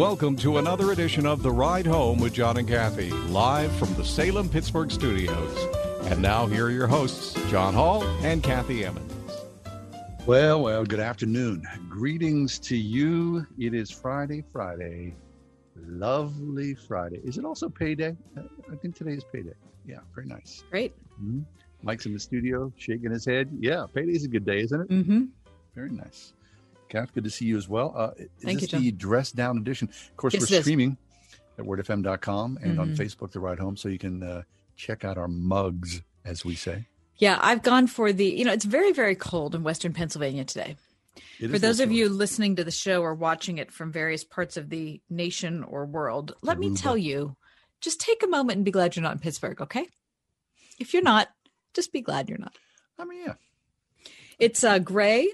[0.00, 4.02] Welcome to another edition of The Ride Home with John and Kathy, live from the
[4.02, 5.68] Salem Pittsburgh studios.
[6.04, 9.12] And now, here are your hosts, John Hall and Kathy Emmons.
[10.24, 11.66] Well, well, good afternoon.
[11.90, 13.46] Greetings to you.
[13.58, 15.14] It is Friday, Friday.
[15.76, 17.20] Lovely Friday.
[17.22, 18.16] Is it also payday?
[18.72, 19.52] I think today is payday.
[19.86, 20.64] Yeah, very nice.
[20.70, 20.94] Great.
[21.22, 21.40] Mm-hmm.
[21.82, 23.50] Mike's in the studio shaking his head.
[23.60, 24.88] Yeah, payday's a good day, isn't it?
[24.88, 25.24] Mm-hmm.
[25.74, 26.32] Very nice.
[26.90, 27.94] Kath, good to see you as well.
[27.96, 29.88] Uh, is Thank this you, the dress down edition?
[29.88, 30.98] Of course, Yes, we're streaming
[31.58, 32.96] at wordfm.com and on Mhm.
[32.96, 34.42] Facebook, The Ride Home, so you can uh,
[34.76, 36.86] check out our mugs, as we say.
[37.16, 40.76] Yeah, I've gone for the, you know, it's very, very cold in Western Pennsylvania today.
[41.38, 44.56] It For those of you listening to the show or watching it from various parts
[44.56, 47.36] of the nation or world, let me tell you,
[47.80, 49.86] just take a moment and be glad you're not in Pittsburgh, okay?
[50.78, 51.28] If you're not,
[51.74, 52.56] just be glad you're not.
[52.98, 53.34] I mean, yeah.
[54.38, 55.28] It's uh, gray.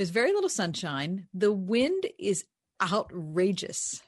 [0.00, 1.26] There's very little sunshine.
[1.34, 2.46] The wind is
[2.80, 4.00] outrageous.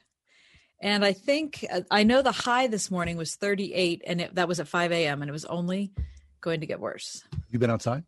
[0.81, 4.47] And I think, uh, I know the high this morning was 38, and it, that
[4.47, 5.93] was at 5 a.m., and it was only
[6.41, 7.23] going to get worse.
[7.51, 8.05] You been outside?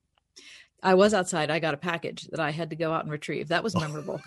[0.81, 1.52] I was outside.
[1.52, 3.50] I got a package that I had to go out and retrieve.
[3.50, 4.19] That was memorable.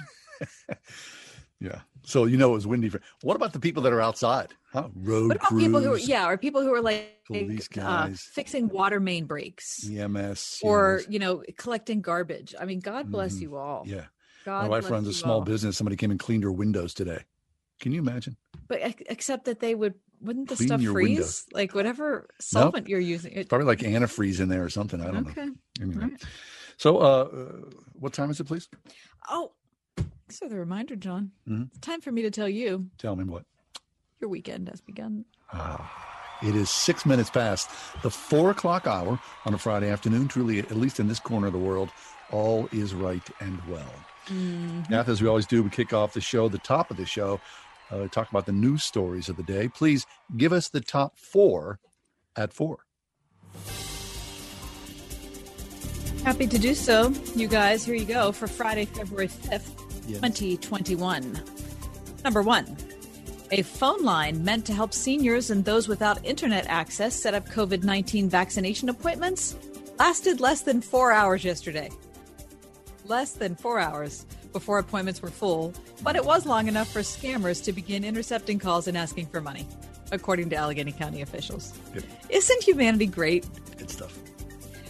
[1.58, 1.80] Yeah.
[2.08, 2.88] So you know it was windy.
[2.88, 4.54] For, what about the people that are outside?
[4.72, 4.88] Huh?
[4.94, 8.08] Road what about crews, people who are, yeah, or people who are like Police uh,
[8.32, 11.06] fixing water main breaks EMS, or, yes.
[11.10, 12.54] you know, collecting garbage.
[12.58, 13.40] I mean, God bless Mhm.
[13.42, 13.82] you all.
[13.86, 14.06] yeah.
[14.46, 15.40] God My wife runs a small all.
[15.42, 15.76] business.
[15.76, 17.24] Somebody came and cleaned her windows today.
[17.80, 18.36] Can you imagine?
[18.68, 18.80] But
[19.10, 19.92] except that they would,
[20.22, 20.94] wouldn't the Clean stuff freeze?
[20.94, 21.44] windows.
[21.52, 23.32] Like whatever solvent you're using.
[23.34, 25.00] It, Probably like antifreeze in there or something.
[25.02, 25.30] I don't know.
[25.42, 25.48] okay.
[25.82, 26.02] Anyway.
[26.04, 26.22] All right.
[26.78, 28.68] So, uh, uh, what time is it, please?
[29.28, 29.52] Oh,
[30.28, 31.32] thanks for the reminder, John.
[31.48, 31.68] Mhm.
[31.70, 33.44] It's time for me to tell you Tell me what.
[34.20, 35.24] your weekend has begun.
[35.52, 36.04] Ah.
[36.42, 37.68] It is six minutes past
[38.02, 40.28] the four o'clock hour on a Friday afternoon.
[40.28, 41.88] Truly, at least in this corner of the world,
[42.30, 43.90] all is right and well.
[44.26, 44.82] Mm-hmm.
[44.82, 47.40] Kath, as we always do, we kick off the show, the top of the show,
[47.90, 49.68] uh, talk about the news stories of the day.
[49.68, 50.06] Please
[50.36, 51.80] give us the top four
[52.36, 52.80] at four.
[56.24, 57.12] Happy to do so.
[57.34, 60.20] You guys, here you go for Friday, February 5th, Yes.
[60.20, 61.40] 2021.
[62.24, 62.76] Number one,
[63.50, 67.84] a phone line meant to help seniors and those without internet access set up COVID
[67.84, 69.56] 19 vaccination appointments
[69.98, 71.90] lasted less than four hours yesterday.
[73.04, 77.62] Less than four hours before appointments were full, but it was long enough for scammers
[77.64, 79.66] to begin intercepting calls and asking for money,
[80.10, 81.72] according to Allegheny County officials.
[81.92, 82.04] Good.
[82.30, 83.46] Isn't humanity great?
[83.76, 84.16] Good stuff.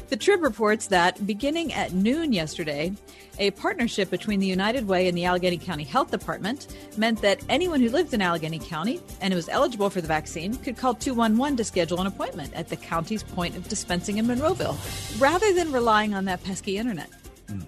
[0.09, 2.95] The Trib reports that beginning at noon yesterday,
[3.39, 7.83] a partnership between the United Way and the Allegheny County Health Department meant that anyone
[7.83, 11.59] who lived in Allegheny County and who was eligible for the vaccine could call 211
[11.59, 14.79] to schedule an appointment at the county's point of dispensing in Monroeville,
[15.21, 17.11] rather than relying on that pesky internet.
[17.47, 17.61] Hmm.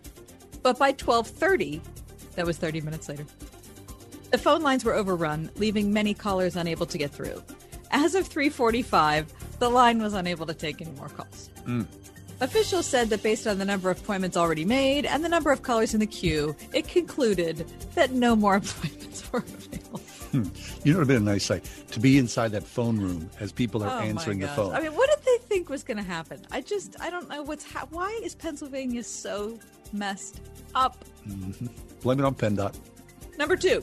[0.63, 1.83] But by 12:30,
[2.37, 3.27] that was 30 minutes later,
[4.31, 7.43] the phone lines were overrun, leaving many callers unable to get through.
[7.91, 9.27] As of 3:45,
[9.59, 11.51] the line was unable to take any more calls.
[11.67, 11.83] Hmm.
[12.41, 15.63] Officials said that based on the number of appointments already made and the number of
[15.63, 17.59] callers in the queue, it concluded
[17.95, 19.99] that no more appointments were available.
[20.31, 20.45] Hmm.
[20.85, 23.29] You know, it would have been a nice sight to be inside that phone room
[23.41, 24.73] as people are Oh, answering the phone.
[24.75, 26.41] I mean, what did they think was going to happen?
[26.53, 29.59] I just, I don't know what's ha- why is Pennsylvania so
[29.93, 30.41] messed
[30.75, 31.05] up?
[31.29, 31.67] Mm-hmm.
[32.03, 32.75] Blame it on PennDOT.
[33.39, 33.83] Number two,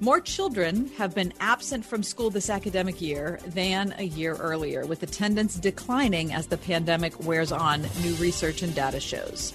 [0.00, 5.02] more children have been absent from school this academic year than a year earlier, with
[5.02, 9.54] attendance declining as the pandemic wears on, new research and data shows.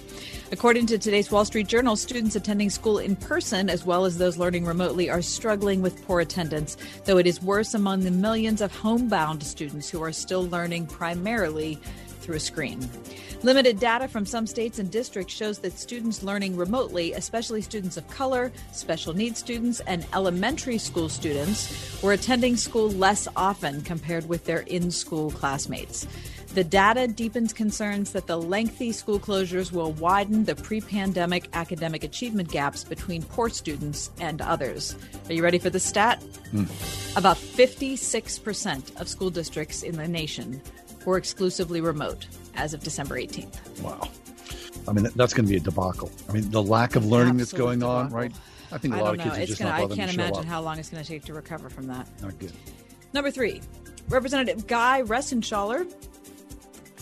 [0.52, 4.38] According to today's Wall Street Journal, students attending school in person, as well as those
[4.38, 8.74] learning remotely, are struggling with poor attendance, though it is worse among the millions of
[8.74, 11.78] homebound students who are still learning primarily
[12.20, 12.88] through a screen.
[13.42, 18.08] Limited data from some states and districts shows that students learning remotely, especially students of
[18.10, 24.44] color, special needs students, and elementary school students, were attending school less often compared with
[24.44, 26.06] their in school classmates.
[26.54, 32.02] The data deepens concerns that the lengthy school closures will widen the pre pandemic academic
[32.02, 34.96] achievement gaps between poor students and others.
[35.28, 36.20] Are you ready for the stat?
[36.50, 36.64] Hmm.
[37.16, 40.60] About 56% of school districts in the nation
[41.06, 43.80] or exclusively remote as of December 18th.
[43.82, 44.08] Wow.
[44.88, 46.10] I mean, that's going to be a debacle.
[46.28, 48.32] I mean, the lack of learning that's going on, right?
[48.72, 50.38] I think a I lot of kids are It's just gonna, not I can't imagine
[50.38, 50.44] up.
[50.44, 52.06] how long it's going to take to recover from that.
[52.22, 52.52] Not good.
[53.12, 53.60] Number three,
[54.08, 55.92] Representative Guy Reschenthaler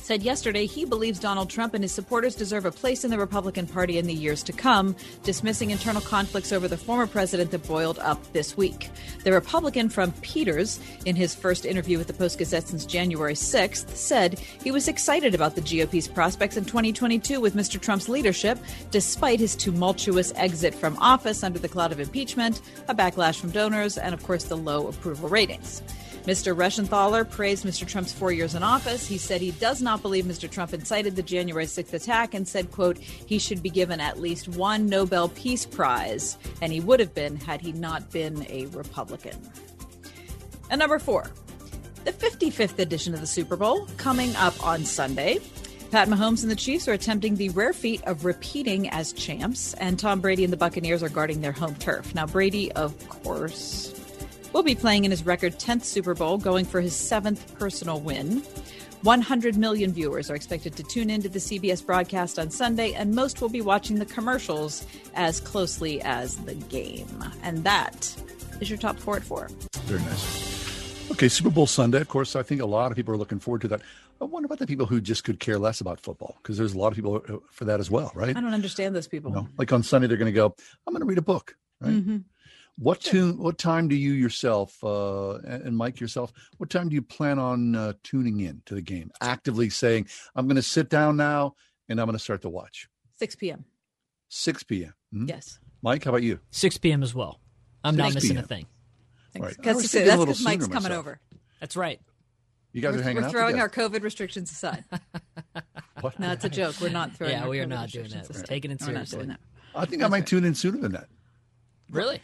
[0.09, 3.67] said yesterday he believes Donald Trump and his supporters deserve a place in the Republican
[3.67, 7.99] Party in the years to come, dismissing internal conflicts over the former president that boiled
[7.99, 8.89] up this week.
[9.25, 13.91] The Republican from Peters, in his first interview with the Post Gazette since January 6th,
[13.91, 17.79] said he was excited about the GOP's prospects in 2022 with Mr.
[17.79, 18.59] Trump's leadership,
[18.91, 23.99] despite his tumultuous exit from office under the cloud of impeachment, a backlash from donors,
[23.99, 25.83] and of course the low approval ratings.
[26.25, 26.55] Mr.
[26.55, 27.87] Reschenthaler praised Mr.
[27.87, 29.07] Trump's four years in office.
[29.07, 30.51] He said he does not believe Mr.
[30.51, 34.49] Trump incited the January 6th attack and said, quote, he should be given at least
[34.49, 39.37] one Nobel Peace Prize, and he would have been had he not been a Republican.
[40.71, 41.31] And number four,
[42.05, 45.39] the 55th edition of the Super Bowl coming up on Sunday.
[45.91, 49.99] Pat Mahomes and the Chiefs are attempting the rare feat of repeating as champs, and
[49.99, 52.15] Tom Brady and the Buccaneers are guarding their home turf.
[52.15, 53.95] Now, Brady, of course,
[54.53, 58.43] will be playing in his record 10th Super Bowl, going for his seventh personal win.
[59.03, 63.41] 100 million viewers are expected to tune into the CBS broadcast on Sunday, and most
[63.41, 64.85] will be watching the commercials
[65.15, 67.25] as closely as the game.
[67.45, 68.13] And that
[68.61, 69.49] is your top four at four.
[69.85, 71.11] Very nice.
[71.13, 72.01] Okay, Super Bowl Sunday.
[72.01, 73.83] Of course, I think a lot of people are looking forward to that.
[74.21, 76.79] I wonder about the people who just could care less about football because there's a
[76.79, 77.23] lot of people
[77.53, 78.37] for that as well, right?
[78.37, 79.31] I don't understand those people.
[79.31, 80.55] You know, like on Sunday, they're going to go.
[80.87, 81.93] I'm going to read a book, right?
[82.05, 82.25] Mhm.
[82.79, 83.39] What tune?
[83.39, 86.33] What time do you yourself uh, and and Mike yourself?
[86.59, 89.11] What time do you plan on uh, tuning in to the game?
[89.21, 91.55] Actively saying, "I'm going to sit down now
[91.89, 93.65] and I'm going to start to watch." 6 p.m.
[94.29, 94.95] 6 p.m.
[95.13, 95.25] Hmm?
[95.27, 95.59] Yes.
[95.83, 96.39] Mike, how about you?
[96.53, 97.03] 6 p.m.
[97.03, 97.41] as well.
[97.83, 98.67] I'm not missing a thing.
[99.37, 99.45] Right.
[99.45, 100.99] I That's because thinking a little Mike's sooner coming myself.
[100.99, 101.21] over.
[101.61, 102.01] That's right.
[102.73, 103.33] You guys we're are hanging we're out.
[103.33, 103.85] throwing together?
[103.85, 104.85] our COVID restrictions aside.
[106.01, 106.17] What?
[106.21, 106.77] No, it's a joke.
[106.81, 107.33] We're not throwing.
[107.33, 108.31] Yeah, our we are COVID not doing that.
[108.31, 108.45] aside.
[108.47, 109.17] Taking it We're not seriously.
[109.19, 109.41] doing that.
[109.75, 111.09] I think I might tune in sooner than that.
[111.91, 112.21] Really?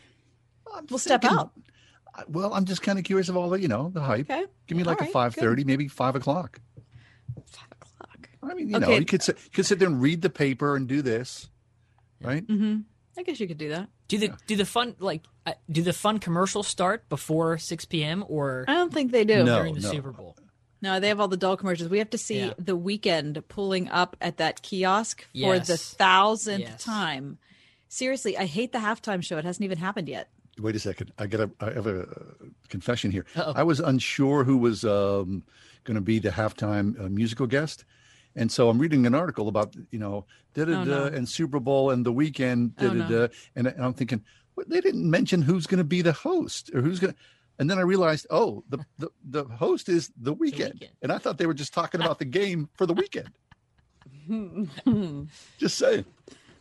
[0.74, 1.52] I'm We'll step out.
[2.28, 4.30] Well, I'm just kind of curious of all the, you know, the hype.
[4.30, 4.44] Okay.
[4.66, 6.60] Give me like All a right, five thirty, maybe five o'clock.
[7.46, 8.28] Five o'clock.
[8.42, 10.76] I mean, you know, you could sit, you could sit there and read the paper
[10.76, 11.48] and do this,
[12.20, 12.46] right?
[12.46, 12.80] Mm-hmm.
[13.18, 13.88] I guess you could do that.
[14.08, 18.24] Do the do the fun like uh, do the fun commercials start before 6 p.m.
[18.28, 19.42] or I don't think they do.
[19.44, 19.58] No.
[19.58, 20.36] during the Super Bowl?
[20.82, 21.88] No, they have all the dull commercials.
[21.88, 22.52] We have to see Yeah.
[22.58, 26.84] the weekend pulling up at that kiosk for the thousandth Yes.
[26.84, 27.38] time.
[27.88, 29.38] Seriously, I hate the halftime show.
[29.38, 30.28] It hasn't even happened yet.
[30.58, 31.12] Wait a second.
[31.18, 32.06] I got a, I have a
[32.68, 33.26] confession here.
[33.34, 33.52] Uh-oh.
[33.56, 35.42] I was unsure who was um,
[35.84, 37.84] going to be the halftime uh, musical guest.
[38.36, 41.90] And so I'm reading an article about, you know, da da da and Super Bowl
[41.90, 43.28] and the weekend, da da da.
[43.56, 44.22] And, I'm thinking,
[44.54, 47.18] what, they didn't mention who's going to be the host or who's going to.
[47.58, 50.80] And then I realized, oh, the, the, the host is the weekend.
[50.80, 50.90] Weeknd.
[51.02, 53.30] And I thought they were just talking about the game for the weekend.
[55.58, 56.04] just saying.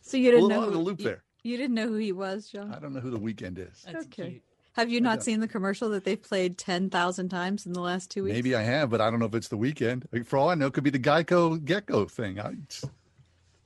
[0.01, 1.23] So you didn't know of the loop you, there.
[1.43, 2.73] You didn't know who he was, John.
[2.73, 3.83] I don't know who the weekend is.
[3.85, 4.29] That's Okay.
[4.29, 4.41] cute.
[4.73, 8.09] Have you not seen the commercial that they've played ten thousand times in the last
[8.09, 8.33] two weeks?
[8.33, 10.07] Maybe I have, but I don't know if it's the weekend.
[10.25, 12.39] For all I know, it could be the Geico Gecko thing.
[12.39, 12.53] I,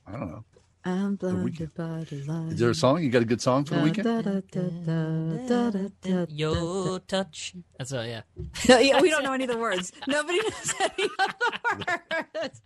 [0.05, 0.43] I don't know.
[0.83, 1.73] I'm blinded weekend.
[1.75, 2.53] by the light.
[2.53, 3.03] Is there a song?
[3.03, 4.05] You got a good song for the weekend?
[4.05, 7.53] Da, da, da, da, da, da, da, Your touch.
[7.77, 8.21] That's a yeah.
[8.65, 8.77] da.
[8.79, 9.91] yeah, we don't know any of the words.
[10.07, 11.99] Nobody knows any of the
[12.35, 12.61] words.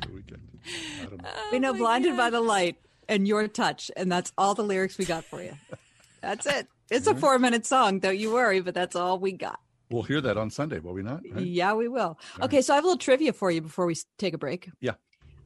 [0.00, 0.42] The weekend.
[1.00, 1.28] I don't know.
[1.52, 2.76] We know oh "Blinded by the Light"
[3.08, 5.52] and "Your Touch," and that's all the lyrics we got for you.
[6.20, 6.66] That's it.
[6.90, 7.98] It's a four-minute song.
[8.00, 9.60] Don't you worry, but that's all we got.
[9.90, 11.20] We'll hear that on Sunday, will we not?
[11.30, 11.44] Right?
[11.46, 12.18] Yeah, we will.
[12.40, 14.68] Okay, so I have a little trivia for you before we take a break.
[14.80, 14.92] Yeah.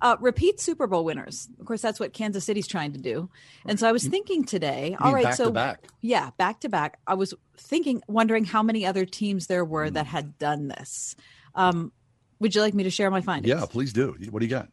[0.03, 1.47] Uh, repeat Super Bowl winners.
[1.59, 3.29] Of course, that's what Kansas City's trying to do.
[3.67, 4.97] And so I was thinking today.
[4.99, 5.89] All back so to back.
[6.01, 6.99] yeah, back to back.
[7.07, 9.95] I was thinking, wondering how many other teams there were Hmm.
[9.95, 11.17] that had done this.
[11.55, 11.93] Um,
[12.39, 13.49] would you like me to share my findings?
[13.55, 14.17] Yeah, please do.
[14.31, 14.71] What do you got?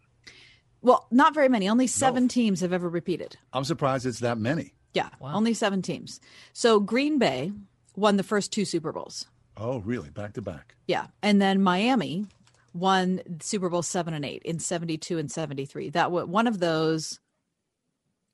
[0.87, 1.67] Well, not very many.
[1.67, 3.35] Only seven teams have ever repeated.
[3.51, 4.73] I'm surprised it's that many.
[4.93, 5.33] Yeah, Wow.
[5.35, 6.21] only seven teams.
[6.53, 7.51] So Green Bay
[7.97, 9.25] won the first two Super Bowls.
[9.57, 10.09] Oh, really?
[10.09, 10.75] Back to back.
[10.87, 11.07] Yeah.
[11.21, 12.27] And then Miami
[12.73, 15.89] won Super Bowl seven and eight in 72 and 73.
[15.89, 17.19] That was one of those.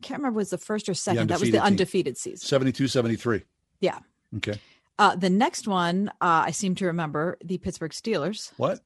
[0.04, 1.30] Can't remember was the first or second.
[1.30, 2.46] That was the undefeated undefeated season.
[2.48, 3.46] 72 73.
[3.80, 3.98] Yeah.
[4.38, 4.60] Okay.
[5.00, 8.80] Uh, the next one, uh, I seem to remember the Pittsburgh Steelers, What?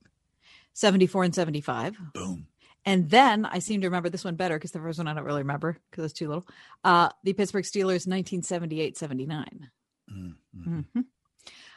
[0.74, 1.98] 74 and 75.
[2.14, 2.48] Boom.
[2.88, 5.26] And then I seem to remember this one better because the first one I don't
[5.26, 6.48] really remember because it's too little.
[6.86, 9.70] Uh, the Pittsburgh Steelers, 1978 79.
[10.10, 10.80] Mm-hmm.
[10.80, 11.06] Mhm.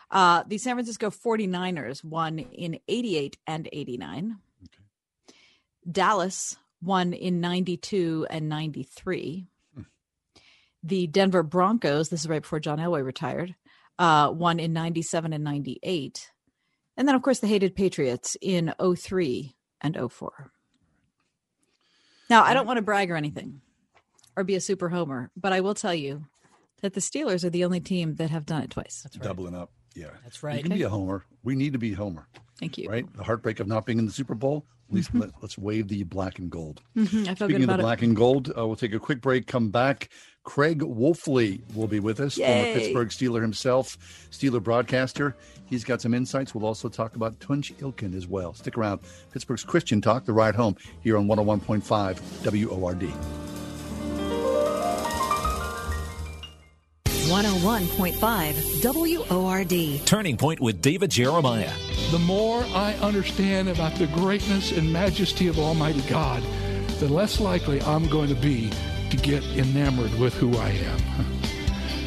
[0.09, 4.37] Uh, the San Francisco 49ers won in 88 and 89.
[5.90, 9.47] Dallas won in 92 and 93.
[10.85, 13.57] The Denver Broncos, this is right before John Elway retired,
[13.99, 16.31] uh, won in 97 and 98.
[16.97, 20.52] And then, of course, the hated Patriots in 03 and 04.
[22.31, 23.61] Now, I don't want to brag or anything
[24.37, 26.27] or be a super homer, but I will tell you
[26.81, 29.03] that the Steelers are the only team that have done it twice.
[29.03, 29.25] That's right.
[29.25, 29.73] Doubling up.
[29.95, 30.07] Yeah.
[30.25, 30.57] That's right.
[30.57, 31.25] You can be a homer.
[31.43, 32.29] We need to be homer,
[32.59, 32.89] Thank you.
[32.89, 33.07] right?
[33.17, 34.65] The heartbreak of not being in the Super Bowl.
[34.89, 36.83] At least let, us wave the black and gold.
[36.97, 37.81] Mhm, I feel good Speaking of the it.
[37.81, 39.47] black and gold, uh, we'll take a quick break.
[39.47, 40.09] Come back.
[40.43, 43.97] Craig Wolfley will be with us, former Pittsburgh Steeler himself,
[44.33, 45.37] Steeler broadcaster.
[45.67, 46.57] He's got some insights.
[46.57, 48.53] We'll also talk about Tunch Ilkin as well.
[48.53, 48.99] Stick around.
[49.33, 52.21] Pittsburgh's Christian Talk, the ride home here on 101.5
[52.67, 53.13] WORD.
[57.31, 60.05] 101.5 WORD.
[60.05, 61.71] Turning Point with David Jeremiah.
[62.11, 66.43] The more I understand about the greatness and majesty of Almighty God,
[66.99, 68.73] the less likely I'm going to be
[69.11, 71.01] to get enamored with who I am.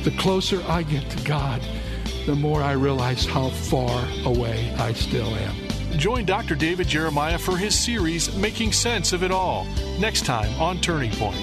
[0.04, 1.62] The closer I get to God,
[2.26, 5.56] the more I realize how far away I still am.
[5.98, 6.56] Join Dr.
[6.56, 9.64] David Jeremiah for his series Making Sense of It All
[10.00, 11.38] next time on Turning Point.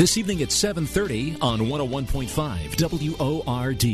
[0.00, 2.74] This evening at 7:30 on 101.5
[3.20, 3.84] WORD.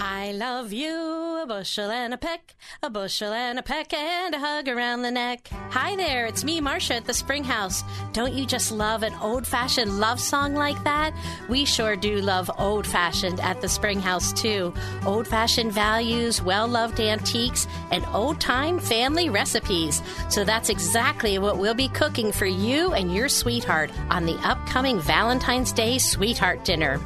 [0.00, 4.38] I love you, a bushel and a peck, a bushel and a peck, and a
[4.38, 5.48] hug around the neck.
[5.70, 7.82] Hi there, it's me, Marcia at the Spring House.
[8.12, 11.12] Don't you just love an old fashioned love song like that?
[11.48, 14.72] We sure do love old fashioned at the Spring House, too.
[15.04, 20.00] Old fashioned values, well loved antiques, and old time family recipes.
[20.28, 25.00] So that's exactly what we'll be cooking for you and your sweetheart on the upcoming
[25.00, 27.00] Valentine's Day Sweetheart Dinner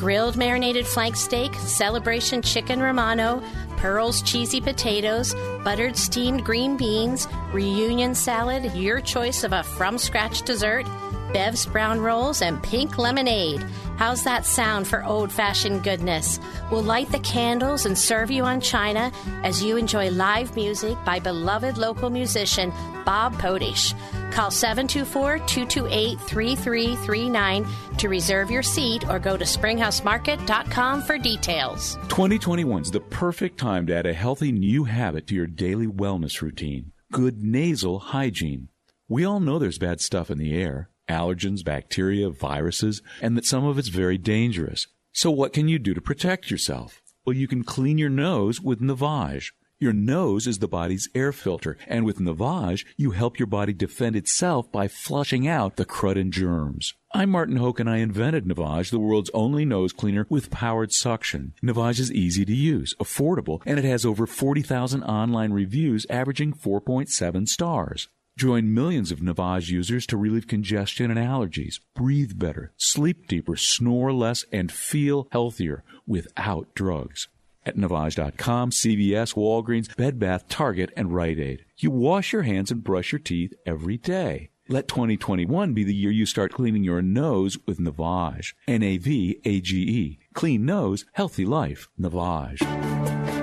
[0.00, 3.42] grilled marinated flank steak, celebration chicken romano,
[3.80, 5.34] Pearl's cheesy potatoes,
[5.64, 10.84] buttered steamed green beans, reunion salad, your choice of a from scratch dessert,
[11.32, 13.64] Bev's brown rolls, and pink lemonade.
[14.00, 16.40] How's that sound for old fashioned goodness?
[16.72, 21.20] We'll light the candles and serve you on china as you enjoy live music by
[21.20, 22.72] beloved local musician
[23.04, 23.92] Bob Podish.
[24.32, 27.66] Call 724 228 3339
[27.98, 31.96] to reserve your seat or go to springhousemarket.com for details.
[32.08, 36.40] 2021 is the perfect time to add a healthy new habit to your daily wellness
[36.40, 38.68] routine good nasal hygiene.
[39.10, 43.64] We all know there's bad stuff in the air allergens, bacteria, viruses, and that some
[43.64, 44.86] of it's very dangerous.
[45.12, 47.02] So, what can you do to protect yourself?
[47.26, 49.50] Well, you can clean your nose with Navage.
[49.80, 54.14] Your nose is the body's air filter, and with Navage, you help your body defend
[54.14, 56.92] itself by flushing out the crud and germs.
[57.14, 61.54] I'm Martin Hoke, and I invented Navage, the world's only nose cleaner with powered suction.
[61.62, 67.48] Navage is easy to use, affordable, and it has over 40,000 online reviews averaging 4.7
[67.48, 68.08] stars.
[68.40, 74.14] Join millions of Navage users to relieve congestion and allergies, breathe better, sleep deeper, snore
[74.14, 77.28] less, and feel healthier without drugs.
[77.66, 81.66] At Navage.com, CVS, Walgreens, Bed Bath, Target, and Rite Aid.
[81.76, 84.48] You wash your hands and brush your teeth every day.
[84.68, 88.54] Let 2021 be the year you start cleaning your nose with Navage.
[88.66, 90.18] N A V A G E.
[90.32, 91.90] Clean nose, healthy life.
[92.00, 93.39] Navage.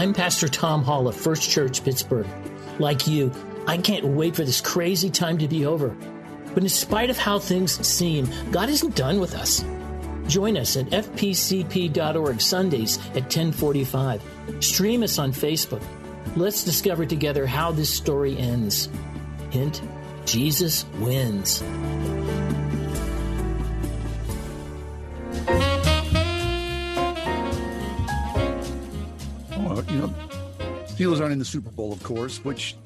[0.00, 2.26] I'm Pastor Tom Hall of First Church Pittsburgh.
[2.78, 3.30] Like you,
[3.66, 5.94] I can't wait for this crazy time to be over.
[6.54, 9.62] But in spite of how things seem, God isn't done with us.
[10.26, 14.22] Join us at fpcp.org Sundays at 1045.
[14.60, 15.82] Stream us on Facebook.
[16.34, 18.88] Let's discover together how this story ends.
[19.50, 19.82] Hint,
[20.24, 21.62] Jesus wins.
[29.88, 30.14] You know,
[30.86, 32.76] Steelers aren't in the Super Bowl, of course, which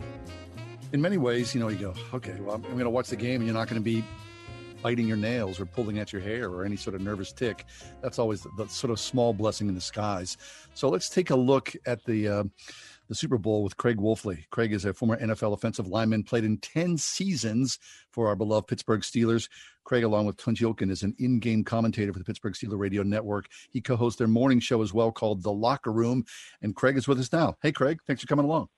[0.92, 3.40] in many ways, you know, you go, okay, well, I'm going to watch the game
[3.40, 4.04] and you're not going to be
[4.82, 7.64] biting your nails or pulling at your hair or any sort of nervous tick.
[8.02, 10.36] That's always the, the sort of small blessing in disguise.
[10.74, 12.44] So let's take a look at the uh,
[13.08, 14.48] the Super Bowl with Craig Wolfley.
[14.50, 17.78] Craig is a former NFL offensive lineman, played in 10 seasons
[18.10, 19.48] for our beloved Pittsburgh Steelers.
[19.84, 23.46] Craig, along with Tunch Ilkin, is an in-game commentator for the Pittsburgh Steeler Radio Network.
[23.70, 26.24] He co-hosts their morning show as well called The Locker Room.
[26.62, 27.54] And Craig is with us now.
[27.62, 28.68] Hey, Craig, thanks for coming along.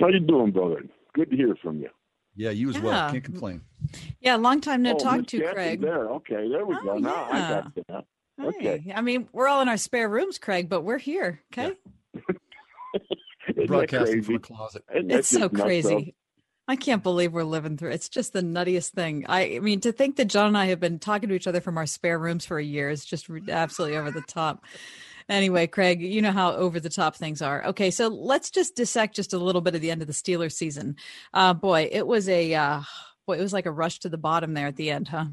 [0.00, 0.82] How you doing, brother?
[1.14, 1.88] Good to hear from you.
[2.34, 2.82] Yeah, you as Yeah.
[2.82, 3.10] well.
[3.10, 3.62] Can't complain.
[4.20, 5.80] Yeah, long time no oh, talk Miss to, Kathy's Craig.
[5.80, 6.98] There, okay, there we Oh, go.
[6.98, 7.48] Now I yeah.
[7.48, 8.04] got that.
[8.38, 8.78] Okay.
[8.78, 11.40] Hey, I mean, we're all in our spare rooms, Craig, but we're here.
[11.52, 11.74] Okay.
[13.48, 14.84] Isn't Broadcasting from a closet.
[14.90, 16.14] It's so just nuts, crazy.
[16.68, 17.90] I can't believe we're living through.
[17.90, 19.24] It's just the nuttiest thing.
[19.28, 21.60] I, I mean, to think that John and I have been talking to each other
[21.60, 24.64] from our spare rooms for a year is just absolutely over the top.
[25.28, 27.64] Anyway, Craig, you know how over the top things are.
[27.66, 30.52] Okay, so let's just dissect just a little bit of the end of the Steelers
[30.52, 30.96] season.
[31.34, 32.82] Uh, boy, it was a uh,
[33.26, 35.26] boy, it was like a rush to the bottom there at the end, huh?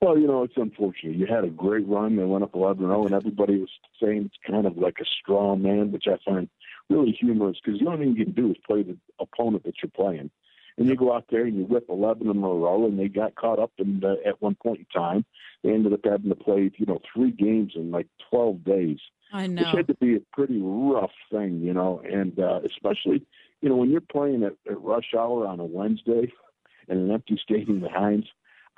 [0.00, 1.16] Well, you know, it's unfortunate.
[1.16, 2.16] You had a great run.
[2.16, 3.70] They went up 11 0, and everybody was
[4.02, 6.48] saying it's kind of like a straw man, which I find
[6.92, 9.90] really humorous because the only thing you can do is play the opponent that you're
[9.90, 10.30] playing.
[10.78, 13.34] And you go out there and you whip 11 in a row, and they got
[13.34, 15.24] caught up in the, at one point in time.
[15.62, 18.98] They ended up having to play, you know, three games in like 12 days.
[19.32, 19.64] I Which know.
[19.64, 23.26] had to be a pretty rough thing, you know, and uh, especially,
[23.60, 26.32] you know, when you're playing at, at rush hour on a Wednesday
[26.88, 28.26] in an empty stadium at Heinz.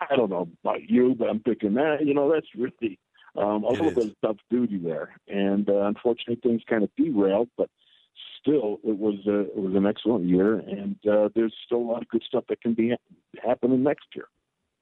[0.00, 2.98] I don't know about you, but I'm thinking that, you know, that's really
[3.36, 5.14] um, a little bit of tough duty there.
[5.28, 7.70] And uh, unfortunately, things kind of derailed, but
[8.40, 12.02] still, it was uh, it was an excellent year, and uh, there's still a lot
[12.02, 12.94] of good stuff that can be
[13.44, 14.26] happening next year.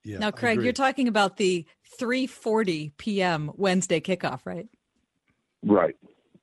[0.04, 1.64] Yeah, now, Craig, you're talking about the
[2.00, 3.52] 3:40 p.m.
[3.56, 4.66] Wednesday kickoff, right?
[5.64, 5.94] Right.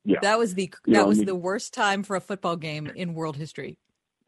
[0.05, 0.19] Yeah.
[0.21, 2.55] That was the You that know, I was mean- the worst time for a football
[2.55, 3.77] game in world history.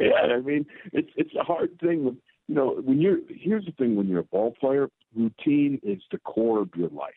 [0.00, 2.16] yeah, I mean, it's it's a hard thing.
[2.48, 6.18] You know, when you're here's the thing: when you're a ball player, routine is the
[6.18, 7.12] core of your life.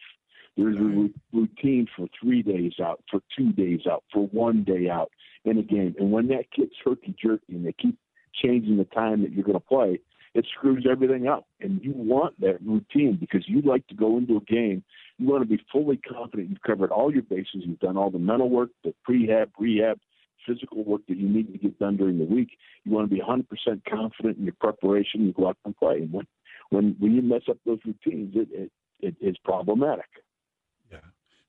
[0.57, 5.11] There's a routine for three days out, for two days out, for one day out
[5.45, 7.97] in a game, and when that gets herky jerky and they keep
[8.43, 9.99] changing the time that you're going to play,
[10.33, 11.47] it screws everything up.
[11.61, 14.83] And you want that routine because you like to go into a game.
[15.17, 17.63] You want to be fully confident you've covered all your bases.
[17.65, 19.99] You've done all the mental work, the prehab, rehab,
[20.45, 22.49] physical work that you need to get done during the week.
[22.83, 23.45] You want to be 100%
[23.89, 25.25] confident in your preparation.
[25.25, 25.97] You go out and play.
[25.97, 26.27] And when
[26.69, 30.05] when when you mess up those routines, it it, it is problematic.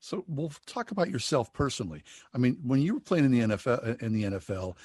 [0.01, 2.03] So we'll talk about yourself personally.
[2.35, 4.77] I mean, when you were playing in the NFL, in the NFL,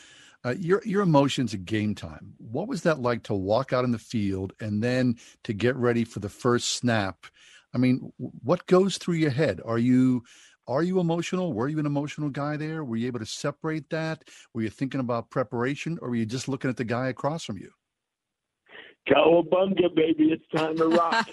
[0.46, 2.34] uh, your your emotions at game time.
[2.38, 6.04] What was that like to walk out in the field and then to get ready
[6.04, 7.26] for the first snap?
[7.74, 9.62] I mean, what goes through your head?
[9.64, 10.24] Are you
[10.68, 11.54] are you emotional?
[11.54, 12.84] Were you an emotional guy there?
[12.84, 14.26] Were you able to separate that?
[14.54, 17.58] Were you thinking about preparation, or were you just looking at the guy across from
[17.58, 17.72] you?
[19.08, 21.28] Cowabunga, baby, it's time to rock.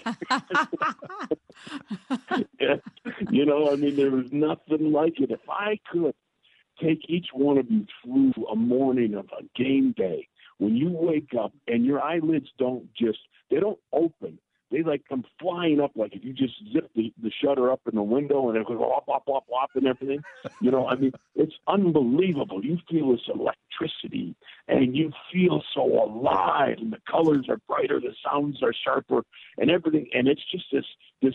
[3.31, 5.31] you know, I mean, there was nothing like it.
[5.31, 6.13] If I could
[6.81, 11.31] take each one of you through a morning of a game day, when you wake
[11.39, 14.37] up and your eyelids don't just, they don't open.
[14.71, 17.95] They like come flying up like if you just zip the, the shutter up in
[17.95, 20.23] the window and it goes whop, whop, whop, whop and everything.
[20.61, 22.63] You know, I mean, it's unbelievable.
[22.63, 24.35] You feel this electricity
[24.67, 29.23] and you feel so alive and the colors are brighter, the sounds are sharper
[29.57, 30.07] and everything.
[30.13, 30.85] And it's just this,
[31.21, 31.33] this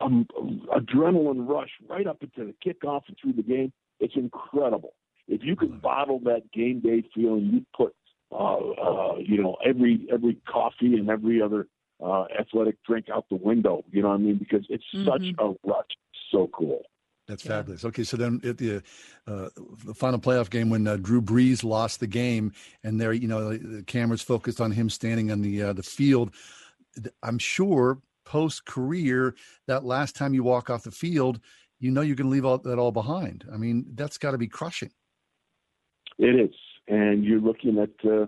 [0.00, 0.26] um,
[0.74, 3.72] adrenaline rush right up into the kickoff and through the game.
[3.98, 4.94] It's incredible.
[5.28, 7.94] If you could bottle that game day feeling, you put,
[8.30, 11.66] uh, uh, you know, every every coffee and every other
[12.02, 13.84] uh, athletic drink out the window.
[13.90, 14.36] You know what I mean?
[14.38, 15.86] Because it's such a rush.
[16.30, 16.82] So cool.
[17.28, 17.84] That's fabulous.
[17.84, 18.82] Okay, so then at the
[19.26, 19.48] uh,
[19.84, 22.52] the final playoff game when uh, Drew Brees lost the game,
[22.84, 26.32] and there, you know, the cameras focused on him standing on the uh, the field.
[27.24, 29.34] I'm sure post career,
[29.66, 31.40] that last time you walk off the field,
[31.78, 33.44] you know you're going to leave all that all behind.
[33.52, 34.90] I mean, that's got to be crushing.
[36.18, 36.54] It is,
[36.86, 38.26] and you're looking at uh,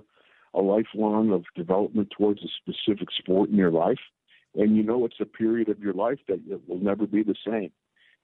[0.54, 3.98] a lifelong of development towards a specific sport in your life,
[4.54, 7.36] and you know it's a period of your life that it will never be the
[7.46, 7.70] same.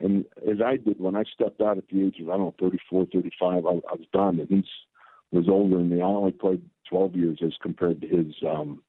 [0.01, 2.69] And as I did when I stepped out at the age of I don't know
[2.69, 4.65] 34, 35, I, I was done, and he
[5.37, 6.01] was older than me.
[6.01, 8.35] I only played 12 years as compared to his.
[8.49, 8.83] um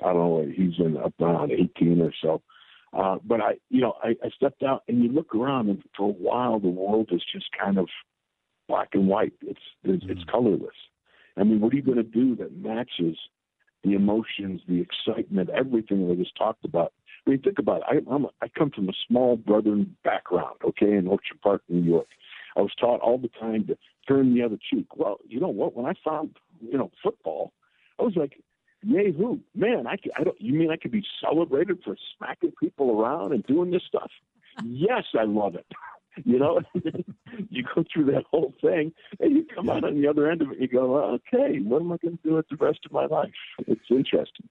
[0.00, 0.52] I don't know.
[0.54, 2.40] He's in up around 18 or so.
[2.92, 6.08] Uh, but I, you know, I, I stepped out and you look around, and for
[6.08, 7.88] a while the world is just kind of
[8.68, 9.32] black and white.
[9.42, 10.70] It's it's, it's colorless.
[11.38, 13.16] I mean, what are you going to do that matches
[13.84, 16.92] the emotions, the excitement, everything that we just talked about?
[17.26, 18.04] I mean, think about it.
[18.08, 21.82] I, I'm a, I come from a small brethren background, okay, in Orchard Park, New
[21.82, 22.06] York.
[22.56, 24.96] I was taught all the time to turn the other cheek.
[24.96, 25.76] Well, you know what?
[25.76, 27.52] When I found, you know, football,
[28.00, 28.42] I was like,
[28.82, 29.40] yay who?
[29.54, 30.40] Man, I, I don't.
[30.40, 34.10] You mean I could be celebrated for smacking people around and doing this stuff?
[34.64, 35.66] yes, I love it.
[36.24, 36.60] You know,
[37.50, 40.48] you go through that whole thing and you come out on the other end of
[40.48, 40.58] it.
[40.58, 43.06] And you go, okay, what am I going to do with the rest of my
[43.06, 43.30] life?
[43.66, 44.48] It's interesting.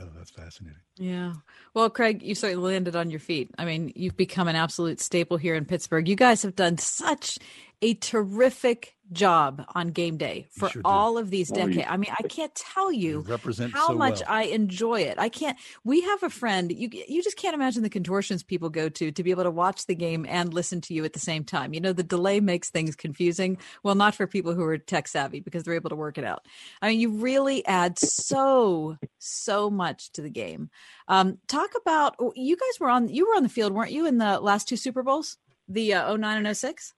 [0.00, 0.80] Oh, that's fascinating.
[0.96, 1.34] Yeah.
[1.72, 3.50] Well, Craig, you certainly landed on your feet.
[3.58, 6.08] I mean, you've become an absolute staple here in Pittsburgh.
[6.08, 7.38] You guys have done such
[7.82, 11.86] a terrific job on game day for sure all of these you- decades.
[11.88, 14.28] I mean, I can't tell you represent how so much well.
[14.28, 15.18] I enjoy it.
[15.18, 15.58] I can't.
[15.84, 16.72] We have a friend.
[16.72, 19.86] You you just can't imagine the contortions people go to to be able to watch
[19.86, 21.74] the game and listen to you at the same time.
[21.74, 23.58] You know, the delay makes things confusing.
[23.82, 26.46] Well, not for people who are tech savvy because they're able to work it out.
[26.80, 30.70] I mean, you really add so so much to the game.
[31.08, 34.18] Um, talk about you guys were on you were on the field, weren't you, in
[34.18, 35.36] the last two Super Bowls,
[35.68, 36.94] the uh, 09 and 06?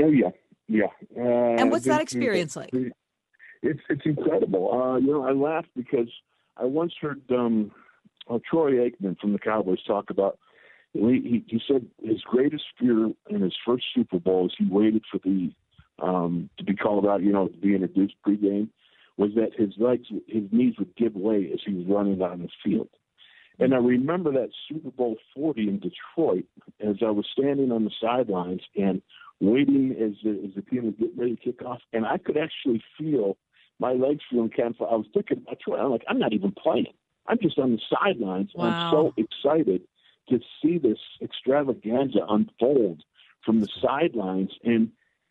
[0.00, 0.30] Oh yeah,
[0.68, 0.86] yeah.
[1.16, 2.70] Uh, And what's that experience like?
[3.62, 4.72] It's it's incredible.
[4.72, 6.08] Uh, you know, I laughed because
[6.56, 7.72] I once heard um,
[8.30, 10.38] uh, Troy Aikman from the Cowboys talk about.
[10.92, 15.18] He, he said his greatest fear in his first Super Bowl is he waited for
[15.24, 15.50] the
[16.00, 18.68] um, to be called out, you know, to be introduced pregame,
[19.16, 22.48] was that his legs, his knees would give way as he was running down the
[22.64, 22.88] field.
[23.58, 26.44] And I remember that Super Bowl 40 in Detroit
[26.80, 29.00] as I was standing on the sidelines and
[29.40, 32.36] waiting as the, as the team was getting ready to kick off, and I could
[32.36, 33.36] actually feel
[33.78, 34.88] my legs feeling kind of.
[34.88, 35.78] I was thinking about Troy.
[35.78, 36.94] I'm like, I'm not even playing.
[37.26, 38.50] I'm just on the sidelines.
[38.54, 38.64] Wow.
[38.64, 39.82] I'm so excited
[40.28, 43.02] to see this extravaganza unfold
[43.44, 44.50] from the sidelines.
[44.62, 44.90] And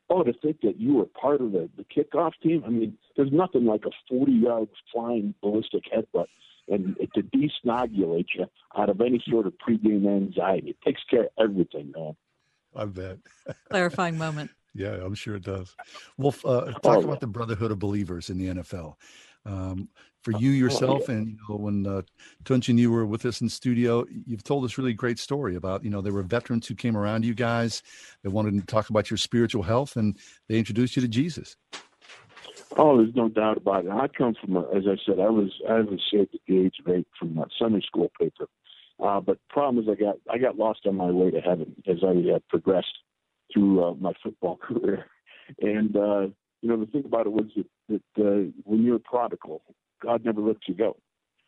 [0.10, 2.64] oh, to think that you were part of the, the kickoff team.
[2.66, 6.28] I mean, there's nothing like a 40 yard flying ballistic headbutt
[6.68, 8.46] and to desnogulate you
[8.78, 10.70] out of any sort of pregame anxiety.
[10.70, 12.16] It takes care of everything, man.
[12.76, 13.18] I bet.
[13.70, 14.52] Clarifying moment.
[14.74, 15.76] Yeah, I'm sure it does.
[16.18, 18.96] Well, uh, talk Oh, about the brotherhood of believers in the NFL.
[19.46, 19.90] Um,
[20.24, 22.02] for you yourself, and you know, when uh,
[22.46, 25.84] Tunch and you were with us in studio, you've told this really great story about
[25.84, 27.84] you know there were veterans who came around you guys
[28.24, 31.58] that wanted to talk about your spiritual health, and they introduced you to Jesus.
[32.78, 33.92] Oh, there's no doubt about it.
[33.92, 36.76] I come from, a, as I said, I was I was saved at the age
[36.80, 38.48] of eight from a Sunday school paper.
[39.04, 41.98] Uh, but problem is, I got I got lost on my way to heaven as
[42.04, 42.98] I uh, progressed
[43.54, 45.08] through uh, my football career.
[45.62, 46.28] And uh,
[46.62, 49.62] you know, the thing about it was that, that uh, when you're a prodigal,
[50.02, 50.96] God never lets you go.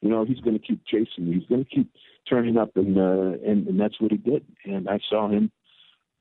[0.02, 1.40] You know, He's going to keep chasing you.
[1.40, 1.90] He's going to keep
[2.30, 4.46] turning up, and uh, and and that's what He did.
[4.66, 5.50] And I saw Him.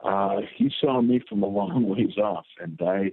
[0.04, 3.10] Uh, he saw me from a long ways off, and I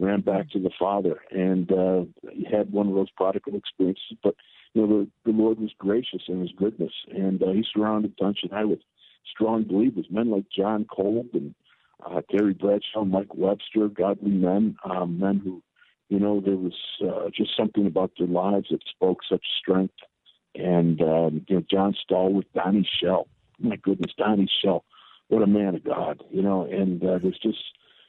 [0.00, 2.04] ran back to the Father and uh,
[2.50, 4.16] had one of those prodigal experiences.
[4.22, 4.34] But
[4.74, 8.38] you know, the, the Lord was gracious in His goodness, and uh, He surrounded Tunch
[8.42, 8.80] and I with
[9.30, 11.54] strong believers, men like Jon Kolb and
[12.04, 15.62] uh, Terry Bradshaw, Mike Webster, godly men, um, men who,
[16.08, 19.94] you know, there was uh, just something about their lives that spoke such strength.
[20.54, 23.28] And um, you know, John Stallworth, Donnie Shell,
[23.60, 24.84] my goodness, Donnie Shell,
[25.28, 26.64] what a man of God, you know.
[26.64, 27.58] And uh, there's just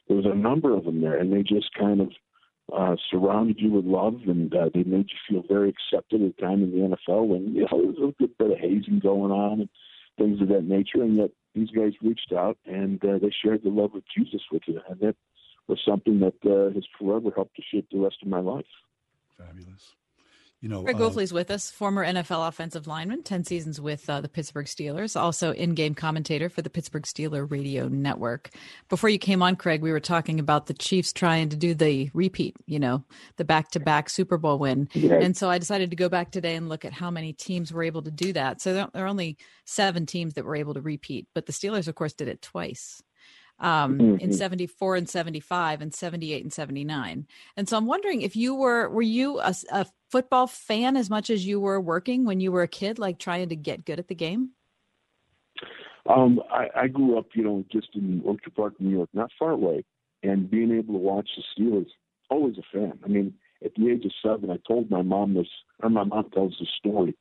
[0.08, 2.10] there was a number of them there, and they just kind of
[2.72, 6.42] uh, surrounded you with love, and uh, they made you feel very accepted at the
[6.42, 9.32] time in the NFL when you know there was a good bit of hazing going
[9.32, 9.68] on and
[10.18, 13.70] things of that nature, and yet these guys reached out and uh, they shared the
[13.70, 15.16] love of Jesus with you, and that
[15.68, 18.64] was something that uh, has forever helped to shape the rest of my life.
[19.38, 19.94] Fabulous.
[20.62, 24.20] You know, Greg uh, Wolfley's with us, former NFL offensive lineman, 10 seasons with uh,
[24.20, 28.50] the Pittsburgh Steelers, also in game commentator for the Pittsburgh Steeler Radio Network.
[28.88, 32.10] Before you came on, Craig, we were talking about the Chiefs trying to do the
[32.14, 33.02] repeat, you know,
[33.38, 34.88] the back to back Super Bowl win.
[34.94, 35.14] Yeah.
[35.14, 37.82] And so I decided to go back today and look at how many teams were
[37.82, 38.60] able to do that.
[38.60, 41.88] So there there are only seven teams that were able to repeat, but the Steelers,
[41.88, 43.02] of course, did it twice
[43.62, 44.34] um, in Mhm.
[44.34, 47.26] 74 and 75 and 78 and 79.
[47.56, 51.30] And so I'm wondering if you were, were you a, a football fan as much
[51.30, 54.08] as you were working when you were a kid, like trying to get good at
[54.08, 54.50] the game?
[56.06, 59.52] Um, I, I grew up, you know, just in Orchard Park, New York, not far
[59.52, 59.84] away,
[60.24, 61.86] and being able to watch the Steelers,
[62.28, 62.98] always a fan.
[63.04, 65.46] I mean, at the age of seven, I told my mom this,
[65.80, 67.16] or my mom tells the story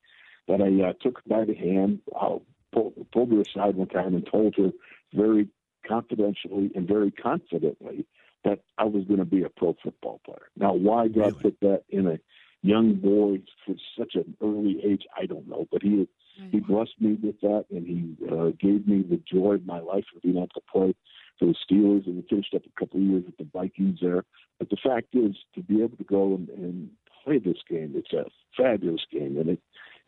[0.47, 2.39] that I uh, took her by the hand, uh,
[2.73, 4.71] pulled, pulled her aside one time, and told her
[5.13, 5.47] very
[5.87, 8.05] confidentially and very confidently
[8.43, 10.47] that I was going to be a pro football player.
[10.55, 12.19] Now, why God put that in a
[12.63, 16.07] young boy for such an early age, I don't know, but he
[16.49, 20.05] he blessed me with that, and he uh, gave me the joy of my life
[20.15, 20.95] of being able to play
[21.37, 24.23] for the Steelers, and we finished up a couple of years with the Vikings there.
[24.57, 26.89] But the fact is, to be able to go and, and
[27.23, 28.25] play this game, it's a
[28.57, 29.59] fabulous game, and it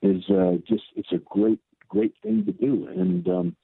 [0.02, 3.56] is uh, just it's a great great thing to do, and um,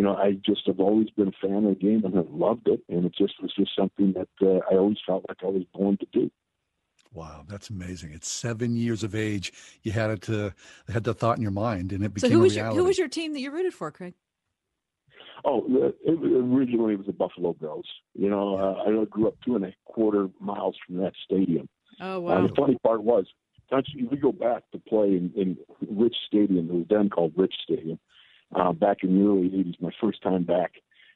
[0.00, 2.68] you know I just have always been a fan of the game and have loved
[2.68, 5.64] it, and it just was just something that uh, I always felt like I was
[5.74, 6.30] born to do.
[7.12, 8.14] Wow, that's amazing.
[8.14, 10.54] At seven years of age, you had it to
[10.88, 12.84] had the thought in your mind, and it So became who a was your, who
[12.84, 14.14] was your team that you rooted for, Craig?
[15.44, 17.86] Oh, it, originally it was the Buffalo Bills.
[18.14, 21.68] You know, uh, I grew up two and a quarter miles from that stadium.
[22.00, 23.26] Oh, Uh, the funny part was,
[23.70, 25.58] actually, we go back to play in, in
[25.90, 26.70] Rich Stadium.
[26.70, 27.98] It was then called Rich Stadium.
[28.54, 30.72] Uh, back in the early '80s, my first time back,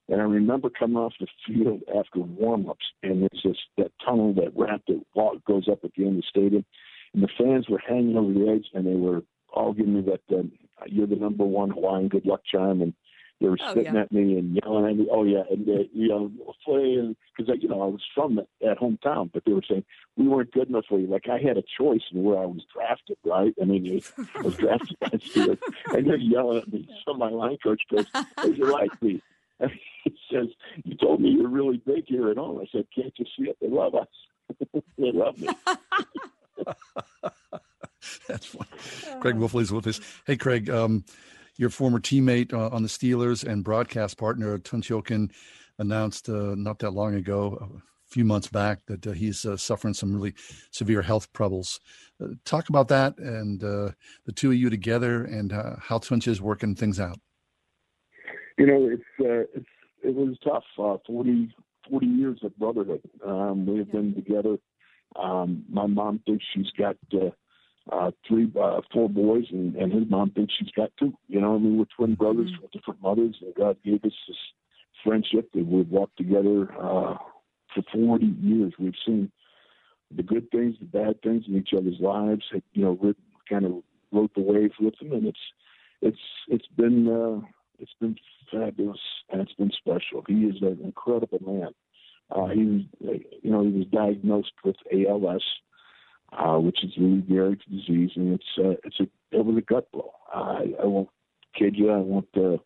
[0.09, 4.57] and I remember coming off the field after warm-ups, and there's this that tunnel that
[4.57, 5.03] ramp that
[5.47, 6.65] goes up at the end of the stadium,
[7.13, 10.21] and the fans were hanging over the edge, and they were all giving me that
[10.37, 10.43] uh,
[10.87, 12.09] "You're the number one Hawaiian.
[12.09, 12.95] Good luck charm," and
[13.41, 14.01] they were Oh, spitting yeah.
[14.03, 15.09] at me and yelling at me.
[15.11, 16.31] Oh yeah, and uh, you know,
[16.65, 19.85] play because you know I was from that, that hometown, but they were saying
[20.17, 21.07] we weren't good enough for you.
[21.09, 23.53] Like I had a choice in where I was drafted, right?
[23.61, 24.01] I mean, you-
[24.37, 25.59] I was drafted by the Steelers,
[25.93, 26.89] and they're yelling at me.
[27.05, 28.07] So my line coach goes,
[28.41, 29.21] "Hey, you like me?"
[29.61, 29.71] And
[30.03, 30.49] he says,
[30.85, 33.57] "You told me you're really big here at home." I said, "Can't you see it?
[33.61, 34.09] They love us.
[34.99, 35.49] they love me."
[38.29, 39.21] That's funny.
[39.21, 40.01] Craig Wolfley is with us.
[40.27, 41.05] Hey, Craig, um,
[41.57, 45.31] your former teammate uh, on the Steelers and broadcast partner, Tunch Ilkin,
[45.79, 49.95] announced uh, not that long ago, a few months back, that uh, he's uh, suffering
[49.95, 50.35] some really
[50.71, 51.81] severe health troubles.
[52.23, 53.91] Uh, talk about that and uh,
[54.27, 57.19] the two of you together and how Tunch is working things out.
[58.57, 59.67] You know, it's it's
[60.05, 60.63] it was tough.
[60.77, 61.53] 40,
[61.91, 63.01] 40 years of brotherhood.
[63.27, 64.59] Um, we have been together.
[65.17, 67.31] Um, my mom thinks she's got uh,
[68.27, 71.13] three, uh, four boys, and, and his mom thinks she's got two.
[71.29, 72.61] You know, I mean, we're twin brothers mm-hmm.
[72.61, 74.37] from different mothers, and God gave us this
[75.03, 77.17] friendship that we've walked together uh,
[77.75, 78.73] for 40 years.
[78.79, 79.31] We've seen
[80.15, 82.43] the good things, the bad things in each other's lives.
[82.73, 83.15] You know, we
[83.49, 85.39] kind of wrote the waves with them, and it's
[86.01, 86.19] it's
[86.49, 87.47] it's been uh,
[87.79, 88.17] it's been
[88.53, 90.25] fabulous and it's been special.
[90.27, 91.71] He is an incredible man.
[92.31, 92.89] Uh, he,
[93.43, 95.43] you know, he was diagnosed with ALS
[96.33, 99.05] uh, which is Lou Gehrig's disease, and it's uh, it's a
[99.37, 100.13] it was a gut blow.
[100.33, 101.09] I, I won't
[101.57, 101.91] kid you.
[101.91, 102.57] I won't uh,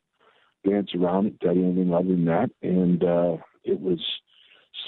[0.69, 2.51] dance around it, tell you anything other than that.
[2.63, 4.01] And uh, it was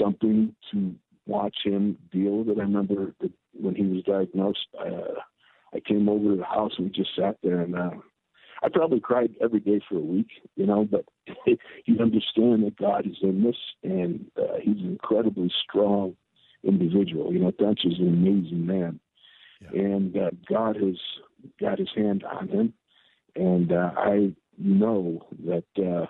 [0.01, 0.95] something to
[1.27, 2.59] watch him deal with it.
[2.59, 5.21] I remember that when he was diagnosed, uh,
[5.75, 7.77] I came over to the house and we just sat there and.
[7.77, 7.91] Uh,
[8.63, 11.07] I probably cried every day for a week, you know, but
[11.47, 16.15] you understand that God is in this and uh, he's incredibly strong
[16.65, 17.33] individual.
[17.33, 19.01] You know, Tunch is an amazing man,
[19.61, 19.81] yeah.
[19.81, 20.97] and uh, God has
[21.61, 22.75] got His hand on him,
[23.37, 26.07] and uh, I know that uh,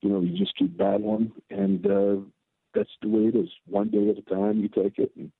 [0.00, 2.16] you know you just keep battling, and uh,
[2.74, 3.48] that's the way it is.
[3.66, 5.30] One day at a time, you take it, and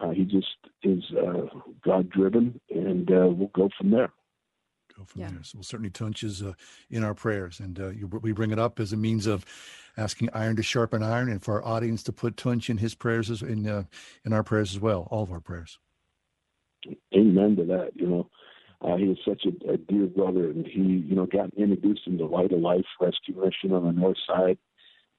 [0.00, 1.46] uh, he just is uh,
[1.84, 4.10] God driven, and uh, we'll go from there
[4.96, 5.30] go from yeah.
[5.30, 5.42] there.
[5.42, 6.52] So, well, certainly Tunch is uh,
[6.90, 9.44] in our prayers, and uh, you, we bring it up as a means of
[9.96, 13.30] asking iron to sharpen iron, and for our audience to put Tunch in his prayers
[13.30, 13.84] as, in uh,
[14.24, 15.78] in our prayers as well, all of our prayers.
[17.14, 17.90] Amen to that.
[17.94, 18.30] You know,
[18.82, 22.24] uh, he is such a, a, dear brother, and he, you know, got introduced into
[22.24, 24.58] the Light of Life Rescue Mission on the north side,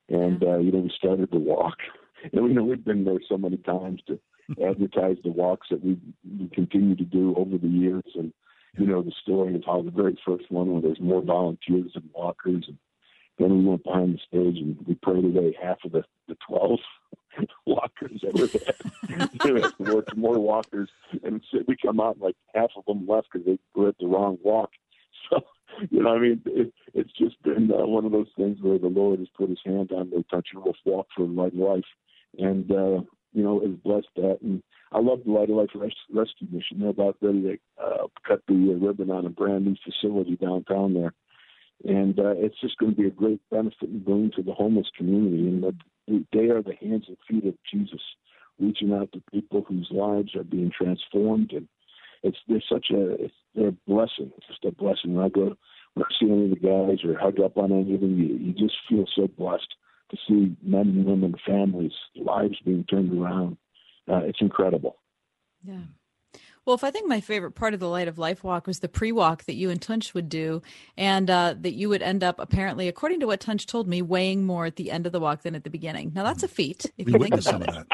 [0.10, 1.78] and uh, you know, we started to walk,
[2.34, 4.20] and we know we've been there so many times to
[4.64, 5.98] advertise the walks that we,
[6.40, 8.32] we continue to do over the years, and
[8.78, 12.10] you know the story of how the very first one where there's more volunteers than
[12.14, 12.78] walkers and
[13.38, 16.80] then we went behind the stage and we prayed away half of the, the 12
[17.66, 19.62] walkers that were there.
[19.62, 20.90] know, more, more walkers.
[21.24, 24.08] And we come out and like half of them left because they were at the
[24.08, 24.72] wrong walk.
[25.32, 25.42] So,
[25.90, 28.88] you know, I mean, it, it's just been uh, one of those things where the
[28.88, 31.84] Lord has put his hand on the Tunch and walk for right life.
[32.38, 33.02] And, uh,
[33.34, 34.38] you know, has blessed that.
[34.44, 34.62] And
[34.96, 36.80] I love the Light of Life Res- Rescue Mission.
[36.80, 40.94] They're about ready to uh, cut the uh, ribbon on a brand new facility downtown
[40.94, 41.14] there.
[41.84, 44.88] And uh, it's just going to be a great benefit and boon to the homeless
[44.98, 45.50] community.
[45.50, 45.76] And that
[46.32, 48.00] they are the hands and feet of Jesus,
[48.58, 51.52] reaching out to people whose lives are being transformed.
[51.52, 51.68] And
[52.24, 55.14] it's they're such a it's, they're a blessing, it's just a blessing.
[55.14, 55.58] When I go
[55.96, 58.38] when I see any of the guys or hug up on any of them, you,
[58.38, 59.76] you just feel so blessed
[60.12, 63.58] to see men and women, families, lives being turned around.
[64.10, 64.98] Uh, it's incredible.
[65.64, 65.82] Yeah.
[66.66, 68.90] Well, if I think my favorite part of the Light of Life walk was the
[68.90, 70.64] pre-walk that you and Tunch would do,
[70.98, 74.46] and uh, that you would end up apparently, according to what Tunch told me, weighing
[74.46, 76.12] more at the end of the walk than at the beginning.
[76.16, 77.88] Now that's a feat if you think about it.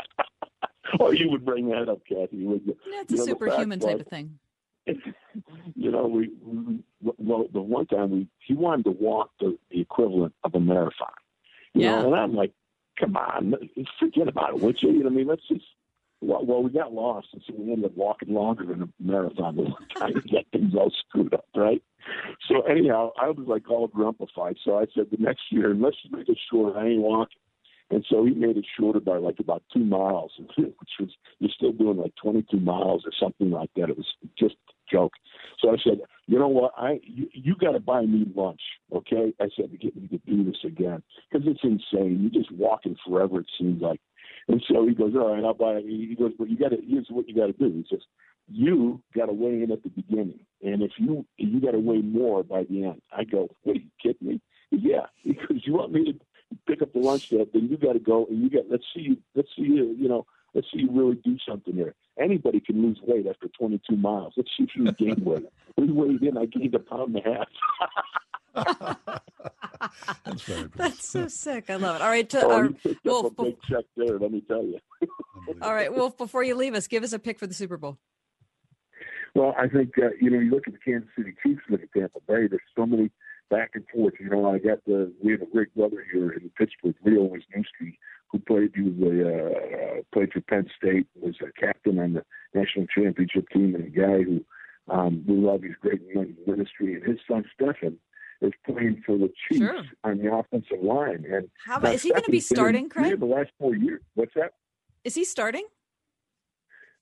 [1.02, 2.78] oh, you would bring that up, Kathy, would you?
[2.90, 4.40] Yeah, it's you a superhuman type of thing.
[4.86, 9.82] you know, we, we well, the one time we he wanted to walk the, the
[9.82, 11.12] equivalent of a marathon.
[11.74, 12.02] You yeah.
[12.02, 12.54] know, and I'm like,
[12.98, 13.54] come on,
[14.00, 14.92] forget about it, would you?
[14.92, 15.66] You know, I mean, let's just
[16.22, 19.56] well, we got lost, and so we ended up walking longer than a marathon.
[19.56, 21.82] Were trying to get things all screwed up, right?
[22.48, 24.56] So anyhow, I was like all grumpified.
[24.64, 26.76] So I said the next year, let's make it short.
[26.76, 27.38] I ain't walking.
[27.92, 31.74] And so he made it shorter by like about two miles, which was you're still
[31.74, 33.90] doing like 22 miles or something like that.
[33.90, 34.08] It was
[34.40, 35.14] just a joke.
[35.60, 36.72] So I said, you know what?
[36.78, 38.62] I you, you got to buy me lunch,
[38.94, 39.34] okay?
[39.42, 42.20] I said to get me to do this again because it's insane.
[42.22, 43.40] You're just walking forever.
[43.40, 44.00] It seems like.
[44.48, 45.86] And so he goes, all right, I'll buy it.
[45.86, 47.72] He goes, but you got to, here's what you got to do.
[47.72, 48.02] He says,
[48.48, 50.40] you got to weigh in at the beginning.
[50.64, 53.02] And if you, you got to weigh more by the end.
[53.16, 54.42] I go, what are you kidding me?
[54.72, 55.06] Yeah.
[55.26, 56.20] because you want me to
[56.68, 59.22] pick up the lunch tab, then you got to go and you got, let's see,
[59.36, 61.94] let's see, you, you know, let's see you really do something there.
[62.20, 64.34] Anybody can lose weight after 22 miles.
[64.36, 65.46] Let's see if you gain weight.
[65.78, 67.48] We weighed in, I gained a pound and a half.
[70.26, 71.70] That's very That's so sick.
[71.70, 72.02] I love it.
[72.02, 74.20] All right, to, oh, you Wolf, up a big check there.
[74.20, 74.80] Let me tell you.
[75.62, 76.18] all right, Wolf.
[76.18, 77.98] Before you leave us, give us a pick for the Super Bowl.
[79.34, 81.92] Well, I think uh, you know you look at the Kansas City Chiefs, look at
[81.94, 82.48] Tampa Bay.
[82.48, 83.12] There's so many
[83.50, 84.14] back and forth.
[84.20, 87.98] You know, I got the we have a great brother here in Pittsburgh, Leo Wisniewski,
[88.32, 92.88] who played he was uh, played for Penn State, was a captain on the national
[92.88, 94.44] championship team, and a guy who
[94.90, 96.02] Um, we love his great
[96.48, 97.98] ministry, and his son Stefen
[98.42, 99.84] is playing for the Chiefs Sure.
[100.04, 101.26] on the offensive line.
[101.32, 103.20] And How about- is he be Stefen's been in starting, Craig?
[103.20, 104.02] The last four years.
[104.16, 104.54] What's that?
[105.04, 105.66] Is he starting?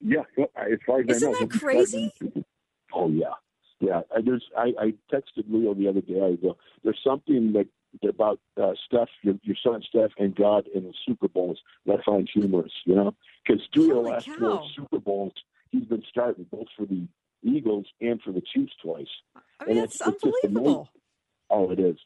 [0.01, 0.23] Yeah,
[0.55, 2.11] as far as Isn't I know, that he'll be crazy?
[2.15, 2.45] starting.
[2.93, 3.33] Oh yeah,
[3.81, 4.01] yeah.
[4.15, 6.21] I, there's I, I texted Leo the other day.
[6.21, 7.67] I go, there's something that
[8.07, 12.03] about uh, Steph, your, your son Steph, and God in the Super Bowls that I
[12.03, 12.71] find humorous.
[12.85, 14.63] You know, because of the last four.
[14.75, 15.33] Super Bowls
[15.71, 17.05] he's been starting both for the
[17.43, 19.05] Eagles and for the Chiefs twice.
[19.59, 20.21] I mean, and it's amazing.
[20.45, 20.89] unbelievable.
[21.49, 21.97] Oh, it is.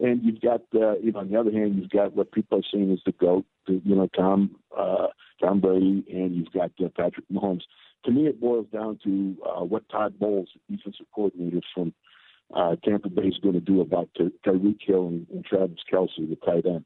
[0.00, 2.68] And you've got, uh, you know, on the other hand, you've got what people are
[2.72, 5.08] saying is the goat, the, you know, Tom, uh,
[5.40, 7.62] Tom Brady, and you've got uh, Patrick Mahomes.
[8.04, 11.94] To me, it boils down to uh, what Todd Bowles, defensive coordinator from
[12.54, 16.28] uh, Tampa Bay, is going to do about Ty- Tyreek Hill and, and Travis Kelce,
[16.28, 16.84] the tight end.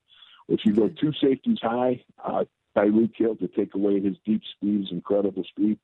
[0.49, 2.44] If you go two safeties high, uh,
[2.77, 5.79] Tyreek Hill to take away his deep speed, his incredible speed.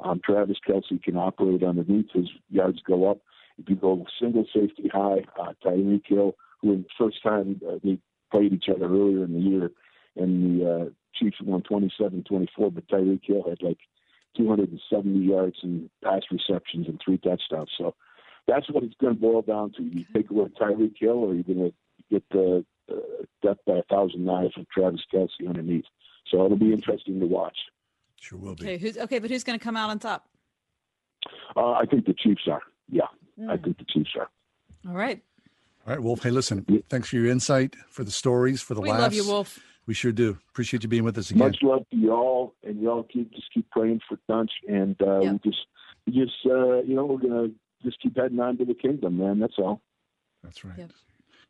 [0.00, 3.18] Um, Travis Kelce can operate underneath; his yards go up.
[3.60, 7.76] If you go single safety high, uh, Tyreek Hill, who in the first time uh,
[7.84, 7.98] they
[8.30, 9.70] played each other earlier in the year,
[10.16, 13.78] and the uh, Chiefs won 27-24, but Tyreek Hill had like
[14.36, 17.70] 270 yards and pass receptions and three touchdowns.
[17.76, 17.94] So
[18.46, 19.82] that's what it's going to boil down to.
[19.82, 21.74] You take away Tyreek Hill, or you're going to
[22.10, 22.94] get the uh,
[23.42, 25.84] death by a thousand knives with Travis Kelce underneath.
[26.30, 27.56] So it'll be interesting to watch.
[28.20, 28.64] Sure will be.
[28.64, 29.18] Okay, who's okay?
[29.18, 30.28] But who's going to come out on top?
[31.56, 32.62] Uh, I think the Chiefs are.
[32.90, 33.04] Yeah,
[33.48, 33.64] I Mm.
[33.64, 34.28] think the Chiefs are.
[34.88, 35.22] All right.
[35.86, 36.22] All right, Wolf.
[36.22, 39.02] Hey, listen, thanks for your insight, for the stories, for the last We laughs.
[39.02, 39.58] love you, Wolf.
[39.86, 40.38] We sure do.
[40.50, 41.46] Appreciate you being with us again.
[41.48, 45.38] Much love to y'all, and y'all keep just keep praying for Tunch, and uh, we
[45.50, 45.66] just
[46.06, 47.48] we just uh, you know we're gonna
[47.82, 49.38] just keep heading on to the kingdom, man.
[49.40, 49.80] That's all.
[50.44, 50.76] That's right.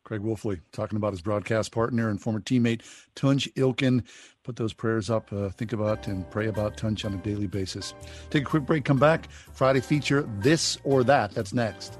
[0.03, 2.81] Craig Wolfley talking about his broadcast partner and former teammate
[3.15, 4.03] Tunch Ilkin.
[4.43, 5.31] Put those prayers up.
[5.31, 7.93] Uh, think about and pray about Tunch on a daily basis.
[8.29, 8.85] Take a quick break.
[8.85, 9.29] Come back.
[9.53, 11.31] Friday feature this or that.
[11.31, 11.97] That's next.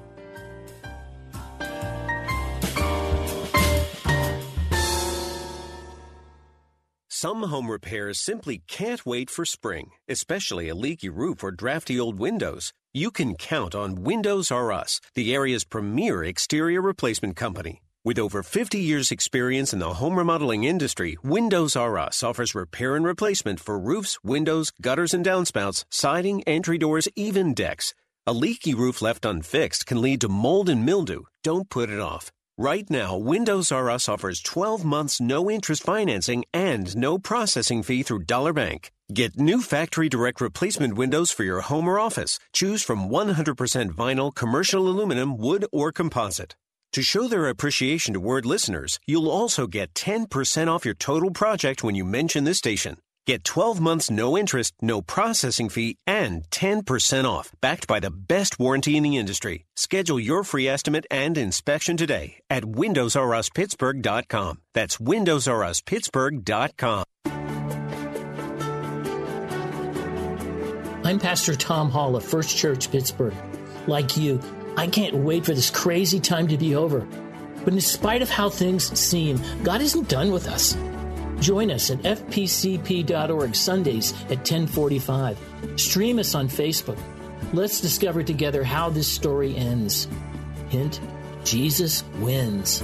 [7.09, 12.17] Some home repairs simply can't wait for spring, especially a leaky roof or drafty old
[12.17, 12.73] windows.
[12.93, 17.83] You can count on Windows R Us, the area's premier exterior replacement company.
[18.03, 22.95] With over 50 years' experience in the home remodeling industry, Windows R Us offers repair
[22.95, 27.93] and replacement for roofs, windows, gutters and downspouts, siding, entry doors, even decks.
[28.25, 31.25] A leaky roof left unfixed can lead to mold and mildew.
[31.43, 32.31] Don't put it off.
[32.57, 38.01] Right now, Windows R Us offers 12 months no interest financing and no processing fee
[38.01, 38.91] through Dollar Bank.
[39.13, 42.39] Get new factory direct replacement windows for your home or office.
[42.51, 46.55] Choose from 100% vinyl, commercial aluminum, wood, or composite.
[46.95, 51.85] To show their appreciation to Word listeners, you'll also get 10% off your total project
[51.85, 52.97] when you mention this station.
[53.25, 58.59] Get 12 months no interest, no processing fee, and 10% off, backed by the best
[58.59, 59.63] warranty in the industry.
[59.77, 64.57] Schedule your free estimate and inspection today at WindowsRUsPittsburgh.com.
[64.73, 67.05] That's WindowsRUsPittsburgh.com.
[71.05, 73.33] I'm Pastor Tom Hall of First Church Pittsburgh.
[73.87, 74.41] Like you,
[74.77, 77.07] I can't wait for this crazy time to be over.
[77.63, 80.75] But in spite of how things seem, God isn't done with us.
[81.39, 85.37] Join us at fpcp.org Sundays at 1045.
[85.75, 86.99] Stream us on Facebook.
[87.53, 90.07] Let's discover together how this story ends.
[90.69, 91.01] Hint,
[91.43, 92.81] Jesus wins.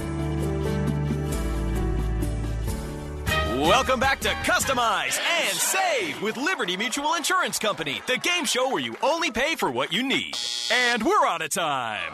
[3.58, 8.78] Welcome back to Customize and Save with Liberty Mutual Insurance Company, the game show where
[8.78, 10.36] you only pay for what you need.
[10.72, 12.12] And we're out of time.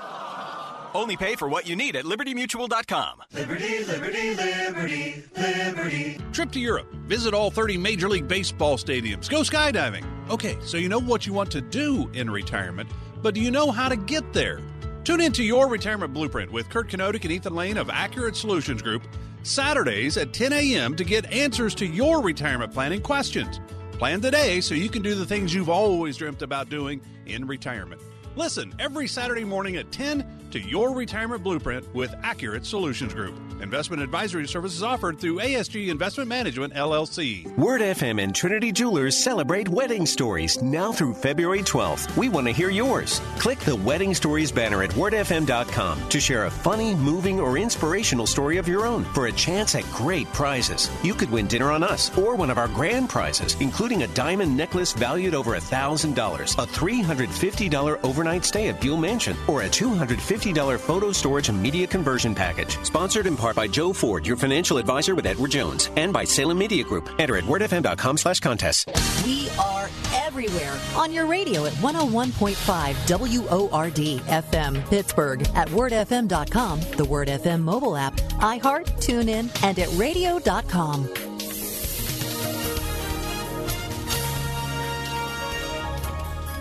[0.94, 3.24] Only pay for what you need at libertymutual.com.
[3.34, 6.18] Liberty, liberty, liberty, liberty.
[6.32, 6.90] Trip to Europe.
[7.04, 9.28] Visit all 30 Major League Baseball stadiums.
[9.28, 10.06] Go skydiving.
[10.30, 12.88] Okay, so you know what you want to do in retirement,
[13.20, 14.60] but do you know how to get there?
[15.04, 19.02] Tune into Your Retirement Blueprint with Kurt Kenotic and Ethan Lane of Accurate Solutions Group
[19.44, 20.96] Saturdays at 10 a.m.
[20.96, 23.60] to get answers to your retirement planning questions.
[23.92, 28.00] Plan today so you can do the things you've always dreamt about doing in retirement.
[28.36, 33.34] Listen every Saturday morning at 10 to Your Retirement Blueprint with Accurate Solutions Group.
[33.60, 37.44] Investment advisory services offered through ASG Investment Management, LLC.
[37.56, 42.16] Word FM and Trinity Jewelers celebrate wedding stories now through February 12th.
[42.16, 43.20] We want to hear yours.
[43.40, 48.58] Click the Wedding Stories banner at wordfm.com to share a funny, moving, or inspirational story
[48.58, 50.88] of your own for a chance at great prizes.
[51.02, 54.56] You could win dinner on us or one of our grand prizes, including a diamond
[54.56, 60.78] necklace valued over $1,000, a $350 overnight stay at Buhl Mansion, or a $250 $50
[60.78, 62.78] photo storage and media conversion package.
[62.84, 66.58] Sponsored in part by Joe Ford, your financial advisor with Edward Jones, and by Salem
[66.58, 67.08] Media Group.
[67.18, 68.90] Enter at wordfm.com slash contest.
[69.24, 77.28] We are everywhere on your radio at 101.5 WORD FM Pittsburgh, at wordfm.com, the Word
[77.28, 81.33] FM mobile app, iHeart, TuneIn, and at radio.com.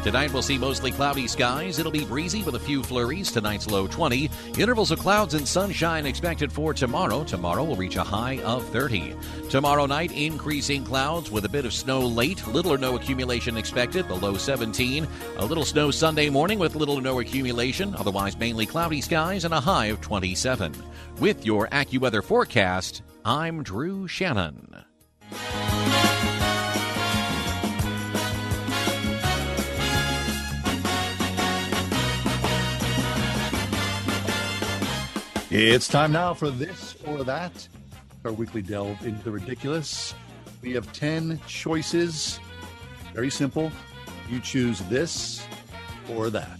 [0.03, 1.79] Tonight we'll see mostly cloudy skies.
[1.79, 3.31] It'll be breezy with a few flurries.
[3.31, 4.29] Tonight's low 20.
[4.59, 7.23] Intervals of clouds and sunshine expected for tomorrow.
[7.23, 9.15] Tomorrow will reach a high of 30.
[9.49, 12.45] Tomorrow night, increasing clouds with a bit of snow late.
[12.47, 14.09] Little or no accumulation expected.
[14.09, 15.07] The low 17.
[15.37, 17.95] A little snow Sunday morning with little or no accumulation.
[17.95, 20.73] Otherwise, mainly cloudy skies and a high of 27.
[21.21, 24.83] With your AccuWeather forecast, I'm Drew Shannon.
[35.55, 37.67] It's time now for this or that,
[38.25, 40.15] our weekly delve into the ridiculous.
[40.63, 42.39] We have 10 choices.
[43.13, 43.71] Very simple.
[44.31, 45.45] You choose this
[46.09, 46.59] or that.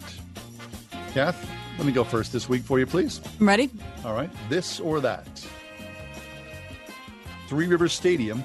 [1.12, 1.44] Kath,
[1.80, 3.20] let me go first this week for you, please.
[3.40, 3.72] I'm ready.
[4.06, 4.30] All right.
[4.48, 5.44] This or that.
[7.48, 8.44] Three Rivers Stadium,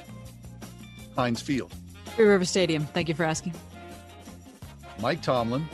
[1.15, 1.75] Heinz Field.
[2.17, 2.87] Three Rivers Stadium.
[2.87, 3.53] Thank you for asking.
[5.01, 5.69] Mike Tomlin,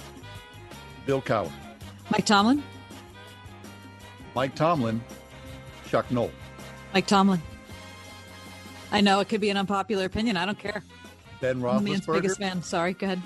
[1.07, 1.53] Bill Cowher.
[2.11, 2.61] Mike Tomlin.
[4.35, 5.01] Mike Tomlin,
[5.89, 6.31] Chuck Noll.
[6.93, 7.41] Mike Tomlin.
[8.91, 10.37] I know it could be an unpopular opinion.
[10.37, 10.83] I don't care.
[11.41, 12.39] Ben I'm the man's biggest Roethlisberger.
[12.39, 12.63] fan.
[12.63, 13.23] Sorry, go ahead.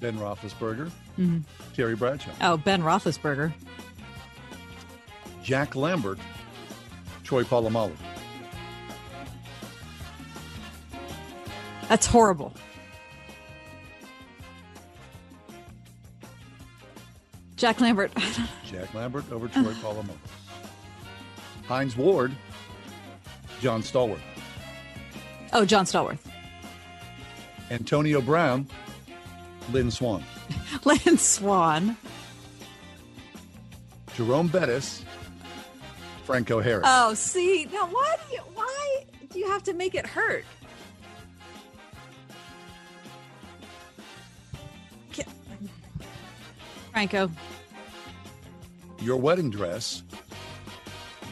[0.00, 0.90] Ben Roethlisberger.
[1.18, 1.42] Mhm.
[1.74, 2.30] Terry Bradshaw.
[2.40, 3.52] Oh, Ben Roethlisberger.
[5.42, 6.18] Jack Lambert,
[7.24, 7.92] Troy Polamalu.
[11.88, 12.54] That's horrible.
[17.56, 18.12] Jack Lambert.
[18.70, 20.16] Jack Lambert over Troy Polamalu.
[21.72, 22.36] Hines Ward,
[23.62, 24.20] John Stallworth.
[25.54, 26.18] Oh, John Stallworth.
[27.70, 28.66] Antonio Brown,
[29.70, 30.22] Lynn Swann.
[30.84, 31.96] Lynn Swann.
[34.14, 35.02] Jerome Bettis,
[36.24, 36.84] Franco Harris.
[36.86, 40.44] Oh, see, now why do you why do you have to make it hurt?
[46.92, 47.30] Franco.
[49.00, 50.02] Your wedding dress,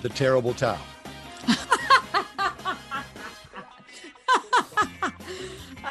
[0.03, 0.79] the terrible towel.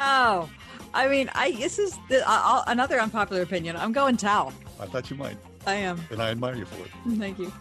[0.02, 0.48] Oh,
[0.94, 3.76] I mean, I this is the, uh, another unpopular opinion.
[3.76, 4.52] I'm going towel.
[4.80, 5.36] I thought you might,
[5.66, 6.00] I am.
[6.10, 6.90] and I admire you for it.
[7.18, 7.52] Thank you.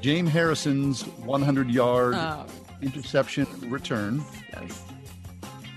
[0.00, 2.46] James Harrison's 100 yard Oh.
[2.82, 4.22] interception return.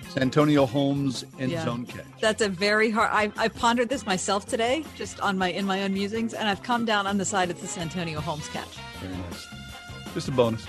[0.09, 1.65] Santonio Holmes and Yeah.
[1.65, 2.05] zone catch.
[2.21, 3.09] That's a very hard.
[3.11, 6.63] I, I pondered this myself today, just on my in my own musings, and I've
[6.63, 8.77] come down on the side of the Santonio Holmes catch.
[9.01, 9.47] Very nice.
[10.13, 10.65] Just a bonus.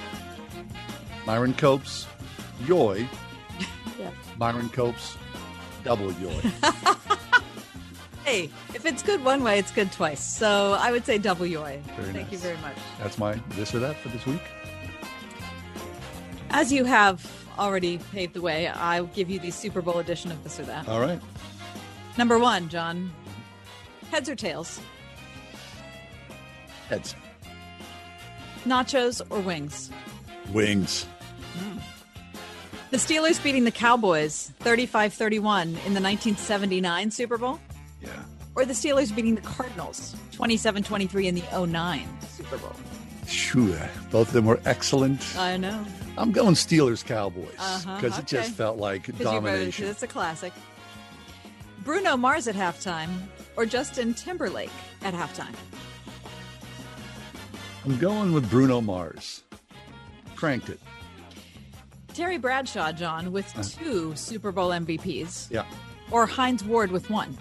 [1.27, 2.07] Myron Cope's,
[2.67, 3.07] Yoy.
[3.99, 4.11] Yeah.
[4.39, 5.17] Myron Cope's,
[5.85, 6.41] double Yoy.
[8.25, 10.23] Hey, if it's good one way, it's good twice.
[10.23, 11.81] So I would say double yoy.
[11.97, 12.77] Very Thank you very much.
[12.99, 14.43] That's my this or that for this week.
[16.51, 17.25] As you have
[17.59, 20.89] already paved the way, I'll give you the Super Bowl edition of this or that.
[20.89, 21.21] All right.
[22.17, 23.13] Number one, John.
[24.11, 24.81] Heads or tails?
[26.89, 27.15] Heads.
[28.65, 29.91] Nachos or wings?
[30.53, 31.07] Wings.
[31.57, 31.81] Mm.
[32.91, 37.61] The Steelers beating the Cowboys 35 31 in the 1979 Super Bowl?
[38.01, 38.11] Yeah.
[38.55, 42.73] Or the Steelers beating the Cardinals 27 23 in the 09 Super Bowl?
[43.27, 43.79] Sure.
[44.11, 45.37] Both of them were excellent.
[45.37, 45.85] I know.
[46.19, 49.87] I'm going Steelers Cowboys because Uh-huh, it just felt like domination.
[49.87, 50.53] It's a classic.
[51.85, 53.09] Bruno Mars at halftime
[53.57, 54.71] or Justin Timberlake
[55.03, 55.55] at halftime?
[57.85, 59.45] I'm going with Bruno Mars.
[60.35, 60.81] Cranked it.
[62.15, 63.63] Terry Bradshaw, John, with Uh.
[63.63, 65.65] two Super Bowl MVPs, Yeah.
[66.11, 67.39] or Hines Ward with one?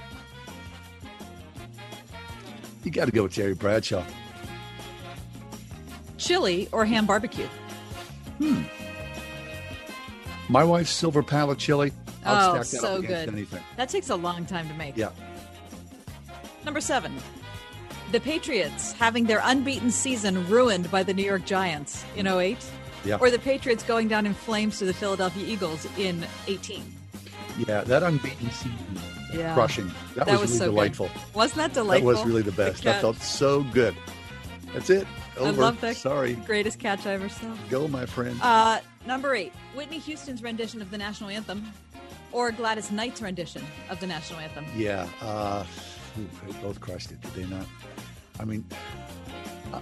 [2.84, 4.04] You got to go with Terry Bradshaw.
[6.18, 7.48] Chili or ham barbecue?
[8.38, 8.64] Hmm.
[10.50, 11.92] My wife's silver palate chili.
[12.24, 13.30] I'll oh, so good.
[13.30, 13.64] anything.
[13.78, 14.98] That takes a long time to make.
[14.98, 15.10] Yeah.
[16.66, 17.16] Number seven.
[18.12, 22.58] The Patriots having their unbeaten season ruined by the New York Giants in 08?
[23.06, 23.18] Yeah.
[23.20, 26.84] Or the Patriots going down in flames to the Philadelphia Eagles in 18?
[27.68, 28.78] Yeah, that unbeaten season.
[29.34, 29.54] Yeah.
[29.54, 29.92] Crushing.
[30.16, 30.72] That, That was, was really so good.
[30.72, 31.10] delightful.
[31.34, 32.10] Wasn't that delightful?
[32.10, 32.84] That was really the best.
[32.84, 33.96] That felt so good.
[34.74, 35.08] That's it.
[35.38, 35.62] Over.
[35.62, 35.96] I love that.
[35.96, 36.34] Sorry.
[36.34, 37.54] Greatest catch I ever saw.
[37.70, 38.38] Go, my friend.
[38.42, 41.72] Uh, number eight, Whitney Houston's rendition of the national anthem,
[42.32, 44.66] or Gladys Knight's rendition of the national anthem.
[44.76, 45.08] yeah.
[45.22, 45.64] Uh,
[46.46, 47.66] they both crushed it, did they not?
[48.40, 48.66] I mean,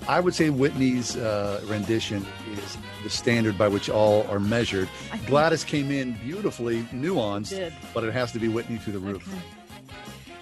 [0.08, 4.90] I would say Whitney's uh, rendition is the standard by which all are measured.
[5.28, 7.74] Gladys came in beautifully nuanced, Did.
[7.94, 9.28] but it has to be Whitney through the roof.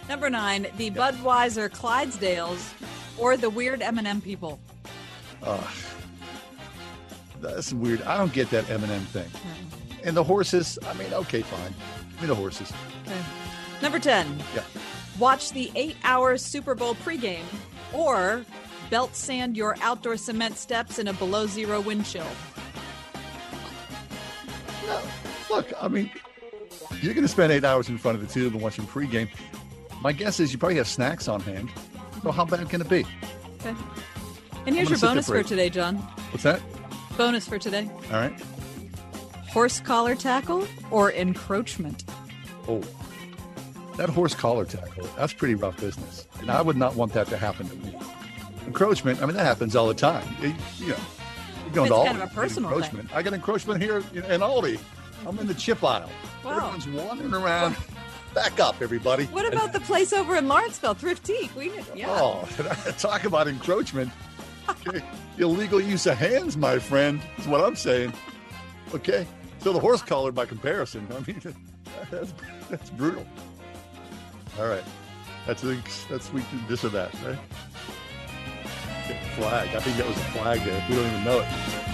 [0.10, 2.74] Number nine, the Budweiser Clydesdales
[3.18, 4.60] or the weird M&M people.
[5.44, 5.64] Ugh.
[7.42, 8.02] that's weird.
[8.04, 9.30] I don't get that Eminem thing.
[10.04, 11.74] And the horses, I mean, okay, fine.
[12.18, 12.72] I mean, the horses.
[13.06, 13.18] Okay.
[13.82, 14.64] Number 10, Yeah.
[15.20, 17.44] watch the eight hour Super Bowl pregame
[17.92, 18.46] or
[18.90, 22.26] belt sand your outdoor cement steps in a below zero wind chill.
[25.50, 26.10] Look, I mean,
[27.02, 29.30] you're going to spend eight hours in front of the tube and watching pregame.
[30.02, 31.70] My guess is you probably have snacks on hand.
[32.24, 33.06] So how bad can it be?
[33.60, 33.76] Okay.
[34.66, 35.98] And here's your bonus for today, John.
[36.32, 36.62] What's that?
[37.18, 38.34] Bonus for today All right.
[39.50, 42.04] horse collar tackle or encroachment.
[42.68, 42.82] Oh,
[43.98, 46.28] that horse collar tackle, that's pretty rough business.
[46.40, 47.96] And I would not want that to happen to me.
[48.66, 50.26] Encroachment, I mean, that happens all the time.
[50.42, 50.96] You, you know,
[51.66, 52.78] you go It's to Aldi, kind of a personal thing.
[52.80, 53.14] encroachment.
[53.16, 54.80] I got encroachment here in, in Aldi.
[55.28, 56.10] I'm in the chip aisle.
[56.44, 56.52] Wow.
[56.56, 57.76] Everyone's wandering around.
[58.34, 59.26] Back up, everybody.
[59.26, 61.54] What about the place over in Lawrenceville, Thriftique?
[61.56, 62.08] We yeah.
[62.10, 62.48] Oh,
[62.98, 64.12] talk about encroachment.
[65.38, 68.14] Illegal use of hands, my friend, is what I'm saying.
[68.94, 69.28] Okay.
[69.60, 71.08] So the horse collar by comparison.
[71.12, 71.42] I mean,
[72.12, 72.34] that's,
[72.70, 73.26] that's brutal.
[74.60, 74.84] All right.
[75.46, 75.76] That's a,
[76.10, 76.30] that's
[76.68, 77.38] this or that, right?
[79.36, 79.70] Flag.
[79.76, 80.86] I think that was a flag there.
[80.90, 81.93] We don't even know it.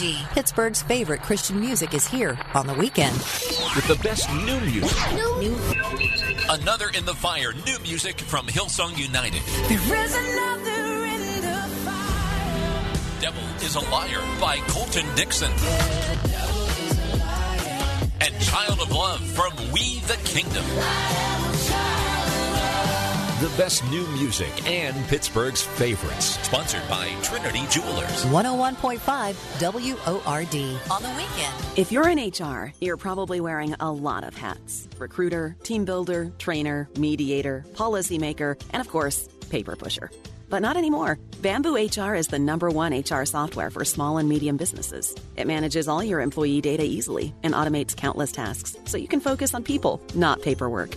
[0.00, 0.28] WORD.
[0.30, 3.16] Pittsburgh's favorite Christian music is here on the weekend.
[3.16, 4.96] With the best new music.
[5.38, 5.56] New
[6.48, 7.52] Another in the fire.
[7.66, 9.42] New music from Hillsong United.
[9.68, 13.20] There is another in the fire.
[13.20, 15.52] Devil is a Liar by Colton Dixon.
[18.20, 20.64] And Child of Love from We the Kingdom.
[23.44, 26.40] The best new music and Pittsburgh's favorites.
[26.46, 28.24] Sponsored by Trinity Jewelers.
[28.24, 30.80] 101.5 WORD.
[30.90, 31.54] On the weekend.
[31.76, 36.88] If you're in HR, you're probably wearing a lot of hats recruiter, team builder, trainer,
[36.96, 40.10] mediator, policymaker, and of course, paper pusher.
[40.48, 41.18] But not anymore.
[41.42, 45.14] Bamboo HR is the number one HR software for small and medium businesses.
[45.36, 49.52] It manages all your employee data easily and automates countless tasks so you can focus
[49.52, 50.96] on people, not paperwork.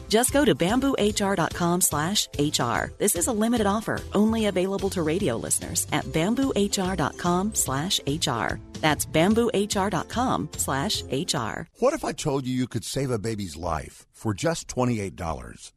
[0.11, 2.91] Just go to bamboohr.com slash HR.
[2.97, 8.59] This is a limited offer, only available to radio listeners at bamboohr.com slash HR.
[8.81, 11.61] That's bamboohr.com slash HR.
[11.79, 15.71] What if I told you you could save a baby's life for just $28?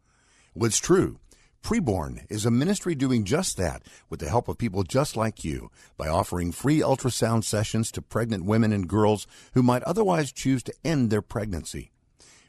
[0.57, 1.21] Well, it's true.
[1.63, 5.71] Preborn is a ministry doing just that with the help of people just like you
[5.97, 10.75] by offering free ultrasound sessions to pregnant women and girls who might otherwise choose to
[10.85, 11.94] end their pregnancy.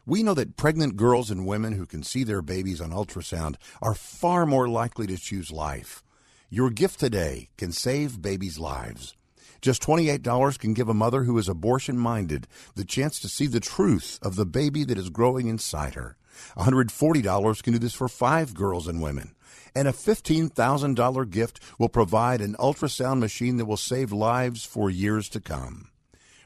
[0.07, 3.95] We know that pregnant girls and women who can see their babies on ultrasound are
[3.95, 6.03] far more likely to choose life.
[6.49, 9.15] Your gift today can save babies' lives.
[9.61, 13.59] Just $28 can give a mother who is abortion minded the chance to see the
[13.59, 16.17] truth of the baby that is growing inside her.
[16.55, 19.33] $140 can do this for five girls and women.
[19.73, 25.29] And a $15,000 gift will provide an ultrasound machine that will save lives for years
[25.29, 25.89] to come.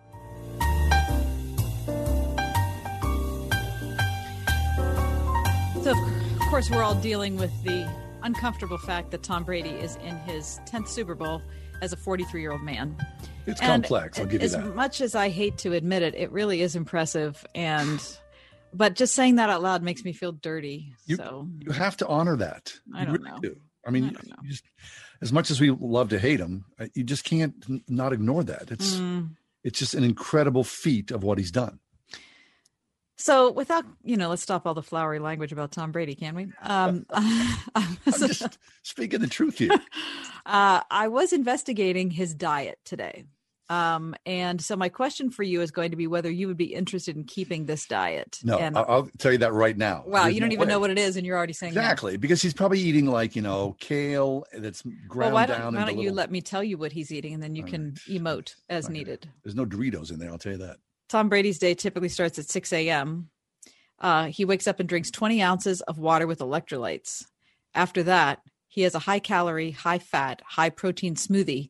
[5.83, 7.87] So, of course, we're all dealing with the
[8.25, 11.41] uncomfortable fact that Tom Brady is in his 10th Super Bowl
[11.81, 12.97] as a 43 year old man.
[13.45, 14.19] It's And complex.
[14.19, 14.63] I'll give you as that.
[14.65, 17.45] As much as I hate to admit it, it really is impressive.
[17.53, 18.01] And,
[18.73, 20.93] but just saying that out loud makes me feel dirty.
[21.05, 22.73] You, so you have to honor that.
[22.93, 23.39] I don't really know.
[23.39, 23.55] do.
[23.87, 24.63] I mean, you just,
[25.21, 27.53] as much as we love to hate him, uh, you just can't
[27.87, 28.71] not ignore that.
[28.71, 29.35] It's Mm.
[29.63, 31.79] it's just an incredible feat of what he's done.
[33.17, 36.47] So, without you know, let's stop all the flowery language about Tom Brady, can we?
[36.61, 37.05] Um,
[37.75, 39.71] I'm just speaking the truth here.
[40.45, 43.23] uh, I was investigating his diet today,
[43.69, 46.73] um, and so my question for you is going to be whether you would be
[46.73, 48.39] interested in keeping this diet.
[48.43, 50.03] No, and, I'll, I'll tell you that right now.
[50.05, 50.73] wow, There's you don't no even way.
[50.73, 51.81] know what it is, and you're already saying no.
[51.81, 55.61] exactly because he's probably eating like you know kale that's Well, ground why down.
[55.73, 57.63] don't, why don't you little- let me tell you what he's eating, and then you
[57.63, 59.29] can emote as needed.
[59.43, 60.31] There's no Doritos in there.
[60.31, 60.77] I'll tell you that.
[61.09, 63.29] Tom Brady's day typically starts at 6 a.m.
[63.99, 67.25] Uh, he wakes up and drinks 20 ounces of water with electrolytes.
[67.73, 71.69] After that, he has a high calorie, high fat, high protein smoothie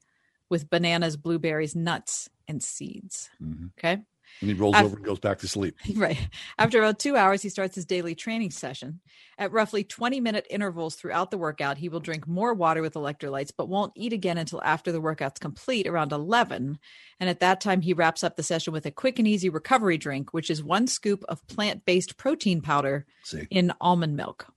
[0.50, 3.30] with bananas, blueberries, nuts, and seeds.
[3.78, 4.02] Okay.
[4.42, 5.76] And he rolls I've- over and goes back to sleep.
[5.96, 6.30] Right.
[6.58, 9.00] After about two hours, he starts his daily training session.
[9.38, 13.52] At roughly 20 minute intervals throughout the workout, he will drink more water with electrolytes,
[13.56, 16.80] but won't eat again until after the workout's complete around 11.
[17.20, 19.98] And at that time, he wraps up the session with a quick and easy recovery
[19.98, 23.48] drink, which is one scoop of plant based protein powder See.
[23.50, 24.48] in almond milk.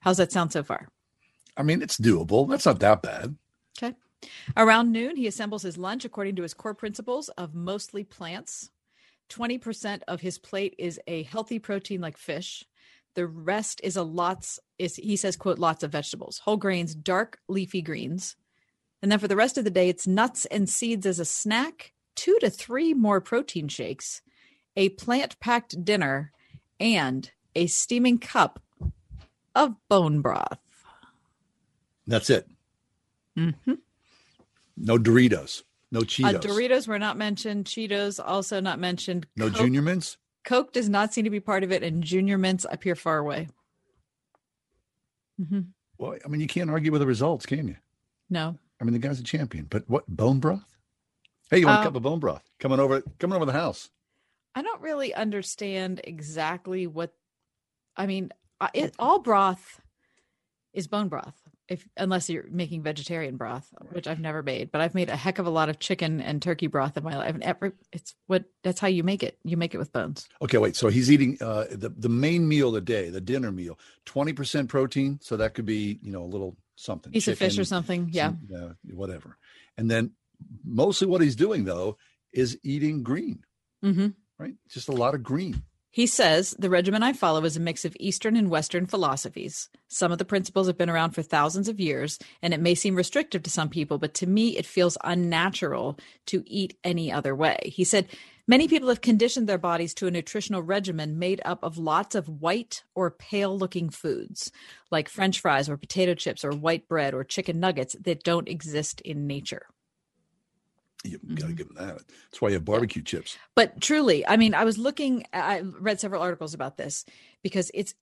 [0.00, 0.88] How's that sound so far?
[1.56, 2.48] I mean, it's doable.
[2.48, 3.36] That's not that bad.
[3.78, 3.94] Okay.
[4.56, 8.70] Around noon, he assembles his lunch according to his core principles of mostly plants.
[9.34, 12.64] 20% of his plate is a healthy protein like fish.
[13.14, 17.38] The rest is a lots is he says quote lots of vegetables, whole grains, dark
[17.48, 18.36] leafy greens.
[19.02, 21.92] And then for the rest of the day it's nuts and seeds as a snack,
[22.16, 24.22] 2 to 3 more protein shakes,
[24.76, 26.32] a plant-packed dinner,
[26.80, 28.60] and a steaming cup
[29.54, 30.58] of bone broth.
[32.06, 32.48] That's it.
[33.38, 33.74] Mm-hmm.
[34.76, 35.62] No Doritos.
[35.94, 36.40] No Uh, Cheetos.
[36.40, 37.66] Doritos were not mentioned.
[37.66, 39.26] Cheetos also not mentioned.
[39.36, 40.16] no Coke- Junior Mints.
[40.44, 43.46] Coke does not seem to be part of it, and Junior Mints appear far away.
[45.40, 45.60] Mm-hmm.
[45.98, 47.76] Well, I mean, you can't argue with the results, can you?
[48.28, 48.58] No.
[48.80, 49.66] I mean, the guy's a champion.
[49.70, 50.76] But what bone broth?
[51.50, 52.42] Hey, you want Uh, a cup of bone broth?
[52.58, 53.90] Coming over, coming over the house.
[54.54, 57.14] I don't really understand exactly what.
[57.96, 59.80] I mean, uh, it, all broth
[60.72, 64.70] is bone broth, if unless you're making vegetarian broth, which I've never made.
[64.70, 67.16] But I've made a heck of a lot of chicken and turkey broth in my
[67.16, 67.34] life.
[67.34, 69.38] And every, it's what that's how you make it.
[69.44, 70.28] You make it with bones.
[70.42, 70.76] Okay, wait.
[70.76, 74.32] So he's eating uh, the the main meal of the day, the dinner meal, twenty
[74.32, 75.18] percent protein.
[75.22, 78.08] So that could be you know a little something, Piece of fish or something.
[78.12, 78.28] Yeah.
[78.28, 79.38] some, uh, whatever.
[79.78, 80.12] And then
[80.64, 81.96] mostly what he's doing though
[82.32, 83.44] is eating green,
[83.82, 84.08] hmm
[84.38, 84.54] right?
[84.68, 85.62] Just a lot of green.
[85.94, 89.68] He says the regimen I follow is a mix of Eastern and Western philosophies.
[89.86, 92.96] Some of the principles have been around for thousands of years, and it may seem
[92.96, 97.58] restrictive to some people, but to me, it feels unnatural to eat any other way.
[97.66, 98.08] He said
[98.48, 102.28] many people have conditioned their bodies to a nutritional regimen made up of lots of
[102.28, 104.50] white or pale looking foods,
[104.90, 109.00] like French fries or potato chips or white bread or chicken nuggets that don't exist
[109.02, 109.66] in nature.
[111.04, 111.34] You Mm-hmm.
[111.34, 111.98] got to give him that.
[112.30, 113.36] That's why you have barbecue chips.
[113.54, 117.04] But truly, I mean, I was looking, I read several articles about this
[117.42, 117.94] because it's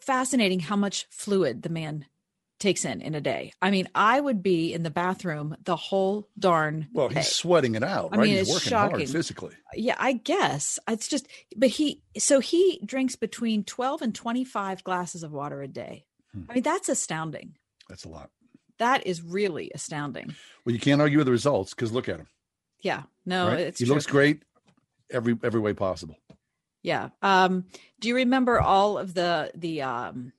[0.00, 2.06] fascinating how much fluid the man
[2.58, 3.52] takes in in a day.
[3.62, 7.16] I mean, I would be in the bathroom the whole darn Well, day.
[7.20, 8.24] he's sweating it out, I right?
[8.26, 8.96] mean, he's it's working shocking.
[8.98, 9.54] hard physically.
[9.74, 15.22] Yeah, I guess it's just, but he, so he drinks between 12 and 25 glasses
[15.22, 16.04] of water a day.
[16.34, 16.42] Hmm.
[16.50, 17.56] I mean, that's astounding.
[17.88, 18.30] That's a lot.
[18.78, 20.34] That is really astounding.
[20.64, 22.26] Well, you can't argue with the results because look at him.
[22.80, 23.60] Yeah, no, right?
[23.60, 23.94] it's he true.
[23.94, 24.42] looks great
[25.10, 26.16] every every way possible.
[26.82, 27.08] Yeah.
[27.22, 27.64] Um,
[28.00, 30.32] do you remember all of the the um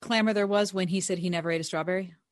[0.00, 2.14] clamor there was when he said he never ate a strawberry?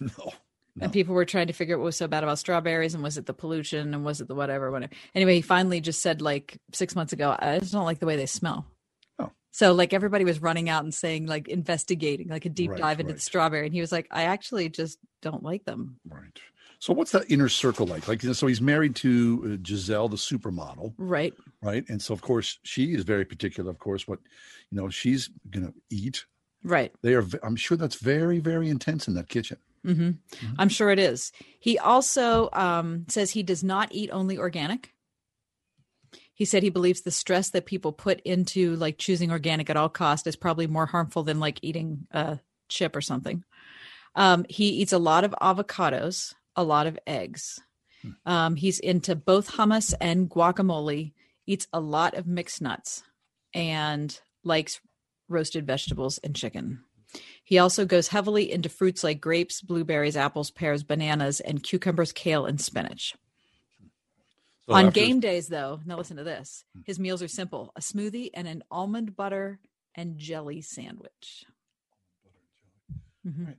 [0.00, 0.84] No.
[0.84, 3.18] And people were trying to figure out what was so bad about strawberries and was
[3.18, 4.92] it the pollution and was it the whatever, whatever.
[5.12, 8.14] Anyway, he finally just said like six months ago, I just don't like the way
[8.14, 8.64] they smell.
[9.18, 9.32] Oh.
[9.50, 13.00] So like everybody was running out and saying like investigating like a deep Right, dive
[13.00, 13.16] into right.
[13.16, 15.98] the strawberry, and he was like, I actually just don't like them.
[16.08, 16.38] Right.
[16.80, 18.06] So what's that inner circle like?
[18.06, 21.34] Like so he's married to uh, Gisele, the supermodel, Right.
[21.60, 21.84] right?
[21.88, 23.70] And so of course she is very particular.
[23.70, 24.20] Of course, what
[24.70, 26.24] you know she's going to eat.
[26.62, 26.92] Right.
[27.02, 27.24] They are.
[27.42, 29.58] I'm sure that's very very intense in that kitchen.
[29.84, 30.10] hmm
[30.58, 31.32] I'm sure it is.
[31.58, 34.92] He also um, says he does not eat only organic.
[36.32, 39.88] He said he believes the stress that people put into like choosing organic at all
[39.88, 43.42] cost is probably more harmful than like eating a chip or something.
[44.14, 47.58] Um, he eats a lot of avocados, a lot of eggs.
[48.26, 51.12] Um, he's into both hummus and guacamole.
[51.46, 53.02] Eats a lot of mixed nuts
[53.54, 54.80] and likes
[55.28, 56.80] roasted vegetables and chicken.
[57.42, 62.44] He also goes heavily into fruits like grapes, blueberries, apples, pears, bananas, and cucumbers, kale,
[62.44, 63.14] and spinach.
[64.66, 66.64] So On after- game days, though, now listen to this.
[66.84, 69.58] His meals are simple a smoothie and an almond butter
[69.94, 71.46] and jelly sandwich.
[73.26, 73.56] Mhm.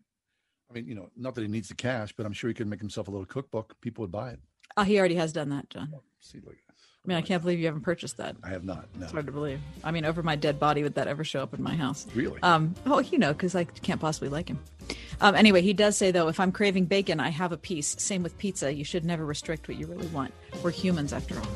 [0.69, 2.67] I mean, you know, not that he needs the cash, but I'm sure he could
[2.67, 3.75] make himself a little cookbook.
[3.81, 4.39] People would buy it.
[4.77, 5.93] Oh, he already has done that, John.
[6.19, 6.55] See, look,
[7.05, 8.35] I mean, I can't believe you haven't purchased that.
[8.43, 8.87] I have not.
[8.95, 9.03] No.
[9.03, 9.59] It's hard to believe.
[9.83, 12.05] I mean, over my dead body, would that ever show up in my house?
[12.13, 12.41] Really?
[12.43, 14.59] Um, oh, you know, because I can't possibly like him.
[15.21, 17.95] Um, anyway, he does say, though, if I'm craving bacon, I have a piece.
[17.97, 18.71] Same with pizza.
[18.73, 20.33] You should never restrict what you really want.
[20.61, 21.47] We're humans, after all.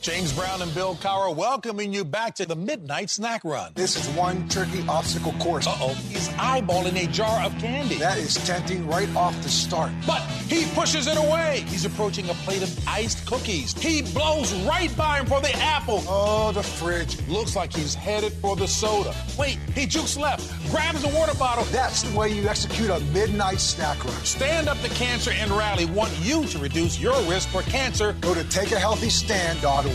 [0.00, 3.72] James Brown and Bill Cowher welcoming you back to the Midnight Snack Run.
[3.74, 5.66] This is one tricky obstacle course.
[5.66, 7.96] Uh-oh, he's eyeballing a jar of candy.
[7.96, 9.90] That is tempting right off the start.
[10.06, 11.64] But he pushes it away.
[11.66, 13.72] He's approaching a plate of iced cookies.
[13.76, 16.04] He blows right by him for the apple.
[16.06, 17.20] Oh, the fridge.
[17.26, 19.12] Looks like he's headed for the soda.
[19.36, 21.64] Wait, he jukes left, grabs the water bottle.
[21.72, 24.14] That's the way you execute a midnight snack run.
[24.24, 28.12] Stand Up to Cancer and Rally want you to reduce your risk for cancer.
[28.20, 29.87] Go to takeahealthystand.org.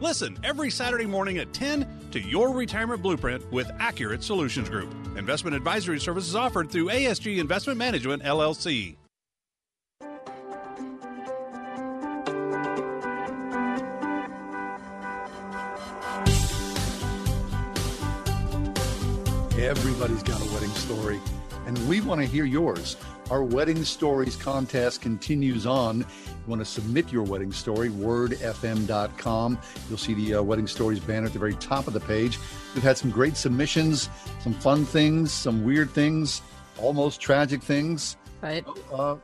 [0.00, 4.92] Listen every Saturday morning at 10 to Your Retirement Blueprint with Accurate Solutions Group.
[5.16, 8.96] Investment advisory services offered through ASG Investment Management, LLC.
[19.56, 21.20] Everybody's got a wedding story,
[21.66, 22.96] and we want to hear yours.
[23.30, 26.00] Our Wedding Stories contest continues on.
[26.00, 26.06] You
[26.46, 29.58] want to submit your wedding story, wordfm.com.
[29.88, 32.38] You'll see the uh, Wedding Stories banner at the very top of the page.
[32.74, 34.10] We've had some great submissions,
[34.40, 36.42] some fun things, some weird things,
[36.78, 38.16] almost tragic things.
[38.42, 38.64] Right.
[38.92, 39.16] Uh,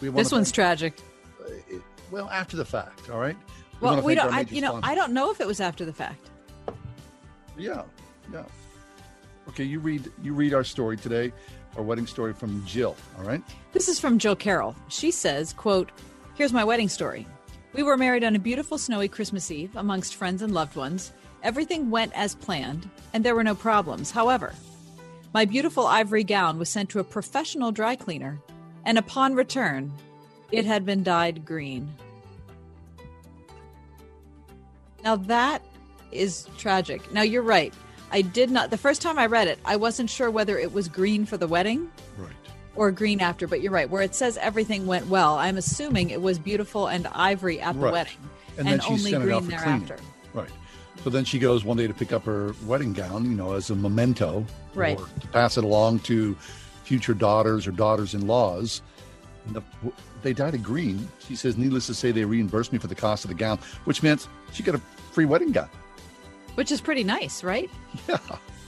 [0.00, 0.98] we This one's thank- tragic.
[2.10, 3.36] Well, after the fact, all right?
[3.80, 4.32] We Well, we don't.
[4.32, 4.90] I, you know, sponsors.
[4.90, 6.30] I don't know if it was after the fact.
[7.56, 7.82] Yeah,
[8.32, 8.44] yeah.
[9.48, 11.32] Okay, you read you read our story today,
[11.76, 12.96] our wedding story from Jill.
[13.18, 13.42] All right.
[13.72, 14.74] This is from Jill Carroll.
[14.88, 15.90] She says, quote,
[16.34, 17.26] Here's my wedding story.
[17.72, 21.12] We were married on a beautiful snowy Christmas Eve amongst friends and loved ones.
[21.42, 24.10] Everything went as planned, and there were no problems.
[24.10, 24.54] However,
[25.34, 28.40] my beautiful ivory gown was sent to a professional dry cleaner,
[28.84, 29.92] and upon return,
[30.50, 31.88] it had been dyed green.
[35.04, 35.62] Now that
[36.12, 37.12] is tragic.
[37.12, 37.74] Now you're right.
[38.10, 40.88] I did not, the first time I read it, I wasn't sure whether it was
[40.88, 42.30] green for the wedding Right.
[42.76, 43.88] or green after, but you're right.
[43.90, 47.80] Where it says everything went well, I'm assuming it was beautiful and ivory at the
[47.80, 47.92] Right.
[47.92, 48.12] wedding.
[48.58, 49.84] and, And then she only sent it out green for cleaning.
[49.86, 50.04] thereafter.
[50.34, 50.48] Right.
[51.04, 53.70] So then she goes one day to pick up her wedding gown, you know, as
[53.70, 54.98] a memento, Right.
[54.98, 56.34] or to pass it along to
[56.84, 58.82] future daughters or daughters-in-laws.
[59.46, 59.62] And the,
[60.22, 61.08] they dyed it green.
[61.26, 64.02] She says, needless to say, they reimbursed me for the cost of the gown, which
[64.02, 64.80] meant she got a
[65.12, 65.68] free wedding gown.
[66.56, 67.70] Which is pretty nice, right?
[68.08, 68.18] Yeah.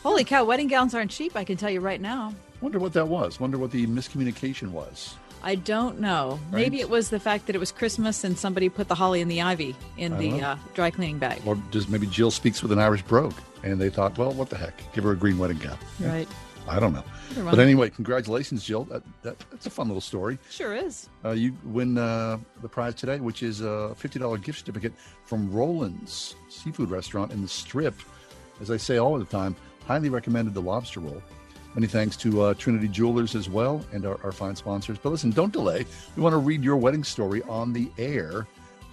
[0.05, 2.33] Holy cow, wedding gowns aren't cheap, I can tell you right now.
[2.61, 3.39] Wonder what that was.
[3.41, 5.17] Wonder what the miscommunication was.
[5.43, 6.41] I don't know.
[6.51, 6.63] Right.
[6.63, 9.31] Maybe it was the fact that it was Christmas and somebody put the holly and
[9.31, 11.43] the ivy in I the uh, dry cleaning bag.
[11.45, 14.57] Or does maybe Jill speaks with an Irish brogue, and they thought, well, what the
[14.57, 15.79] heck, give her a green wedding gown.
[16.01, 16.29] Right.
[16.69, 17.05] I don't know.
[17.35, 18.85] But anyway, congratulations, Jill.
[18.85, 20.39] That, that, that's a fun little story.
[20.51, 21.09] Sure is.
[21.25, 24.93] Uh, you win uh, the prize today, which is a $50 gift certificate
[25.25, 27.95] from Roland's Seafood Restaurant in the Strip.
[28.61, 29.55] As I say all the time,
[29.87, 31.23] highly recommended the lobster roll.
[31.75, 34.99] Many thanks to uh, Trinity Jewelers as well and our, our fine sponsors.
[34.99, 35.87] But listen, don't delay.
[36.17, 38.47] We want to read your wedding story on the air.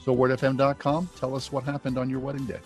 [0.03, 2.59] So, wordfm.com, tell us what happened on your wedding day.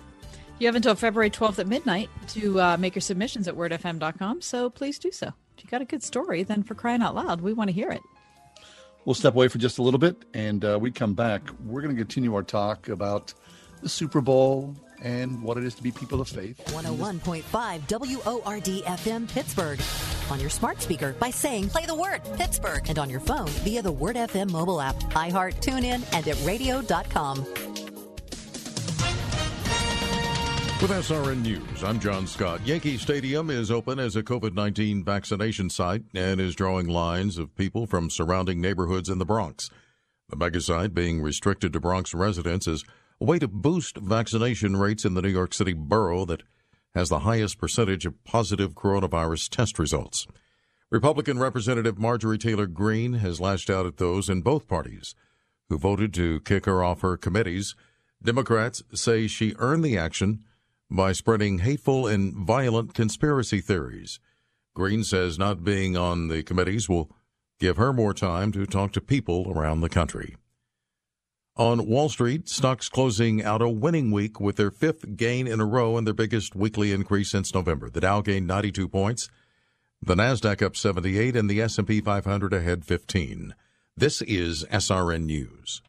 [0.59, 4.69] You have until February 12th at midnight to uh, make your submissions at wordfm.com, so
[4.69, 5.31] please do so.
[5.59, 7.91] If you got a good story, then for crying out loud, we want to hear
[7.91, 7.99] it.
[9.03, 11.41] We'll step away for just a little bit, and uh, we come back.
[11.65, 13.33] We're going to continue our talk about
[13.81, 16.63] the Super Bowl and what it is to be people of faith.
[16.67, 17.43] 101.5
[17.89, 19.81] WORD FM Pittsburgh.
[20.31, 23.81] On your smart speaker by saying play the word Pittsburgh and on your phone via
[23.81, 27.45] the Word FM mobile app, iHeart, TuneIn, and at radio.com.
[30.81, 32.65] With SRN News, I'm John Scott.
[32.65, 37.53] Yankee Stadium is open as a COVID 19 vaccination site and is drawing lines of
[37.57, 39.69] people from surrounding neighborhoods in the Bronx.
[40.29, 42.85] The megasite being restricted to Bronx residents is
[43.19, 46.43] a way to boost vaccination rates in the New York City borough that
[46.95, 50.27] has the highest percentage of positive coronavirus test results.
[50.89, 55.13] Republican Representative Marjorie Taylor Greene has lashed out at those in both parties
[55.67, 57.75] who voted to kick her off her committees.
[58.23, 60.45] Democrats say she earned the action
[60.89, 64.19] by spreading hateful and violent conspiracy theories.
[64.73, 67.11] Greene says not being on the committees will
[67.59, 70.35] give her more time to talk to people around the country.
[71.55, 75.65] On Wall Street, stocks closing out a winning week with their fifth gain in a
[75.65, 77.89] row and their biggest weekly increase since November.
[77.89, 79.29] The Dow gained 92 points,
[80.01, 83.53] the Nasdaq up 78 and the S&P 500 ahead 15.
[83.97, 85.81] This is SRN News.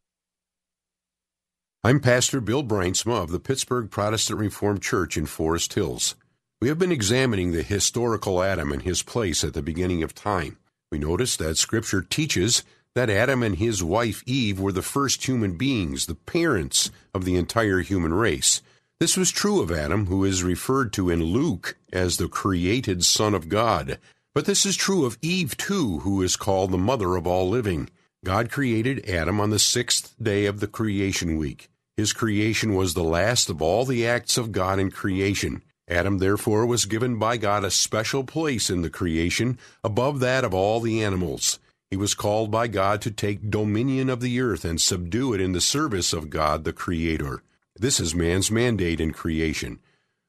[1.82, 6.14] I'm Pastor Bill Bruinsma of the Pittsburgh Protestant Reformed Church in Forest Hills.
[6.60, 10.58] We have been examining the historical Adam and his place at the beginning of time.
[10.92, 12.64] We notice that Scripture teaches
[12.94, 17.36] that Adam and his wife Eve were the first human beings, the parents of the
[17.36, 18.60] entire human race.
[18.98, 23.32] This was true of Adam, who is referred to in Luke as the created Son
[23.32, 23.98] of God.
[24.34, 27.88] But this is true of Eve, too, who is called the mother of all living.
[28.22, 31.69] God created Adam on the sixth day of the creation week.
[32.00, 35.60] His creation was the last of all the acts of God in creation.
[35.86, 40.54] Adam, therefore, was given by God a special place in the creation above that of
[40.54, 41.58] all the animals.
[41.90, 45.52] He was called by God to take dominion of the earth and subdue it in
[45.52, 47.42] the service of God the Creator.
[47.76, 49.78] This is man's mandate in creation.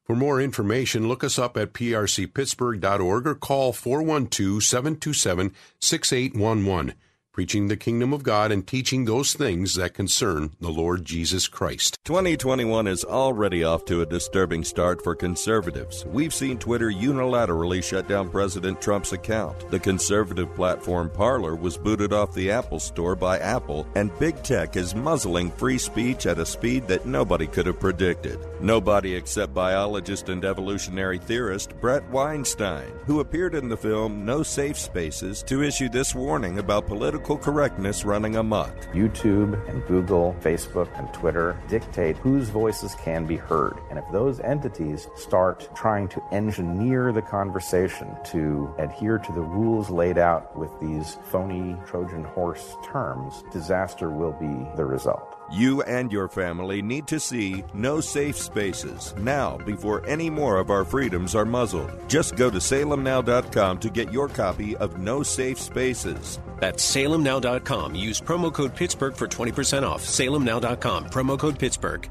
[0.03, 6.95] For more information, look us up at prcpittsburgh.org or call 412 727 6811.
[7.33, 11.97] Preaching the kingdom of God and teaching those things that concern the Lord Jesus Christ.
[12.03, 16.03] 2021 is already off to a disturbing start for conservatives.
[16.07, 19.71] We've seen Twitter unilaterally shut down President Trump's account.
[19.71, 24.75] The conservative platform Parler was booted off the Apple Store by Apple, and big tech
[24.75, 28.45] is muzzling free speech at a speed that nobody could have predicted.
[28.59, 34.77] Nobody except biologist and evolutionary theorist Bret Weinstein, who appeared in the film No Safe
[34.77, 38.75] Spaces to issue this warning about political correctness running amok.
[38.93, 43.77] YouTube and Google, Facebook and Twitter dictate whose voices can be heard.
[43.89, 49.89] And if those entities start trying to engineer the conversation to adhere to the rules
[49.89, 55.40] laid out with these phony Trojan horse terms, disaster will be the result.
[55.51, 60.69] You and your family need to see No Safe Spaces now before any more of
[60.69, 61.91] our freedoms are muzzled.
[62.07, 66.39] Just go to salemnow.com to get your copy of No Safe Spaces.
[66.61, 67.95] That's salemnow.com.
[67.95, 70.01] Use promo code Pittsburgh for 20% off.
[70.05, 72.07] Salemnow.com, promo code Pittsburgh.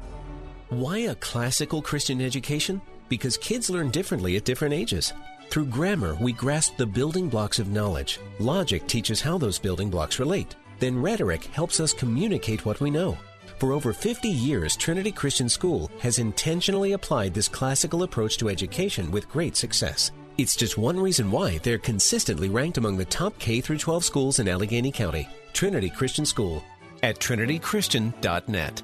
[0.69, 2.79] Why a classical Christian education?
[3.09, 5.13] Because kids learn differently at different ages.
[5.49, 8.19] Through grammar, we grasp the building blocks of knowledge.
[8.37, 10.55] Logic teaches how those building blocks relate.
[10.79, 13.17] Then rhetoric helps us communicate what we know.
[13.61, 19.11] For over 50 years, Trinity Christian School has intentionally applied this classical approach to education
[19.11, 20.09] with great success.
[20.39, 24.39] It's just one reason why they're consistently ranked among the top K through 12 schools
[24.39, 25.29] in Allegheny County.
[25.53, 26.63] Trinity Christian School
[27.03, 28.81] at trinitychristian.net.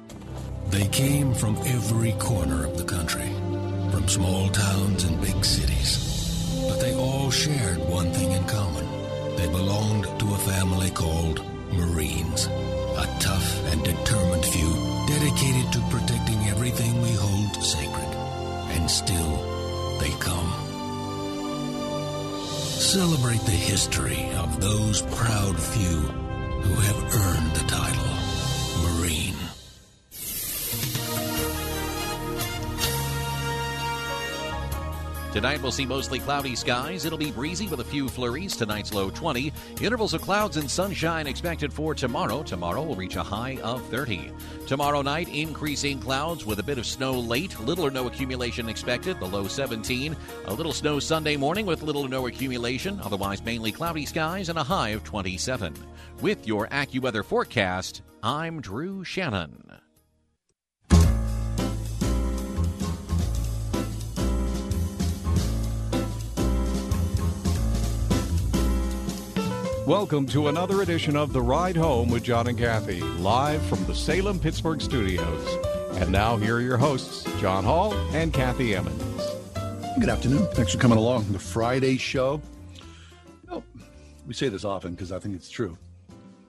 [0.68, 3.26] They came from every corner of the country,
[3.90, 6.64] from small towns and big cities.
[6.68, 8.86] But they all shared one thing in common.
[9.34, 12.48] They belonged to a family called Marines.
[12.98, 14.74] A tough and determined few
[15.06, 18.12] dedicated to protecting everything we hold sacred.
[18.74, 19.36] And still,
[20.00, 20.50] they come.
[22.56, 26.00] Celebrate the history of those proud few
[26.64, 28.14] who have earned the title
[28.82, 29.37] Marine.
[35.30, 37.04] Tonight we'll see mostly cloudy skies.
[37.04, 38.56] It'll be breezy with a few flurries.
[38.56, 39.52] Tonight's low 20.
[39.82, 42.42] Intervals of clouds and sunshine expected for tomorrow.
[42.42, 44.32] Tomorrow will reach a high of 30.
[44.66, 47.60] Tomorrow night, increasing clouds with a bit of snow late.
[47.60, 49.20] Little or no accumulation expected.
[49.20, 50.16] The low 17.
[50.46, 52.98] A little snow Sunday morning with little or no accumulation.
[53.04, 55.74] Otherwise, mainly cloudy skies and a high of 27.
[56.22, 59.67] With your AccuWeather forecast, I'm Drew Shannon.
[69.88, 73.94] Welcome to another edition of The Ride Home with John and Kathy, live from the
[73.94, 75.48] Salem Pittsburgh studios.
[75.92, 79.22] And now, here are your hosts, John Hall and Kathy Emmons.
[79.98, 80.46] Good afternoon.
[80.48, 81.32] Thanks for coming along.
[81.32, 82.42] The Friday show.
[83.48, 83.64] Well,
[84.26, 85.78] we say this often because I think it's true.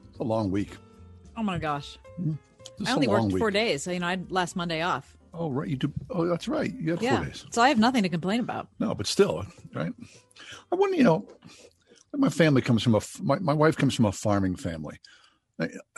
[0.10, 0.76] It's a long week.
[1.38, 1.98] Oh my gosh.
[2.18, 2.34] Hmm?
[2.78, 3.40] It's I a only worked week.
[3.40, 3.84] four days.
[3.84, 5.16] So, you know, I had last Monday off.
[5.34, 5.70] Oh, right.
[5.70, 5.94] You do.
[6.10, 6.74] Oh, that's right.
[6.78, 7.16] You had yeah.
[7.16, 7.46] four days.
[7.52, 8.68] So I have nothing to complain about.
[8.80, 9.94] No, but still, right?
[10.74, 11.26] I wouldn't, you know,
[12.16, 15.00] my family comes from a my, my wife comes from a farming family.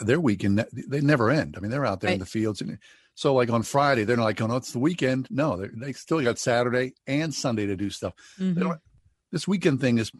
[0.00, 1.54] Their weekend, they never end.
[1.56, 2.60] I mean, they're out there in the fields.
[2.60, 2.78] And
[3.14, 5.28] so, like on Friday, they're like, oh, no, it's the weekend.
[5.30, 8.14] No, they they still got Saturday and Sunday to do stuff.
[8.38, 8.60] They Mhm.
[8.60, 8.80] don't-
[9.30, 10.10] this weekend thing is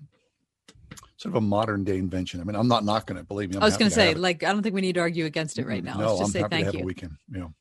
[1.16, 2.40] sort of a modern day invention.
[2.40, 3.26] I mean, I'm not knocking it.
[3.28, 3.56] Believe me.
[3.56, 5.24] I'm I was going to to say, like, I don't think we need to argue
[5.26, 5.98] against it right now.
[5.98, 6.80] No, Let's just I'm say happy thank to have you.
[6.82, 7.12] a weekend.
[7.30, 7.54] You know,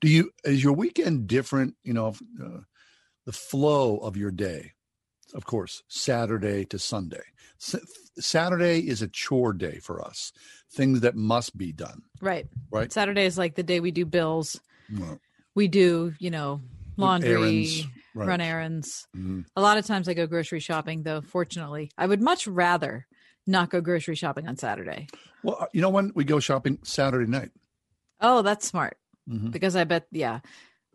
[0.00, 1.74] do you is your weekend different?
[1.84, 2.60] You know, uh,
[3.24, 4.72] the flow of your day.
[5.34, 7.22] Of course, Saturday to Sunday.
[7.60, 7.76] S-
[8.18, 10.32] Saturday is a chore day for us.
[10.72, 12.02] Things that must be done.
[12.20, 12.46] Right.
[12.70, 12.92] Right.
[12.92, 14.60] Saturday is like the day we do bills.
[14.92, 15.20] Well,
[15.54, 16.60] We do, you know,
[16.96, 18.26] laundry, errands, right.
[18.28, 19.06] run errands.
[19.16, 19.44] Mhm.
[19.56, 21.90] A lot of times I go grocery shopping, though, fortunately.
[21.96, 23.06] I would much rather
[23.46, 25.06] not go grocery shopping on Saturday.
[25.42, 27.50] Well, uh, you know when we go shopping Saturday night.
[28.20, 28.96] Oh, that's smart.
[29.28, 29.50] Mhm.
[29.52, 30.40] Because I bet, yeah,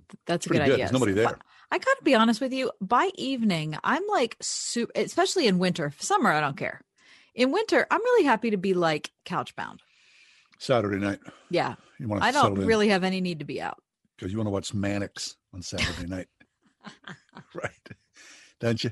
[0.10, 0.62] th- that's a good good.
[0.64, 0.78] idea.
[0.78, 1.38] There's nobody there.
[1.72, 2.72] I got to be honest with you.
[2.82, 5.94] By evening, I'm like, super, especially in winter.
[6.00, 6.82] Summer, I don't care.
[7.36, 9.82] In winter, I'm really happy to be like couch bound.
[10.58, 11.20] Saturday night.
[11.50, 11.76] Yeah.
[12.00, 13.82] You want to I don't in really have any need to be out.
[14.18, 16.28] because you want to watch Mannix on Saturday night,
[17.54, 17.90] right?
[18.60, 18.92] Don't you?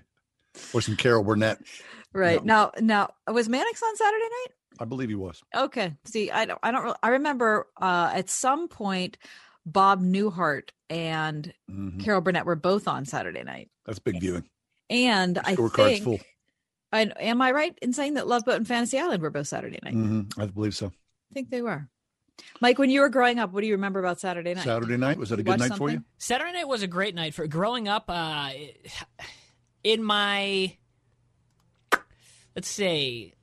[0.73, 1.59] Or some Carol Burnett.
[2.13, 2.43] Right.
[2.43, 4.53] Now, now was Mannix on Saturday night?
[4.79, 5.41] I believe he was.
[5.55, 5.93] Okay.
[6.05, 9.17] See, I don't, I don't, really, I remember uh, at some point,
[9.71, 12.03] Bob Newhart and Mhm.
[12.03, 13.69] Carol Burnett were both on Saturday night.
[13.85, 14.47] That's big viewing.
[14.89, 16.19] And I Scorecard's think, full.
[16.93, 19.79] I, am I right in saying that Love Boat and Fantasy Island were both Saturday
[19.83, 19.93] night?
[19.93, 20.87] hmm I believe so.
[20.87, 21.89] I think they were.
[22.61, 24.63] Mike, when you were growing up, what do you remember about Saturday night?
[24.63, 26.03] Saturday night was that a good watch night for you?
[26.17, 28.05] Saturday night was a great night for growing up.
[28.07, 28.51] Uh,
[29.83, 30.77] in my,
[32.55, 33.33] let's say,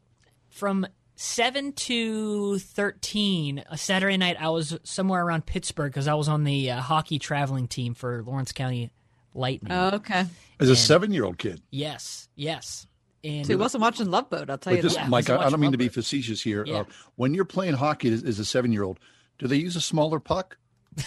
[0.49, 0.87] from
[1.25, 6.45] seven to thirteen, a Saturday night, I was somewhere around Pittsburgh because I was on
[6.45, 8.91] the uh, hockey traveling team for Lawrence County
[9.35, 9.73] Lightning.
[9.73, 10.27] Oh, okay.
[10.61, 11.61] As a seven-year-old kid.
[11.71, 12.87] Yes, yes.
[13.25, 15.09] And So he wasn't watching Love Boat, I'll tell But you this, that.
[15.09, 16.65] Mike, I, I don't mean to be facetious here.
[16.67, 16.81] Yeah.
[16.81, 16.85] Uh,
[17.17, 19.01] when you're playing hockey as, as a seven-year-old,
[19.39, 20.59] do they use a smaller puck?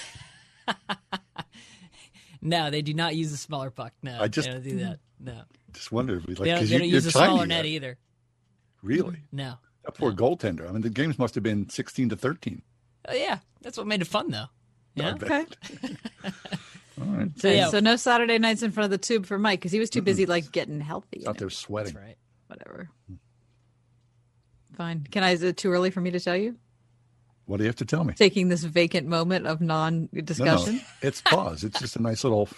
[2.39, 3.93] No, they do not use a smaller puck.
[4.03, 4.99] No, I just- they don't do that.
[5.19, 5.41] No,
[5.73, 7.25] Just wonder if we like they don't, 'cause they you, don't you're use a tiny
[7.25, 7.47] smaller yet.
[7.47, 7.97] net either.
[8.83, 9.23] Really?
[9.31, 9.55] No.
[9.87, 10.67] That poor goaltender.
[10.67, 12.61] I mean, the games must have been 16 to 13.
[13.07, 14.47] Oh yeah, that's what made it fun though.
[14.95, 15.13] Yeah.
[15.13, 15.45] Okay.
[16.99, 17.29] All right.
[17.39, 17.69] So, yeah.
[17.69, 20.01] so no Saturday nights in front of the tube for Mike because he was too
[20.01, 21.25] busy like getting healthy.
[21.25, 21.93] Out there sweating.
[21.93, 22.17] That's right.
[22.47, 22.89] Whatever.
[24.75, 25.07] Fine.
[25.09, 25.31] Can I?
[25.31, 26.57] Is it too early for me to tell you?
[27.45, 28.13] What do you have to tell me?
[28.13, 30.45] Taking this vacant moment of non-discussion.
[30.45, 30.87] No, no, non-discussion.
[31.01, 31.63] it's pause.
[31.63, 32.49] It's just a nice little.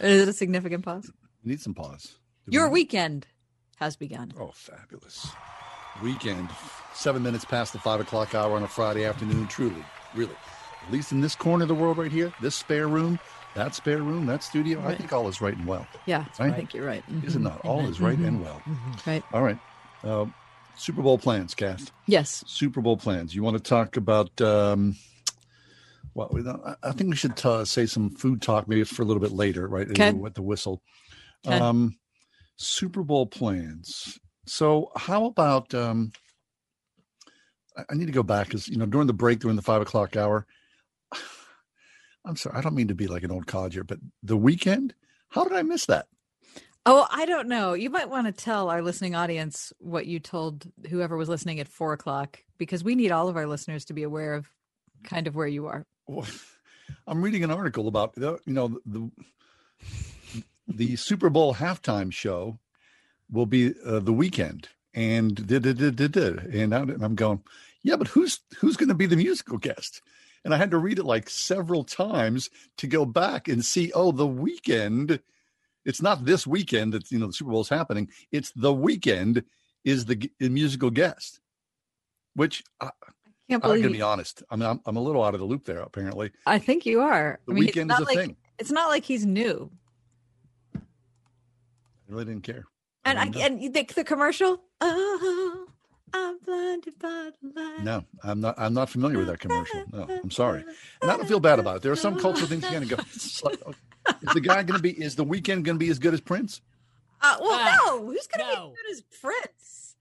[0.00, 1.08] Is it a significant pause?
[1.44, 2.16] Need some pause.
[2.48, 3.28] Your weekend
[3.76, 4.32] has begun.
[4.40, 5.28] Oh, fabulous.
[6.02, 6.48] Weekend.
[6.94, 9.46] Seven minutes past the five o'clock hour on a Friday afternoon.
[9.48, 9.84] Truly,
[10.14, 10.34] really.
[10.86, 13.18] At least in this corner of the world right here, this spare room,
[13.54, 15.86] that spare room, that studio, I think all is right and well.
[16.06, 16.52] Yeah, Right?
[16.52, 17.04] I think you're right.
[17.24, 17.42] Is it Mhm.
[17.42, 17.60] not?
[17.64, 18.42] All is right and Mhm.
[18.44, 18.62] well.
[18.66, 19.06] Mhm.
[19.06, 19.24] Right.
[19.32, 19.58] All right.
[20.02, 20.26] Uh,
[20.76, 21.92] Super Bowl plans, cast.
[22.06, 22.42] Yes.
[22.46, 23.34] Super Bowl plans.
[23.34, 24.40] You want to talk about?
[24.40, 24.96] Um,
[26.14, 29.04] well, we don't- I- think we should uh, say some food talk maybe for a
[29.04, 29.88] little bit later, right?
[29.90, 30.12] Okay.
[30.12, 30.82] With the whistle.
[31.46, 31.58] Okay.
[31.58, 31.98] Um,
[32.56, 34.18] Super Bowl plans.
[34.48, 35.74] So, how about?
[35.74, 36.12] Um,
[37.76, 40.16] I- need to go back because you know during the break during the five o'clock
[40.16, 40.46] hour,
[42.24, 44.92] I'm sorry, I don't mean to be like an old codger, but the Weeknd.
[45.30, 46.06] How did I miss that?
[46.86, 47.74] Oh, I don't know.
[47.74, 51.68] You might want to tell our listening audience what you told whoever was listening at
[51.68, 54.50] four o'clock, because we need all of our listeners to be aware of
[55.04, 55.84] kind of where you are.
[57.06, 59.10] I'm reading an article about the, you know the
[60.66, 62.58] the Super Bowl halftime show
[63.30, 67.42] will be uh, the Weeknd, and did did did did did, and I'm going,
[67.82, 70.02] yeah, but who's who's going to be the musical guest?
[70.44, 72.48] And I had to read it like several times
[72.78, 73.92] to go back and see.
[73.92, 75.20] Oh, the Weeknd.
[75.84, 78.10] It's not this weekend that you know the Super Bowl is happening.
[78.30, 79.44] It's the Weeknd
[79.84, 81.40] is the, g- musical guest,
[82.34, 82.90] which I,
[83.48, 84.42] Can't believe I'm going to be honest.
[84.50, 85.78] I mean, I'm, I'm a little out of the loop there.
[85.78, 87.40] Apparently, I think you are.
[87.46, 88.36] The I mean, Weeknd is a like, thing.
[88.58, 89.70] It's not like he's new.
[90.74, 90.80] I
[92.08, 92.64] really didn't care.
[93.08, 94.60] And I, and you think the commercial?
[94.80, 95.66] Oh,
[96.12, 97.82] I'm blinded by the light.
[97.84, 98.54] No, I'm not.
[98.58, 99.84] I'm not familiar with that commercial.
[99.92, 100.64] No, I'm sorry,
[101.02, 101.82] and I don't feel bad about it.
[101.82, 103.74] There are some cultural things you got to go.
[104.22, 104.90] Is the guy going to be?
[104.90, 106.60] Is the Weeknd going to be as good as Prince?
[107.20, 108.06] Uh, well, Ah, no.
[108.06, 109.96] Who's going to be as good as Prince?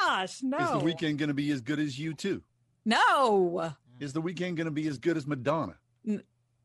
[0.00, 0.58] Gosh, no.
[0.58, 2.40] Is the Weeknd going to be as good as U2?
[2.84, 3.74] No.
[4.00, 5.74] Is the Weeknd going to be as good as Madonna?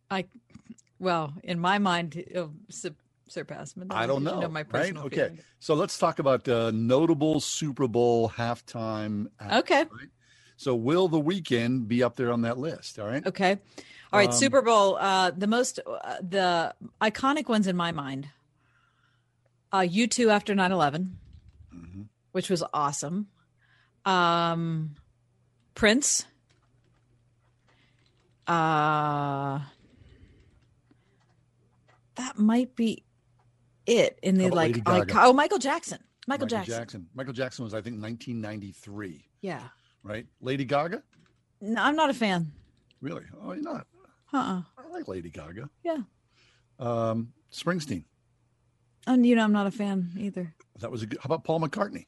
[0.09, 0.25] I,
[0.97, 2.95] well, in my mind, it'll su-
[3.29, 3.73] surpass.
[3.89, 4.47] I don't You know.
[4.49, 4.65] my right?
[4.67, 5.15] personal Okay.
[5.15, 5.39] feeling.
[5.59, 9.27] So let's talk about uh, notable Super Bowl halftime.
[9.39, 9.81] acts, Okay.
[9.81, 10.09] right?
[10.57, 12.99] So will the Weeknd be up there on that list?
[12.99, 13.25] All right.
[13.25, 13.57] Okay.
[14.11, 14.29] All right.
[14.29, 14.97] Um, Super Bowl.
[14.97, 18.27] Uh, the most, uh, the iconic ones in my mind.
[19.73, 21.11] Uh, U two after 9-11,
[21.73, 22.01] Mm-hmm.
[22.31, 23.27] which was awesome.
[24.03, 24.95] Um,
[25.75, 26.25] Prince.
[28.47, 29.59] Uh,
[32.15, 33.03] that might be
[33.89, 34.81] it in the like.
[34.85, 35.99] Oh, Michael Jackson.
[36.27, 36.73] Michael, Jackson.
[36.75, 37.07] Jackson.
[37.15, 39.25] Michael Jackson was, I think, 1993.
[39.41, 39.63] Yeah.
[40.03, 40.27] Right.
[40.41, 41.01] Lady Gaga.
[41.59, 42.51] No, I'm not a fan.
[43.01, 43.23] Really?
[43.41, 43.87] Oh, you're not.
[44.31, 44.61] Uh-uh.
[44.77, 45.69] I like Lady Gaga.
[45.83, 45.97] Yeah.
[46.77, 48.03] Um, Springsteen.
[49.07, 50.53] And you know, I'm not a fan either.
[50.79, 51.17] That was a good.
[51.19, 52.05] How about Paul McCartney?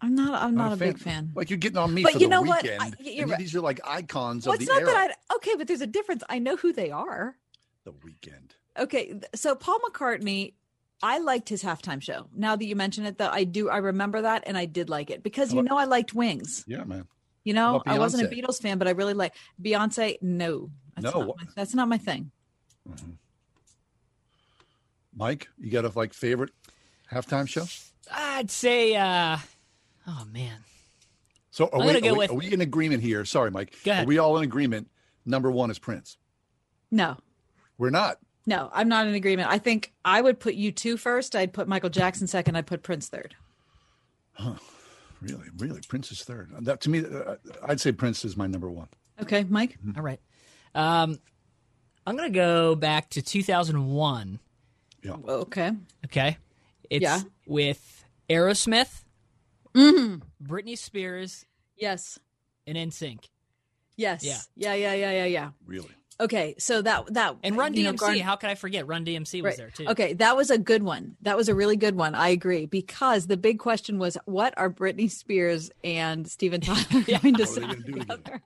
[0.00, 0.42] I'm not.
[0.42, 1.32] I'm not, a, big fan.
[1.34, 2.64] Like you're getting on me But for you the know what?
[2.64, 2.80] Weeknd.
[2.80, 3.38] I- right.
[3.38, 4.86] These are like icons Well, of it's not era.
[4.90, 5.34] that I.
[5.36, 6.22] Okay, but there's a difference.
[6.28, 7.36] I know who they are.
[7.84, 8.52] The Weeknd.
[8.78, 10.54] Okay, so Paul McCartney,
[11.02, 12.26] I liked his halftime show.
[12.34, 13.68] Now that you mention it, though, I do.
[13.68, 16.14] I remember that, and I did like it because How you about- know I liked
[16.14, 16.64] Wings.
[16.66, 17.06] Yeah, man.
[17.44, 20.18] You know, I wasn't a Beatles fan, but I really like Beyonce.
[20.20, 21.20] No, that's No.
[21.22, 22.30] not my, that's not my thing.
[25.14, 26.50] Mike, you got a like favorite
[27.10, 27.64] halftime show?
[28.12, 29.38] I'd say, uh,
[30.06, 30.58] oh man,
[31.50, 33.24] So are we, gonna are, go we, with- are we in agreement here?
[33.24, 33.74] Sorry, Mike.
[33.84, 34.04] Go ahead.
[34.04, 34.90] Are we all in agreement?
[35.26, 36.16] Number one is Prince.
[36.90, 37.16] No,
[37.76, 38.18] We're not.
[38.48, 39.50] No, I'm not in agreement.
[39.50, 41.36] I think I would put U2 first.
[41.36, 42.56] I'd put Michael Jackson second.
[42.56, 43.34] I'd put Prince third.
[45.20, 45.80] Really, really.
[45.86, 46.50] Prince is third.
[46.60, 47.34] That to me, uh,
[47.66, 48.88] I'd say Prince is my number one.
[49.20, 49.76] Okay, Mike.
[49.84, 49.98] Mm-hmm.
[49.98, 50.20] All right.
[50.74, 51.18] Um,
[52.06, 54.38] I'm gonna go back to 2001.
[55.02, 55.16] Yeah.
[55.28, 55.72] Okay.
[56.06, 56.38] Okay.
[56.88, 57.20] It's Yeah.
[57.46, 59.02] with Aerosmith,
[59.74, 60.22] Mhm.
[60.42, 61.44] Britney Spears,
[61.76, 62.18] Yes.
[62.66, 63.28] and NSYNC.
[63.96, 64.24] Yes.
[64.24, 64.38] Yeah.
[64.56, 64.72] Yeah.
[64.74, 64.94] Yeah.
[64.94, 65.10] Yeah.
[65.10, 65.24] Yeah.
[65.26, 65.50] Yeah.
[65.66, 65.90] Really.
[66.20, 66.54] Okay.
[66.58, 68.20] So that that And Run you know, DMC.
[68.20, 68.86] How could I forget?
[68.88, 69.56] Run DMC was Right.
[69.56, 69.86] there too.
[69.88, 71.16] Okay, that was a good one.
[71.22, 72.14] That was a really good one.
[72.16, 77.04] I agree because the big question was, what are Britney Spears and Steven Tyler going
[77.04, 78.00] to What are they sound together?
[78.16, 78.42] together?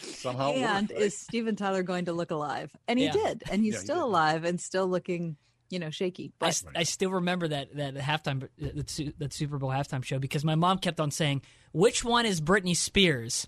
[0.00, 0.50] Somehow.
[0.52, 1.06] and worked, right?
[1.06, 2.74] is Steven Tyler going to look alive?
[2.86, 3.12] And he Yeah.
[3.12, 4.04] did, and he's Yeah, still did.
[4.04, 5.36] alive and still looking,
[5.70, 6.26] you know, shaky.
[6.26, 10.18] I, But s- I still remember that that halftime that, that Super Bowl halftime show
[10.18, 13.46] because my mom kept on saying which one is Britney Spears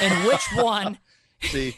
[0.00, 0.98] and which one
[1.42, 1.76] see,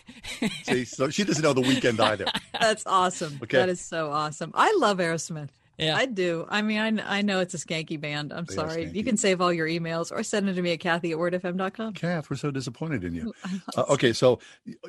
[0.63, 0.85] see.
[0.85, 2.27] So she doesn't know the Weeknd either.
[2.61, 3.39] that's awesome.
[3.43, 3.59] Okay.
[3.59, 4.53] That is so awesome.
[4.55, 5.51] I love Aerosmith.
[5.79, 5.97] Yeah.
[5.97, 6.45] I do.
[6.49, 8.33] I mean, I, I know it's a skanky band.
[8.33, 8.91] I'm They sorry.
[8.93, 11.95] You can save all your emails or send it to me at Kathy at wordfm.com.
[11.95, 13.33] Kath, we're so disappointed in you.
[13.77, 14.39] Uh, okay, so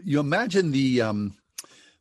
[0.04, 1.36] you imagine the um,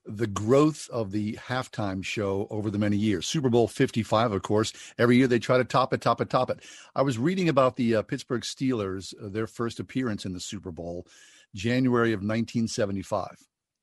[0.06, 3.26] the growth of the halftime show over the many years.
[3.26, 4.72] Super Bowl Fifty Five, of course.
[4.96, 6.60] Every year they try to top it, top it, top it.
[6.94, 10.70] I was reading about the uh, Pittsburgh Steelers, uh, their first appearance in the Super
[10.70, 11.06] Bowl,
[11.54, 13.36] January of 1975.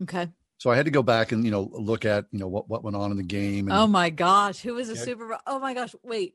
[0.04, 0.30] Okay.
[0.58, 2.84] So I had to go back and you know look at you know what what
[2.84, 3.68] went on in the game.
[3.68, 5.02] And, Oh my gosh, who was a Yeah.
[5.04, 5.38] Super Bowl?
[5.46, 6.34] Oh my gosh, wait,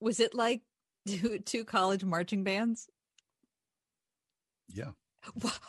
[0.00, 0.62] was it like
[1.08, 2.88] two two college marching bands?
[4.68, 4.90] yeah.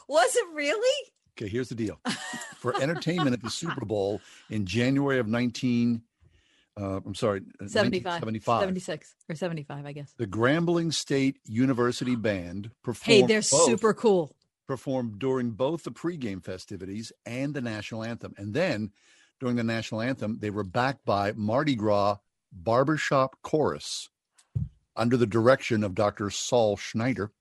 [0.07, 1.11] Was it really?
[1.37, 1.99] Okay, here's the deal.
[2.57, 6.01] For entertainment at the Super Bowl in January of 19,
[6.79, 10.13] uh, I'm sorry, uh, 75, 1975, 76 or 75, I guess.
[10.17, 13.21] the Grambling State University Band performed.
[13.21, 14.35] Hey, they're both- super cool.
[14.67, 18.91] Performed during both the pregame festivities and the national anthem, and then
[19.39, 22.17] during the national anthem, they were backed by Mardi Gras
[22.51, 24.09] Barbershop Chorus
[24.95, 26.29] under the direction of Dr.
[26.29, 27.31] Saul Schneider.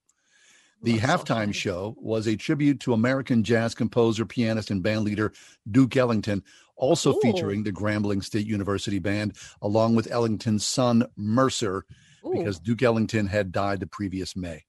[0.83, 5.33] The halftime show was a tribute to American jazz composer, pianist, and band leader
[5.69, 6.45] Duke Ellington,
[6.77, 7.21] also Ooh.
[7.23, 11.87] featuring the Grambling State University Band, along with Ellington's son, Mercer,
[12.25, 12.35] Ooh.
[12.35, 14.65] because Duke Ellington had died the previous May.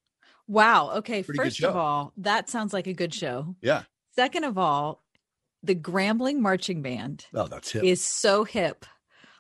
[0.48, 0.92] Wow.
[0.98, 1.24] Okay.
[1.24, 3.56] Pretty First of all, that sounds like a good show.
[3.62, 3.84] Yeah.
[4.16, 5.04] Second of all,
[5.64, 7.84] the Grambling Marching Band Oh, that's hip.
[7.84, 8.86] is so hip.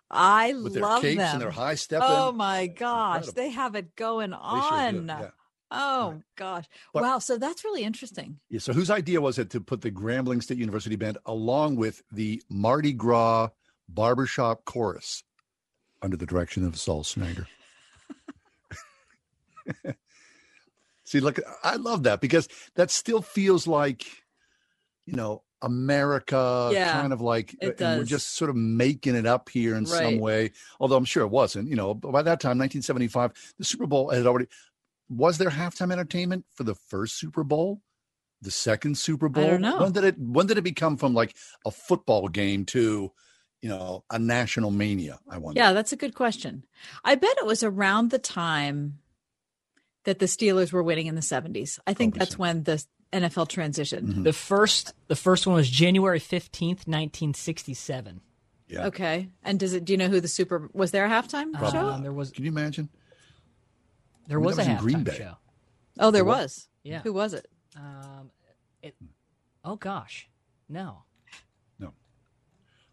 [0.09, 1.33] I With their love capes them.
[1.33, 2.07] and their high stepping.
[2.09, 3.33] Oh my gosh, Incredible.
[3.43, 4.93] they have it going sure on.
[4.93, 5.29] do, yeah.
[5.69, 6.65] Oh gosh.
[6.93, 8.39] But- wow, so that's really interesting.
[8.49, 12.03] Yeah, so whose idea was it to put the Grambling State University Band along with
[12.11, 13.49] the Mardi Gras
[13.89, 15.23] Barbershop Chorus
[16.01, 17.47] under the direction of Saul Snyder?
[21.07, 24.05] See, look, I love that because that still feels like,
[25.05, 29.75] you know, America, Yeah, kind of like, we're just sort of making it up here
[29.75, 30.51] in some way.
[30.81, 31.69] Although I'm sure it wasn't.
[31.69, 34.47] You know, by that time, 1975, the Super Bowl had already.
[35.07, 37.81] Was there halftime entertainment for the first Super Bowl?
[38.41, 39.47] The second Super Bowl?
[39.47, 39.77] don't know.
[39.77, 40.19] When did it?
[40.19, 43.13] When did it become from like a football game to,
[43.61, 45.19] you know, a national mania?
[45.29, 45.57] I wonder.
[45.57, 46.65] Yeah, that's a good question.
[47.05, 48.99] I bet it was around the time
[50.07, 51.79] that the Steelers were winning in the 70s.
[51.85, 52.81] I think that's when the
[53.11, 54.07] NFL transitioned.
[54.07, 54.23] Mm-hmm.
[54.23, 58.21] The first the first one was January 15th, 1967.
[58.69, 58.87] Yeah.
[58.87, 59.27] Okay.
[59.43, 61.71] And does it do you know who the super was there a halftime Probably.
[61.71, 61.87] show?
[61.89, 62.87] Um, there was Can you imagine?
[64.27, 65.15] there I mean, was a was in Green halftime Bay.
[65.17, 65.37] show.
[65.99, 66.37] Oh, there There was?
[66.41, 66.67] was.
[66.83, 66.99] Yeah.
[67.01, 67.47] Who was it?
[67.75, 68.31] Um,
[68.81, 68.95] it,
[69.65, 70.29] oh gosh,
[70.69, 71.03] no.
[71.79, 71.93] No.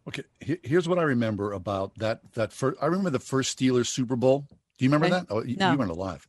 [0.09, 2.21] Okay, here's what I remember about that.
[2.35, 4.47] That first, I remember the first Steelers Super Bowl.
[4.79, 5.25] Do you remember Okay.
[5.29, 5.33] that?
[5.35, 5.73] Oh, you, No.
[5.73, 6.27] you weren't alive.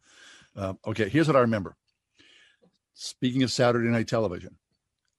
[0.55, 1.75] Uh, okay, here's what I remember.
[2.93, 4.57] Speaking of Saturday night television,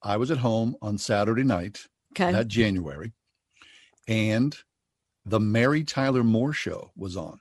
[0.02, 2.32] I was at home on Saturday night Okay.
[2.32, 3.12] that January,
[4.08, 4.56] and
[5.26, 7.40] the Mary Tyler Moore Show was on,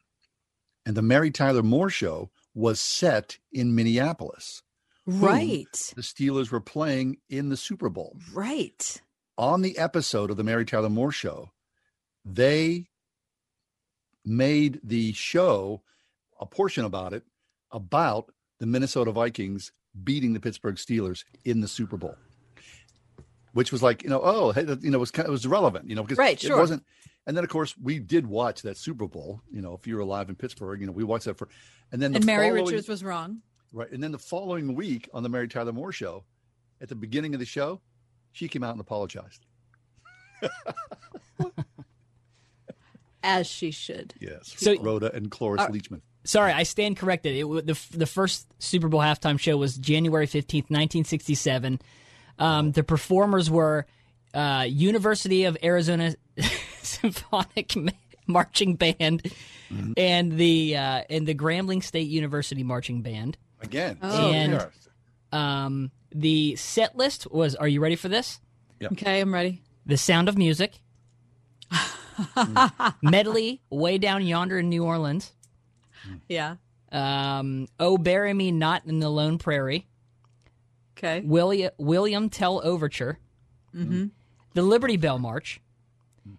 [0.85, 4.61] and the Mary Tyler Moore Show was set in Minneapolis.
[5.05, 5.71] Right.
[5.95, 9.01] The Steelers were playing in the Super Bowl Right.
[9.37, 11.51] on the episode of the Mary Tyler Moore show,
[12.25, 12.87] they
[14.25, 15.83] made the show
[16.39, 17.23] a portion about it
[17.75, 19.71] about the Minnesota Vikings
[20.03, 22.15] beating the Pittsburgh Steelers in the Super Bowl,
[23.53, 25.87] which was like you know oh you know it was kind of, it was relevant
[25.89, 26.83] you know because Right, it wasn't.
[27.27, 29.41] And then of course we did watch that Super Bowl.
[29.51, 31.49] You know if you were alive in Pittsburgh, you know we watched that for,
[31.91, 33.41] and then the And Mary following- Richards was wrong.
[33.73, 33.91] Right.
[33.91, 36.23] And then the following week on the Mary Tyler Moore show,
[36.79, 37.81] at the beginning of the show,
[38.31, 39.45] she came out and apologized.
[43.23, 44.13] As she should.
[44.19, 44.53] Yes.
[44.57, 46.01] So- Rhoda and Cloris Uh, Leachman.
[46.25, 47.35] Sorry, I stand corrected.
[47.35, 51.79] It, the the first Super Bowl halftime show was January fifteenth, nineteen sixty seven.
[52.37, 53.85] Um, the performers were
[54.33, 56.15] uh, University of Arizona
[56.81, 57.73] Symphonic
[58.27, 59.31] Marching Band
[59.97, 63.37] and the uh, and the Grambling State University Marching Band.
[63.61, 63.97] Again.
[64.01, 64.67] Oh, and
[65.31, 67.55] um, the set list was.
[67.55, 68.39] Are you ready for this?
[68.83, 69.61] Okay, I'm ready.
[69.85, 70.73] The Sound of Music,
[73.01, 75.31] medley way down yonder in New Orleans.
[76.29, 76.55] Yeah.
[76.91, 79.87] Um, oh, bury me not in the lone prairie.
[80.97, 81.21] Okay.
[81.25, 83.19] William William Tell Overture,
[83.75, 84.05] Mm-hmm.
[84.53, 85.59] the Liberty Bell March,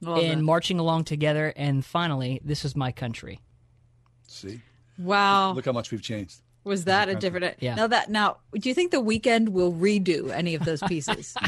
[0.01, 0.45] Love and that.
[0.45, 3.41] marching along together, and finally, this is my country.
[4.27, 4.63] See?
[4.99, 5.53] Wow.
[5.53, 6.41] Look how much we've changed.
[6.65, 7.57] Was that a different?
[7.61, 7.75] Yeah.
[7.75, 11.35] Now that now, do you think the Weeknd will redo any of those pieces?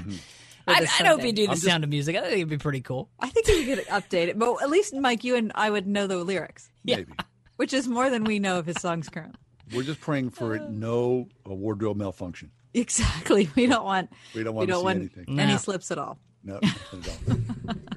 [0.68, 0.74] Mm-hmm.
[0.76, 1.26] I, this I'd hope Sunday?
[1.28, 2.14] you do the I'm just- Sound of Music.
[2.14, 3.08] I think it'd be pretty cool.
[3.18, 6.06] I think we could update it, but at least Mike, you and I would know
[6.06, 7.10] the lyrics, Maybe.
[7.58, 9.38] Which is more than we know of his songs currently.
[9.74, 12.50] We're just praying for no uh, wardrobe malfunction.
[12.74, 13.50] Exactly.
[13.54, 14.10] We don't want.
[14.34, 15.38] We don't want to don't see want anything.
[15.38, 15.58] any No.
[15.58, 16.18] slips at all.
[16.42, 16.58] No.
[16.62, 16.74] at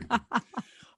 [0.09, 0.19] all.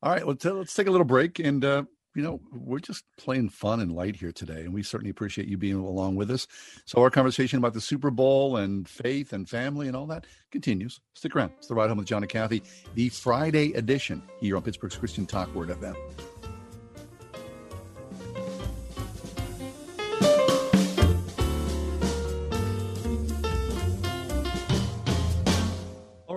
[0.02, 0.26] all right.
[0.26, 1.40] Well, t- let's take a little break.
[1.40, 1.84] And, uh,
[2.16, 4.62] you know, we're just playing fun and light here today.
[4.62, 6.48] And we certainly appreciate you being along with us.
[6.86, 11.00] So, our conversation about the Super Bowl and faith and family and all that continues.
[11.16, 11.52] Stick around.
[11.58, 12.64] It's the Ride Home with John and Kathy,
[12.96, 15.96] the Friday edition here on Pittsburgh's Christian Talk Word FM.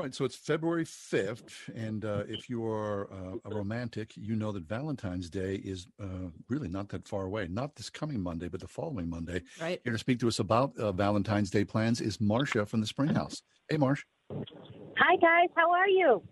[0.07, 4.53] Right, so it's February 5th, and uh, if you are uh, a romantic, you know
[4.53, 7.49] that Valentine's Day is uh, really not that far away.
[7.51, 9.43] Not this coming Monday, but the following Monday.
[9.61, 9.81] Right.
[9.83, 13.43] Here to speak to us about uh, Valentine's Day plans is Marcia from the Springhouse.
[13.69, 14.05] Hey, Marsh.
[14.31, 15.49] Hi, guys.
[15.57, 16.23] How are you?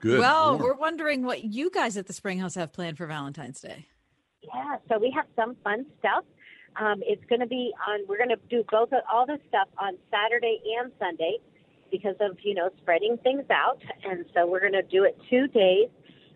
[0.00, 0.20] Good.
[0.20, 0.62] well, Warm.
[0.62, 3.86] we're wondering what you guys at the Springhouse have planned for Valentine's Day.
[4.42, 6.26] Yeah, so we have some fun stuff.
[6.78, 8.00] Um, it's going to be on.
[8.06, 11.38] We're going to do both of, all this stuff on Saturday and Sunday
[11.90, 15.46] because of you know spreading things out, and so we're going to do it two
[15.48, 15.88] days.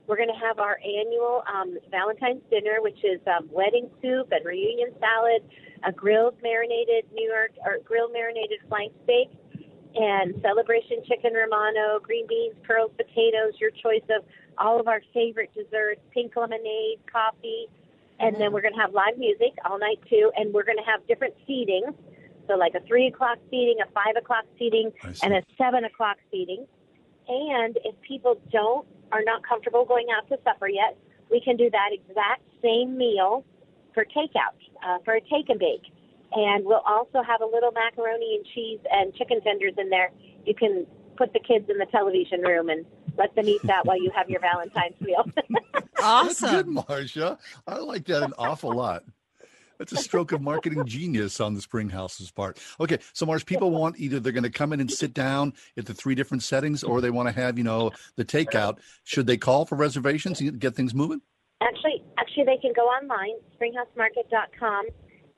[0.06, 4.44] We're going to have our annual um, Valentine's dinner, which is um, wedding soup and
[4.44, 5.42] reunion salad,
[5.86, 9.30] a grilled marinated New York or grilled marinated flank steak,
[9.94, 14.24] and celebration chicken romano, green beans, curled potatoes, your choice of
[14.58, 17.66] all of our favorite desserts, pink lemonade, coffee,
[18.20, 20.84] and then we're going to have live music all night too, and we're going to
[20.84, 21.84] have different seating.
[22.50, 24.90] So like a three o'clock seating, a five o'clock seating,
[25.22, 26.66] and a seven o'clock seating.
[27.28, 30.98] And if people don't are not comfortable going out to supper yet,
[31.30, 33.44] we can do that exact same meal
[33.94, 35.92] for takeout, uh, for a take and bake.
[36.32, 40.10] And we'll also have a little macaroni and cheese and chicken tenders in there.
[40.44, 40.86] You can
[41.16, 42.84] put the kids in the television room and
[43.16, 45.24] let them eat that while you have your Valentine's meal.
[45.98, 47.38] That's good, Marcia.
[47.66, 49.04] I like that an awful lot.
[49.80, 52.58] That's a stroke of marketing genius on the Springhouse's part.
[52.80, 55.86] Okay, so Mars, people want either they're going to come in and sit down at
[55.86, 58.76] the three different settings, or they want to have you know the takeout.
[59.04, 61.22] Should they call for reservations and get things moving?
[61.62, 64.84] Actually, actually, they can go online, springhousemarket.com.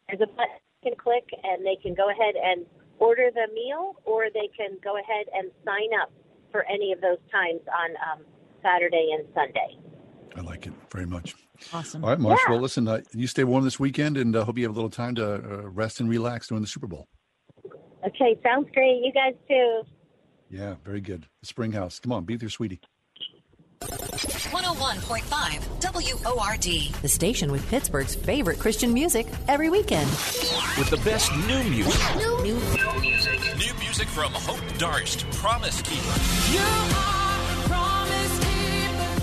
[0.09, 2.67] There's a button you can click, and they can go ahead and
[2.99, 6.11] order the meal, or they can go ahead and sign up
[6.51, 8.25] for any of those times on um,
[8.61, 9.79] Saturday and Sunday.
[10.35, 11.37] I like it very much.
[11.73, 12.05] Awesome.
[12.05, 12.41] All right, Marsh.
[12.47, 12.53] Yeah.
[12.53, 14.91] Well, listen, uh, you stay warm this weekend, and uh, hope you have a little
[14.91, 17.07] time to uh, rest and relax during the Super Bowl.
[18.07, 19.03] Okay, sounds great.
[19.05, 19.83] You guys too.
[20.51, 21.27] Yeah, very good.
[21.41, 21.99] The Springhouse.
[22.01, 22.81] Come on, be with your sweetie.
[23.83, 26.93] 101.5 WORD.
[27.03, 30.09] The station with Pittsburgh's favorite Christian music every weekend.
[30.79, 32.01] With the best new music.
[32.17, 33.41] New, new music.
[33.57, 37.22] New music from Hope Darst, Promise Keeper.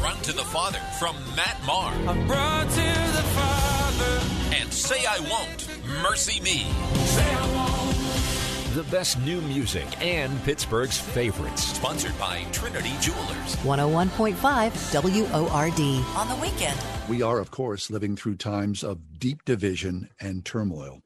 [0.10, 1.94] Run to the Father from Matt Maher.
[2.03, 4.56] Run to the Father.
[4.56, 5.68] And Say I Won't,
[6.02, 6.65] MercyMe.
[7.06, 8.73] Say I won't.
[8.73, 11.61] The best new music and Pittsburgh's favorites.
[11.61, 13.56] Sponsored by Trinity Jewelers.
[13.57, 14.34] 101.5
[14.95, 15.80] WORD.
[16.18, 16.80] On the weekend.
[17.07, 21.03] We are, of course, living through times of deep division and turmoil,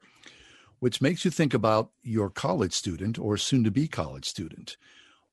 [0.78, 4.78] which makes you think about your college student or soon to be college student.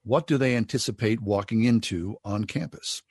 [0.03, 3.02] What do they anticipate walking into on campus?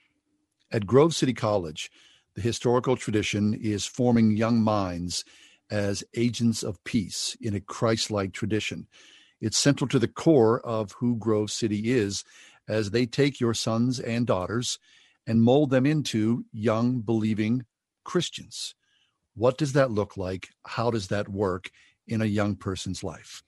[0.73, 1.91] At Grove City College,
[2.35, 5.25] the historical tradition is forming young minds
[5.69, 8.87] as agents of peace in a Christ like tradition.
[9.41, 12.23] It's central to the core of who Grove City is
[12.69, 14.79] as they take your sons and daughters
[15.27, 17.65] and mold them into young, believing
[18.05, 18.77] Christians.
[19.35, 20.51] What does that look like?
[20.67, 21.71] How does that work
[22.07, 23.43] in a young person's life?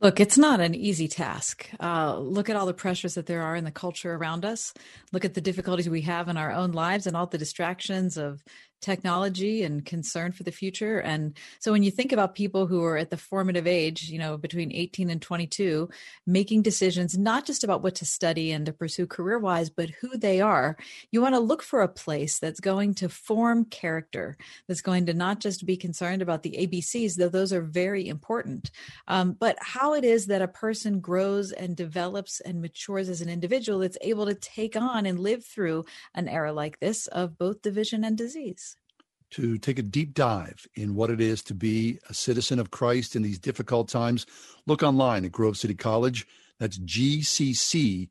[0.00, 1.68] Look, it's not an easy task.
[1.78, 4.72] Uh, look at all the pressures that there are in the culture around us.
[5.12, 8.42] Look at the difficulties we have in our own lives and all the distractions of
[8.80, 10.98] technology and concern for the future.
[10.98, 14.36] And so when you think about people who are at the formative age, you know,
[14.36, 15.88] between 18 and 22,
[16.26, 20.16] making decisions not just about what to study and to pursue career wise, but who
[20.16, 20.76] they are,
[21.10, 24.36] you want to look for a place that's going to form character,
[24.66, 28.70] that's going to not just be concerned about the ABCs, though those are very important,
[29.08, 33.28] um, but how it is that a person grows and develops and matures as an
[33.28, 35.84] individual that's able to take on and live through
[36.14, 38.69] an era like this of both division and disease
[39.32, 43.14] to take a deep dive in what it is to be a citizen of Christ
[43.16, 44.26] in these difficult times,
[44.66, 46.26] look online at Grove City College.
[46.58, 48.08] That's gcc.edu,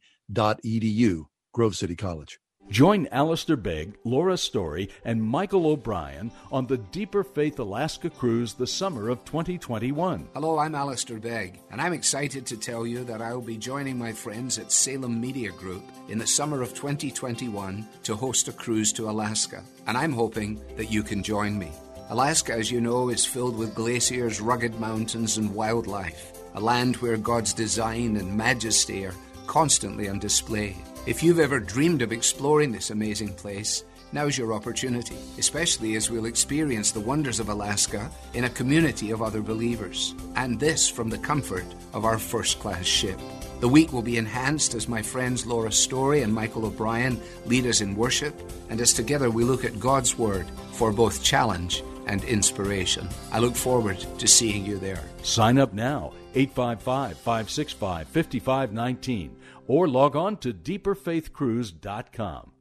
[1.54, 2.40] Grove City College.
[2.70, 8.68] Join Alistair Begg, Laura Story, and Michael O'Brien on the Deeper Faith Alaska cruise the
[8.68, 10.30] summer of 2021.
[10.36, 13.98] Hello, I'm Alistair Begg, and I'm excited to tell you that I will be joining
[13.98, 18.94] my friends at Salem Media Group in the summer of 2021 to host a cruise
[18.94, 21.72] to Alaska, and I'm hoping that you can join me.
[22.12, 27.18] Alaska, as you know, is filled with glaciers, rugged mountains, and wildlife, a land where
[27.18, 29.16] God's design and majesty are
[29.48, 30.76] constantly on display.
[31.06, 36.26] If you've ever dreamed of exploring this amazing place, now's your opportunity, especially as we'll
[36.26, 41.18] experience the wonders of Alaska in a community of other believers, and this from the
[41.18, 43.18] comfort of our first class ship.
[43.62, 47.82] The week will be enhanced as my friends Laura Story and Michael O'Brien lead us
[47.82, 48.36] in worship,
[48.70, 53.08] and as together we look at God's Word for both challenge and inspiration.
[53.32, 55.04] I look forward to seeing you there.
[55.24, 59.36] Sign up now, 855 565 5519,
[59.70, 62.52] or log on to deeperfaithcruise.com.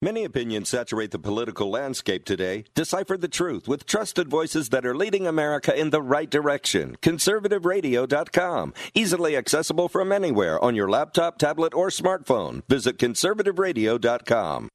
[0.00, 2.62] Many opinions saturate the political landscape today.
[2.72, 6.96] Decipher the truth with trusted voices that are leading America in the right direction.
[7.02, 8.74] ConservativeRadio.com.
[8.94, 12.62] Easily accessible from anywhere on your laptop, tablet, or smartphone.
[12.68, 14.68] Visit ConservativeRadio.com.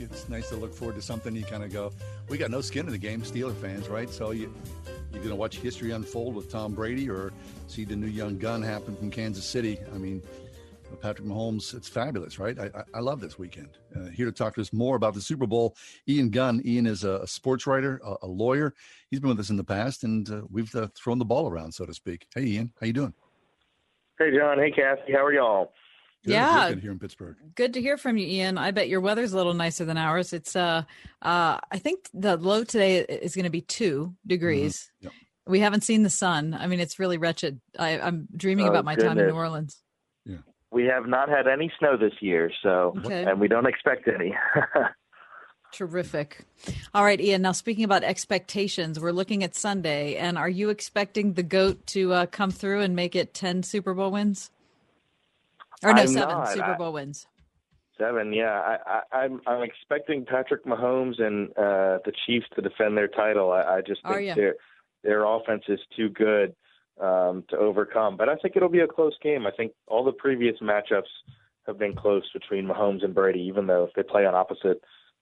[0.00, 0.08] week.
[0.10, 1.34] It's nice to look forward to something.
[1.34, 1.92] You kind of go,
[2.28, 4.10] we got no skin in the game, Steeler fans, right?
[4.10, 4.52] So you
[4.86, 7.32] you're going to watch history unfold with Tom Brady or
[7.66, 9.78] see the new young gun happen from Kansas City.
[9.94, 10.22] I mean,
[11.02, 12.58] Patrick Mahomes, it's fabulous, right?
[12.58, 13.68] I, I, love this weekend.
[13.94, 15.76] Uh, here to talk to us more about the Super Bowl,
[16.08, 16.62] Ian Gunn.
[16.64, 18.74] Ian is a, sports writer, a, a, lawyer.
[19.10, 21.72] He's been with us in the past, and uh, we've uh, thrown the ball around,
[21.72, 22.26] so to speak.
[22.34, 23.14] Hey, Ian, how you doing?
[24.18, 24.58] Hey, John.
[24.58, 25.12] Hey, Kathy.
[25.12, 25.72] How are y'all?
[26.24, 26.32] Good.
[26.32, 27.36] Yeah, good here in Pittsburgh.
[27.56, 28.56] Good to hear from you, Ian.
[28.56, 30.32] I bet your weather's a little nicer than ours.
[30.32, 30.82] It's uh,
[31.20, 34.88] uh, I think the low today is going to be two degrees.
[34.98, 35.04] Mm-hmm.
[35.06, 35.12] Yep.
[35.48, 36.54] We haven't seen the sun.
[36.54, 37.60] I mean, it's really wretched.
[37.76, 39.26] I, am dreaming Oh, about my time in.
[39.26, 39.82] New Orleans.
[40.24, 40.36] Yeah,
[40.70, 43.24] We have not had any snow this year, so Okay.
[43.24, 44.32] and we don't expect any.
[45.72, 46.44] Terrific.
[46.94, 47.42] All right, Ian.
[47.42, 52.12] Now, speaking about expectations, we're looking at Sunday, and are you expecting the goat to
[52.12, 54.50] uh, come through and make it ten Super Bowl wins?
[55.82, 56.48] Or no, I'm seven not.
[56.48, 57.26] Super I- Bowl wins.
[57.98, 58.58] Seven, yeah.
[58.58, 58.78] I,
[59.12, 63.52] I, I'm I'm expecting Patrick Mahomes and uh, the Chiefs to defend their title.
[63.52, 64.54] I, I just Are think their
[65.04, 66.54] their offense is too good
[67.00, 68.16] um, to overcome.
[68.16, 69.46] But I think it'll be a close game.
[69.46, 71.10] I think all the previous matchups
[71.66, 74.80] have been close between Mahomes and Brady, even though if they play on opposite,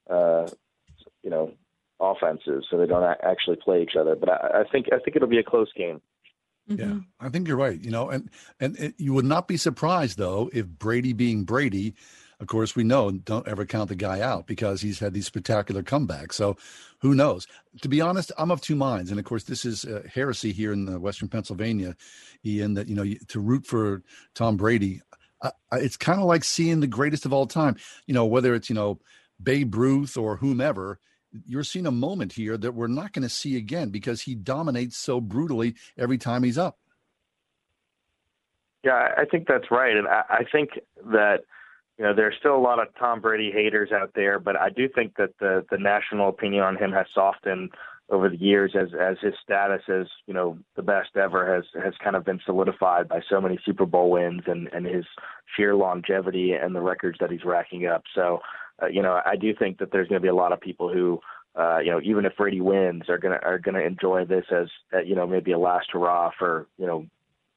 [0.09, 0.47] uh,
[1.23, 1.53] you know,
[1.99, 4.15] offenses, so they don't actually play each other.
[4.15, 6.01] But I, I think I think it'll be a close game.
[6.77, 7.81] Yeah, I think you're right.
[7.81, 8.31] You know, and
[8.61, 11.95] and it, you would not be surprised though if Brady, being Brady,
[12.41, 15.83] of course we know don't ever count the guy out because he's had these spectacular
[15.83, 16.35] comebacks.
[16.35, 16.57] So
[17.01, 17.47] who knows?
[17.83, 20.73] To be honest, I'm of two minds, and of course this is uh, heresy here
[20.73, 21.97] in uh, Western Pennsylvania,
[22.47, 22.75] Ian.
[22.75, 24.03] That you know to root for
[24.35, 25.03] Tom Brady,
[25.43, 27.77] I, I, it's kind of like seeing the greatest of all time.
[28.07, 29.01] You know, whether it's you know
[29.43, 31.01] Babe Ruth or whomever.
[31.47, 34.97] You're seeing a moment here that we're not going to see again because he dominates
[34.97, 36.79] so brutally every time he's up.
[38.83, 40.71] Yeah, I think that's right, and I, I think
[41.13, 41.41] that
[41.99, 44.89] you know there's still a lot of Tom Brady haters out there, but I do
[44.89, 47.71] think that the the national opinion on him has softened
[48.11, 51.95] over the years as as his status as you know the best ever has has
[52.03, 55.05] kind of been solidified by so many Super Bowl wins and and his
[55.57, 58.03] sheer longevity and the records that he's racking up.
[58.15, 58.41] So
[58.83, 60.93] uh, you know I do think that there's going to be a lot of people
[60.93, 61.21] who.
[61.57, 65.01] Uh, you know, even if Brady wins, are gonna are gonna enjoy this as uh,
[65.01, 67.07] you know maybe a last hurrah for you know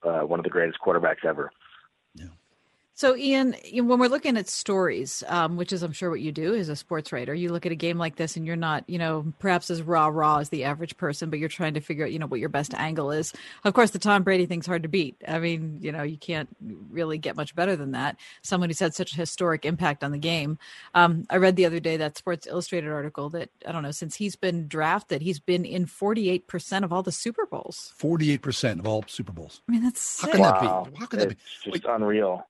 [0.04, 1.52] uh, one of the greatest quarterbacks ever.
[2.96, 6.54] So, Ian, when we're looking at stories, um, which is I'm sure what you do
[6.54, 9.00] as a sports writer, you look at a game like this and you're not, you
[9.00, 12.12] know, perhaps as raw raw as the average person, but you're trying to figure out,
[12.12, 13.34] you know, what your best angle is.
[13.64, 15.16] Of course, the Tom Brady thing's hard to beat.
[15.28, 16.50] I mean, you know, you can't
[16.92, 18.18] really get much better than that.
[18.44, 20.60] Someone who's had such a historic impact on the game.
[20.94, 24.16] Um, I read the other day that Sports Illustrated article that I don't know since
[24.16, 27.92] he's been drafted, he's been in 48 percent of all the Super Bowls.
[27.98, 29.62] Forty-eight percent of all Super Bowls.
[29.68, 30.84] I mean, that's How can Wow.
[30.84, 31.00] that be?
[31.00, 31.36] How can that be?
[31.66, 32.46] It's just unreal.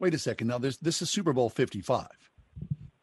[0.00, 0.46] Wait a second.
[0.48, 2.08] Now, there's this is Super Bowl fifty-five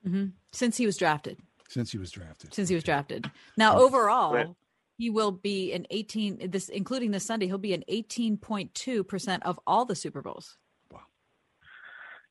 [0.05, 1.37] hmm Since he was drafted.
[1.67, 2.53] since he was drafted.
[2.53, 3.29] since he was drafted.
[3.57, 4.55] Now, overall,
[4.97, 9.83] he will be an 18 this including this Sunday, he'll be an 18.2% of all
[9.85, 10.57] the Super Bowls.
[10.91, 11.01] Wow.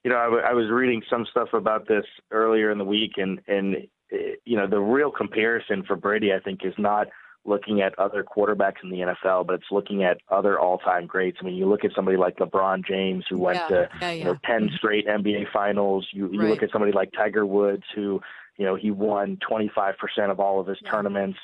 [0.03, 3.13] You know, I, w- I was reading some stuff about this earlier in the week,
[3.19, 3.77] and and
[4.13, 7.09] uh, you know, the real comparison for Brady, I think, is not
[7.45, 11.39] looking at other quarterbacks in the NFL, but it's looking at other all-time greats.
[11.41, 14.25] I mean, you look at somebody like LeBron James, who went Yeah, to yeah, you
[14.25, 16.09] know ten straight NBA Finals.
[16.13, 16.51] You you Right.
[16.51, 18.21] look at somebody like Tiger Woods, who
[18.57, 19.95] you know he won 25%
[20.31, 21.39] of all of his tournaments.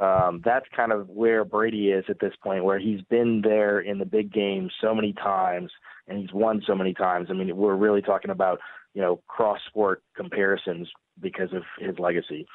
[0.00, 3.98] Um, that's kind of where Brady is at this point, where he's been there in
[3.98, 5.70] the big games so many times
[6.08, 7.28] and he's won so many times.
[7.30, 8.58] I mean, we're really talking about
[8.94, 10.88] you know cross sport comparisons
[11.20, 12.46] because of his legacy.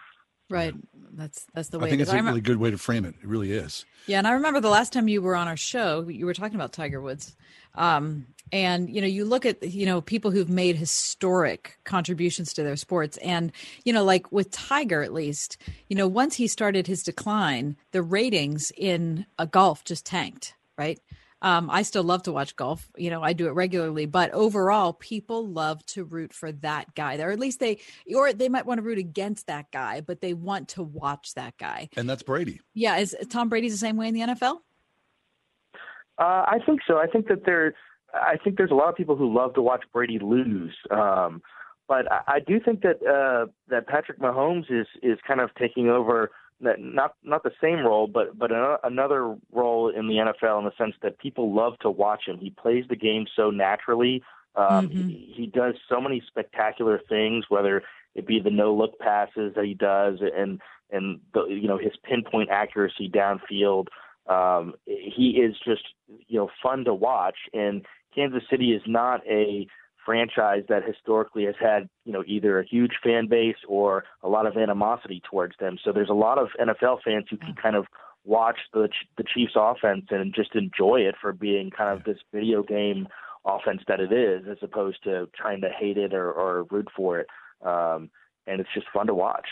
[0.49, 0.73] Right.
[1.13, 3.05] That's that's the way I think it it's a I really good way to frame
[3.05, 3.15] it.
[3.21, 3.85] It really is.
[4.05, 6.55] Yeah, and I remember the last time you were on our show, you were talking
[6.55, 7.35] about Tiger Woods.
[7.75, 12.63] Um, and you know, you look at you know people who've made historic contributions to
[12.63, 13.51] their sports, and
[13.83, 15.57] you know, like with Tiger, at least,
[15.89, 20.53] you know, once he started his decline, the ratings in a golf just tanked.
[20.77, 20.99] Right.
[21.41, 22.89] Um, I still love to watch golf.
[22.97, 27.17] You know, I do it regularly, but overall, people love to root for that guy,
[27.19, 27.79] or at least they,
[28.15, 31.55] or they might want to root against that guy, but they want to watch that
[31.57, 31.89] guy.
[31.95, 32.61] And that's Brady.
[32.73, 34.59] Yeah, is Tom Brady's the same way in the NFL?
[36.17, 36.97] Uh, I think so.
[36.97, 37.75] I think that there,
[38.13, 40.75] I think there's a lot of people who love to watch Brady lose.
[40.89, 41.43] Um,
[41.87, 45.89] but I, I do think that uh, that Patrick Mahomes is is kind of taking
[45.89, 48.51] over that not not the same role, but but
[48.83, 52.37] another role in the NFL in the sense that people love to watch him.
[52.39, 54.23] He plays the game so naturally.
[54.55, 57.83] Um, he, he does so many spectacular things, whether
[58.15, 60.59] it be the no look passes that he does, and
[60.89, 63.87] and the you know his pinpoint accuracy downfield.
[64.27, 67.85] Um, he is just you know fun to watch, and
[68.15, 69.67] Kansas City is not a
[70.07, 74.47] franchise that historically has had, you know, either a huge fan base or a lot
[74.47, 75.77] of animosity towards them.
[75.83, 77.87] So there's a lot of NFL fans who can kind of
[78.23, 82.63] watch the the Chiefs offense and just enjoy it for being kind of this video
[82.63, 83.07] game
[83.45, 87.19] offense that it is, as opposed to trying to hate it or, or root for
[87.19, 87.27] it.
[87.65, 88.09] Um,
[88.45, 89.47] and it's just fun to watch.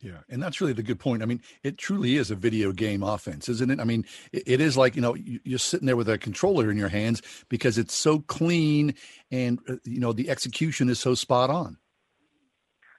[0.00, 1.22] Yeah, and that's really the good point.
[1.22, 3.80] I mean, it truly is a video game offense, isn't it?
[3.80, 6.76] I mean, it, it is like you know you're sitting there with a controller in
[6.76, 8.94] your hands because it's so clean,
[9.30, 11.78] and uh, you know the execution is so spot on.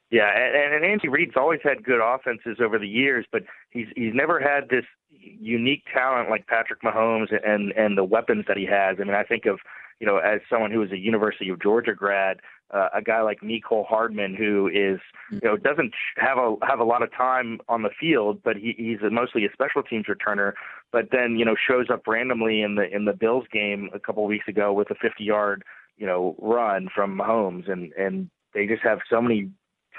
[0.09, 4.13] Yeah, and, and Andy Reid's always had good offenses over the years, but he's he's
[4.13, 8.97] never had this unique talent like Patrick Mahomes and and the weapons that he has.
[8.99, 9.59] I mean, I think of
[9.99, 12.39] you know as someone who was a University of Georgia grad
[12.71, 14.99] uh, a guy like Mecole Hardman, who is
[15.31, 18.75] you know doesn't have a have a lot of time on the field, but he,
[18.77, 20.53] he's a, mostly a special teams returner.
[20.91, 24.23] But then you know shows up randomly in the in the Bills game a couple
[24.23, 25.63] of weeks ago with a 50 yard
[25.97, 29.49] you know run from Mahomes, and and they just have so many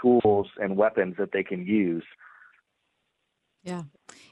[0.01, 2.05] tools and weapons that they can use.
[3.62, 3.82] Yeah.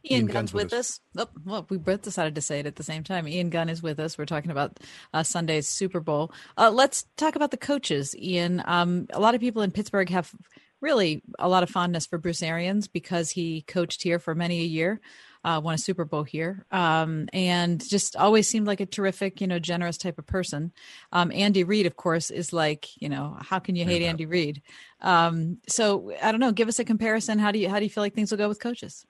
[0.05, 1.01] Ian, Ian Gunn's, with us.
[1.17, 1.27] us.
[1.27, 3.27] Oh, well, we both decided to say it at the same time.
[3.27, 4.19] Ian Gunn is with us.
[4.19, 4.79] We're talking about
[5.13, 6.33] uh, Sunday's Super Bowl.
[6.57, 8.63] Uh, let's talk about the coaches, Ian.
[8.67, 10.33] Um, a lot of people in Pittsburgh have
[10.81, 14.67] really a lot of fondness for Bruce Arians because he coached here for many a
[14.67, 15.01] year,
[15.45, 19.47] uh, won a Super Bowl here, um, and just always seemed like a terrific, you
[19.47, 20.73] know, generous type of person.
[21.13, 24.09] Um, Andy Reid, of course, is like, you know, how can you hate yeah.
[24.09, 24.63] Andy Reid?
[25.01, 26.53] Um, so I don't know.
[26.53, 27.39] Give us a comparison.
[27.39, 29.07] How do you how do you feel like things will go with coaches?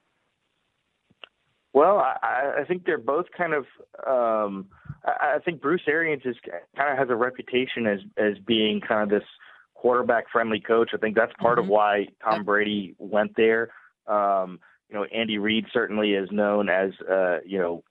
[1.77, 3.67] Well, I, I think they're both kind of.
[4.07, 4.69] Um,
[5.05, 6.35] I, I think Bruce Arians is
[6.75, 9.29] kind of has a reputation as as being kind of this
[9.75, 10.93] quarterback friendly coach.
[10.95, 11.67] I think that's part mm-hmm.
[11.67, 13.69] of why Tom Brady went there.
[14.07, 14.59] Um,
[14.89, 17.85] you know, Andy Reid certainly is known as uh, you know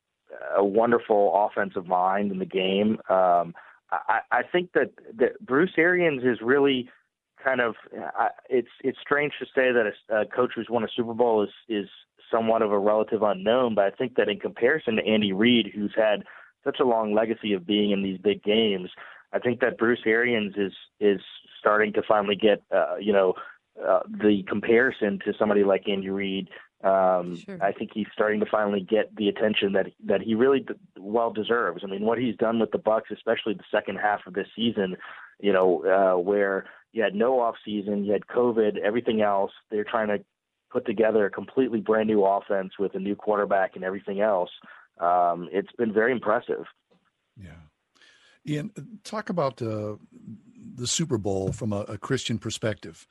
[0.58, 2.98] a wonderful offensive mind in the game.
[3.08, 3.54] Um,
[3.92, 6.90] I, I think that that Bruce Arians is really
[7.44, 7.76] kind of.
[7.96, 11.44] Uh, it's it's strange to say that a, a coach who's won a Super Bowl
[11.44, 11.88] is is
[12.32, 15.94] somewhat of a relative unknown, but I think that in comparison to Andy Reid, who's
[15.96, 16.24] had
[16.64, 18.90] such a long legacy of being in these big games,
[19.34, 21.22] I think that Bruce Arians is is
[21.60, 23.34] starting to finally get uh, you know
[23.84, 26.50] uh, the comparison to somebody like Andy Reid.
[26.84, 27.58] Um, sure.
[27.62, 31.32] I think he's starting to finally get the attention that that he really d- well
[31.32, 31.84] deserves.
[31.84, 34.96] I mean, what he's done with the Bucs, especially the second half of this season,
[35.40, 39.52] you know, uh, where you had no off season, you had COVID, everything else.
[39.70, 40.24] They're trying to
[40.76, 44.50] put together a completely brand new offense with a new quarterback and everything else.
[45.00, 46.66] Um, it's been very impressive.
[47.42, 47.62] Yeah.
[48.46, 48.72] Ian,
[49.06, 49.96] talk about uh,
[50.76, 53.08] the Super Bowl from a, a Christian perspective.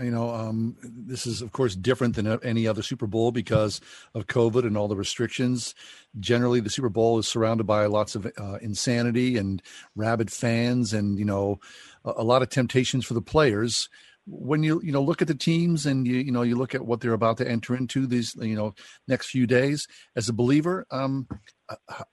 [0.00, 3.80] You know, um, this is of course different than any other Super Bowl because
[4.14, 5.74] of COVID and all the restrictions.
[6.20, 9.60] Generally, the Super Bowl is surrounded by lots of uh, insanity and
[9.96, 11.58] rabid fans, and you know,
[12.04, 13.88] a, a lot of temptations for the players
[14.30, 16.84] when you you know look at the teams and you you know you look at
[16.84, 18.72] what they're about to enter into these you know
[19.08, 19.86] next few days
[20.16, 21.26] as a believer um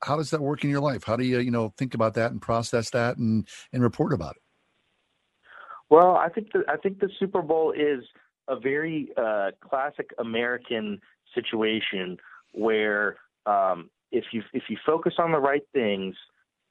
[0.03, 1.03] how does that work in your life?
[1.03, 4.35] How do you you know think about that and process that and and report about
[4.35, 4.41] it?
[5.89, 8.03] Well i think the, i think the super bowl is
[8.47, 10.99] a very uh classic american
[11.33, 12.17] situation
[12.53, 16.15] where um if you if you focus on the right things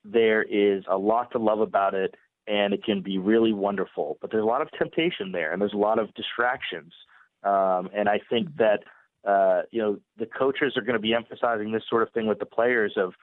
[0.05, 2.15] there is a lot to love about it
[2.47, 4.19] and it can be really wonderful.
[4.21, 6.93] But there's a lot of temptation there, and there's a lot of distractions.
[7.43, 8.81] Um, and I think that
[9.27, 12.39] uh, you know the coaches are going to be emphasizing this sort of thing with
[12.39, 13.15] the players of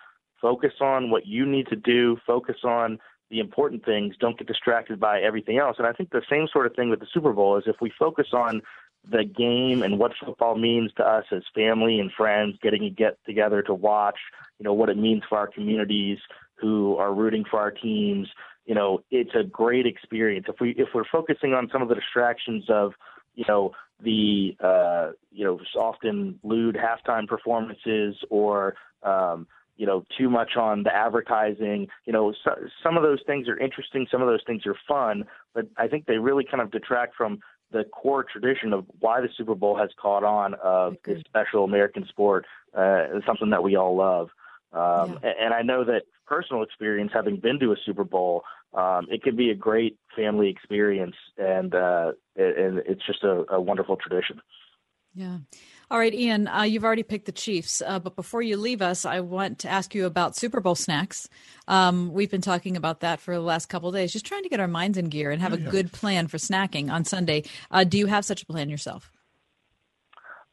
[0.42, 5.00] focus on what you need to do, focus on the important things, don't get distracted
[5.00, 5.78] by everything else.
[5.80, 7.92] And I think the same sort of thing with the Super Bowl is if we
[7.98, 8.62] focus on
[9.10, 13.18] the game and what football means to us as family and friends, getting to get
[13.26, 14.18] together to watch,
[14.60, 16.20] you know, what it means for our communities
[16.56, 18.30] who are rooting for our teams,
[18.66, 20.46] you know, it's a great experience.
[20.48, 22.94] If we if we're focusing on some of the distractions of,
[23.36, 23.72] you know,
[24.02, 30.84] the uh, you know often lewd halftime performances or um, you know too much on
[30.84, 34.66] the advertising, you know, so, some of those things are interesting, some of those things
[34.66, 37.40] are fun, but I think they really kind of detract from
[37.72, 42.06] the core tradition of why the Super Bowl has caught on of this special American
[42.08, 42.46] sport,
[42.78, 44.30] uh, something that we all love.
[44.74, 45.34] Um, yeah.
[45.40, 48.44] And I know that personal experience, having been to a Super Bowl,
[48.74, 53.62] um, it can be a great family experience, and uh, and it's just a, a,
[53.62, 54.42] wonderful tradition.
[55.14, 55.38] Yeah.
[55.92, 59.06] All right, Ian, uh, you've already picked the Chiefs, uh, but before you leave us,
[59.06, 61.30] I want to ask you about Super Bowl snacks.
[61.68, 64.50] Um, we've been talking about that for the last couple of days, just trying to
[64.50, 65.68] get our minds in gear and have oh, yeah.
[65.68, 67.44] a good plan for snacking on Sunday.
[67.70, 69.12] Uh, do you have such a plan yourself?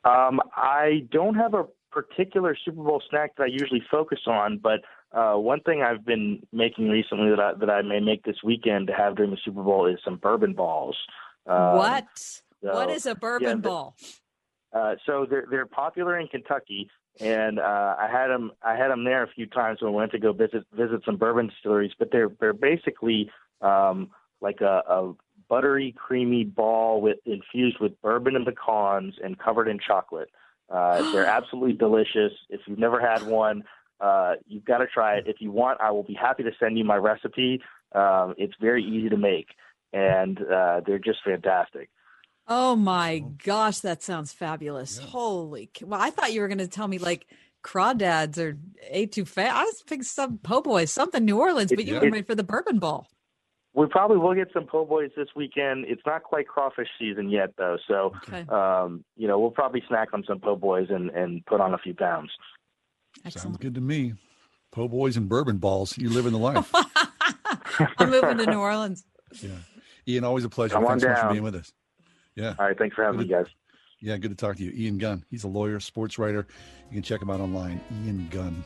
[0.04, 4.80] Um, I don't have a particular Super Bowl snack that I usually focus on, but
[5.12, 8.86] uh, one thing I've been making recently that I, that I may make this weekend
[8.86, 10.96] to have during the Super Bowl is some bourbon balls.
[11.46, 12.06] Um, what?
[12.14, 13.96] so, what is a bourbon yeah, ball?
[14.72, 16.88] Uh, so they're they're popular in Kentucky,
[17.18, 20.12] and uh, I had them I had them there a few times when I went
[20.12, 21.92] to go visit visit some bourbon distilleries.
[21.98, 23.30] But they're they're basically
[23.60, 24.10] um,
[24.40, 25.12] like a, a
[25.48, 30.30] buttery, creamy ball with infused with bourbon and pecans and covered in chocolate.
[30.70, 32.32] Uh, they're absolutely delicious.
[32.48, 33.64] If you've never had one,
[34.00, 35.24] uh, you've got to try it.
[35.26, 37.60] If you want, I will be happy to send you my recipe.
[37.94, 39.48] Um, it's very easy to make,
[39.92, 41.90] and uh, they're just fantastic.
[42.48, 44.98] Oh my gosh, that sounds fabulous.
[44.98, 47.26] Holy c- well, I thought you were gonna tell me like
[47.62, 49.54] crawdads or ate too fast.
[49.56, 52.26] I was thinking some po' boys, something New Orleans, but you It- were it- made
[52.26, 53.08] for the bourbon ball.
[53.72, 55.84] We probably will get some po' boys this weekend.
[55.86, 57.76] It's not quite crawfish season yet, though.
[57.86, 58.44] So, Okay.
[58.50, 61.78] um, you know, we'll probably snack on some po' boys and, and put on a
[61.78, 62.30] few pounds.
[63.28, 64.14] Sounds good to me.
[64.72, 65.96] Po' boys and bourbon balls.
[65.96, 66.70] You live in the life.
[67.98, 69.04] I'm moving to New Orleans.
[69.40, 69.50] yeah.
[70.08, 70.74] Ian, always a pleasure.
[70.74, 71.72] Come on Thanks so much for being with us.
[72.34, 72.54] Yeah.
[72.58, 72.76] All right.
[72.78, 73.46] Thanks for having me, guys.
[74.00, 74.72] Yeah, good to talk to you.
[74.74, 75.24] Ian Gunn.
[75.30, 76.46] He's a lawyer, sports writer.
[76.90, 77.80] You can check him out online.
[78.04, 78.64] Ian Gunn.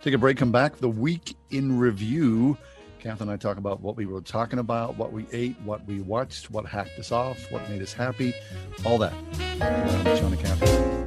[0.00, 0.76] Take a break, come back.
[0.76, 2.56] The week in review.
[3.00, 6.02] Kath and I talk about what we were talking about, what we ate, what we
[6.02, 8.34] watched, what hacked us off, what made us happy,
[8.84, 9.14] all that.
[9.60, 10.99] And Kath.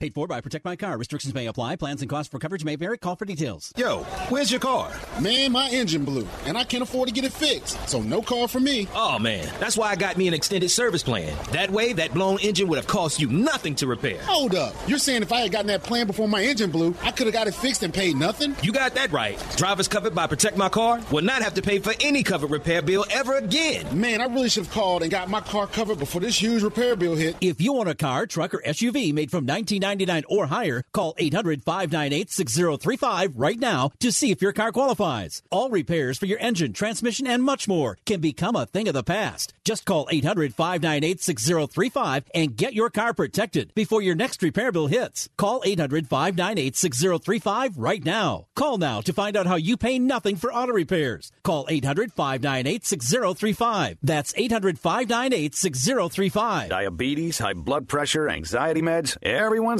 [0.00, 0.96] Paid for by Protect My Car.
[0.96, 1.76] Restrictions may apply.
[1.76, 2.96] Plans and costs for coverage may vary.
[2.96, 3.70] Call for details.
[3.76, 3.98] Yo,
[4.30, 4.90] where's your car?
[5.20, 7.86] Man, my engine blew, and I can't afford to get it fixed.
[7.86, 8.88] So no car for me.
[8.94, 11.36] Oh man, that's why I got me an extended service plan.
[11.52, 14.22] That way, that blown engine would have cost you nothing to repair.
[14.22, 14.74] Hold up.
[14.86, 17.34] You're saying if I had gotten that plan before my engine blew, I could have
[17.34, 18.56] got it fixed and paid nothing?
[18.62, 19.38] You got that right.
[19.58, 22.80] Drivers covered by Protect My Car will not have to pay for any covered repair
[22.80, 24.00] bill ever again.
[24.00, 26.96] Man, I really should have called and got my car covered before this huge repair
[26.96, 27.36] bill hit.
[27.42, 29.44] If you own a car, truck, or SUV made from
[29.90, 35.42] 1999 or higher, call 800 598 6035 right now to see if your car qualifies.
[35.50, 39.02] All repairs for your engine, transmission, and much more can become a thing of the
[39.02, 39.52] past.
[39.64, 44.86] Just call 800 598 6035 and get your car protected before your next repair bill
[44.86, 45.28] hits.
[45.36, 48.46] Call 800 598 6035 right now.
[48.54, 51.32] Call now to find out how you pay nothing for auto repairs.
[51.42, 53.98] Call 800 598 6035.
[54.02, 56.68] That's 800 598 6035.
[56.68, 59.79] Diabetes, high blood pressure, anxiety meds, everyone's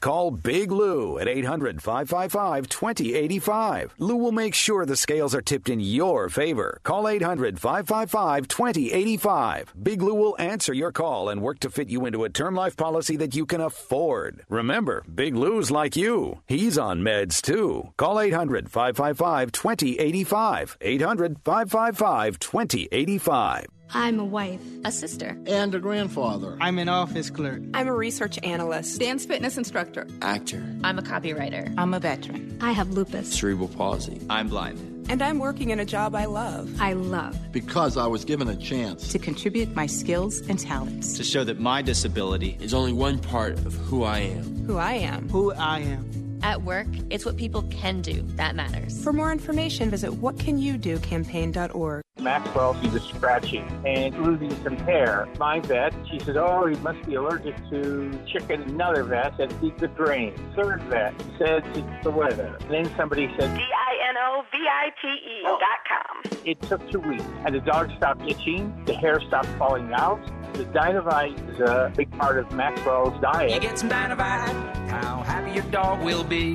[0.00, 3.94] call Big Lou at 800 555 2085.
[3.98, 6.80] Lou will make sure the scales are tipped in your favor.
[6.82, 9.74] Call 800 555 2085.
[9.82, 12.76] Big Lou will answer your call and work to fit you into a term life
[12.76, 14.44] policy that you can afford.
[14.48, 16.42] Remember, Big Lou's like you.
[16.46, 17.92] He's on meds too.
[17.96, 20.76] Call 800 555 2085.
[20.80, 23.77] 800 555 2085.
[23.94, 26.56] I'm a wife, a sister, and a grandfather.
[26.60, 27.62] I'm an office clerk.
[27.72, 30.62] I'm a research analyst, dance fitness instructor, actor.
[30.84, 31.72] I'm a copywriter.
[31.78, 32.58] I'm a veteran.
[32.60, 34.20] I have lupus, cerebral palsy.
[34.28, 35.06] I'm blind.
[35.10, 36.70] And I'm working in a job I love.
[36.80, 37.34] I love.
[37.50, 41.16] Because I was given a chance to contribute my skills and talents.
[41.16, 44.66] To show that my disability is only one part of who I am.
[44.66, 45.30] Who I am.
[45.30, 46.27] Who I am.
[46.42, 49.02] At work, it's what people can do that matters.
[49.02, 52.02] For more information, visit whatcanyoudocampaign.org.
[52.20, 55.28] Maxwell, he was scratching and losing some hair.
[55.38, 58.62] My vet, she said, oh, he must be allergic to chicken.
[58.62, 60.34] Another vet said, he's the drain.
[60.56, 62.56] Third vet said, it's the weather.
[62.62, 65.58] And then somebody said, D-I-N-O-V-I-T-E oh.
[65.60, 66.40] dot com.
[66.44, 70.20] It took two weeks, and the dog stopped itching, the hair stopped falling out.
[70.54, 73.52] The Dinovite is a big part of Maxwell's diet.
[73.52, 76.54] You get some Dinovite, how happy your dog will be.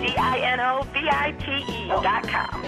[0.00, 2.62] D-I-N-O-V-I-T-E dot com.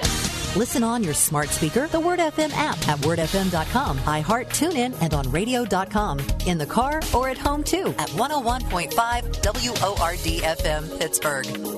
[0.57, 5.31] Listen on your smart speaker, the Word FM app at wordfm.com, iHeart, TuneIn, and on
[5.31, 6.19] radio.com.
[6.47, 11.76] In the car or at home too at 101.5 WORD FM Pittsburgh.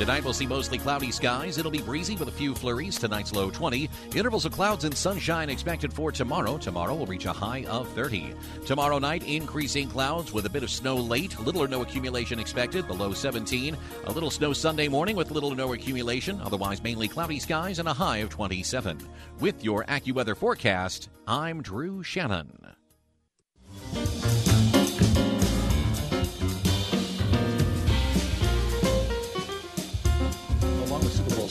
[0.00, 1.58] Tonight we'll see mostly cloudy skies.
[1.58, 2.98] It'll be breezy with a few flurries.
[2.98, 3.90] Tonight's low 20.
[4.16, 6.56] Intervals of clouds and sunshine expected for tomorrow.
[6.56, 8.32] Tomorrow will reach a high of 30.
[8.64, 11.38] Tomorrow night, increasing clouds with a bit of snow late.
[11.40, 12.88] Little or no accumulation expected.
[12.88, 13.76] The low 17.
[14.04, 16.40] A little snow Sunday morning with little or no accumulation.
[16.40, 19.06] Otherwise, mainly cloudy skies and a high of 27.
[19.38, 22.74] With your AccuWeather forecast, I'm Drew Shannon.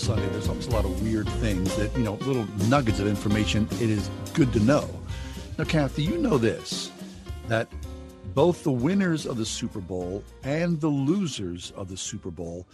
[0.10, 4.52] A lot of weird things that, you know, little nuggets of information it is good
[4.54, 4.90] to know.
[5.58, 6.92] Now, Kathy, you know this
[7.48, 7.68] that
[8.34, 12.68] both the winners of the Super Bowl and the losers of the Super Bowl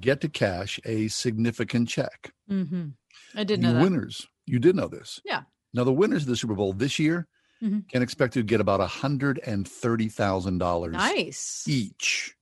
[0.00, 2.32] get to cash a significant check.
[2.50, 2.88] Mm-hmm.
[3.36, 3.82] I didn't the know that.
[3.82, 5.20] winners, you did know this.
[5.24, 5.42] Yeah.
[5.74, 7.26] Now, the winners of the Super Bowl this year
[7.62, 7.88] Mhm.
[7.88, 11.64] can expect to get about $130,000 Nice.
[11.66, 12.34] each.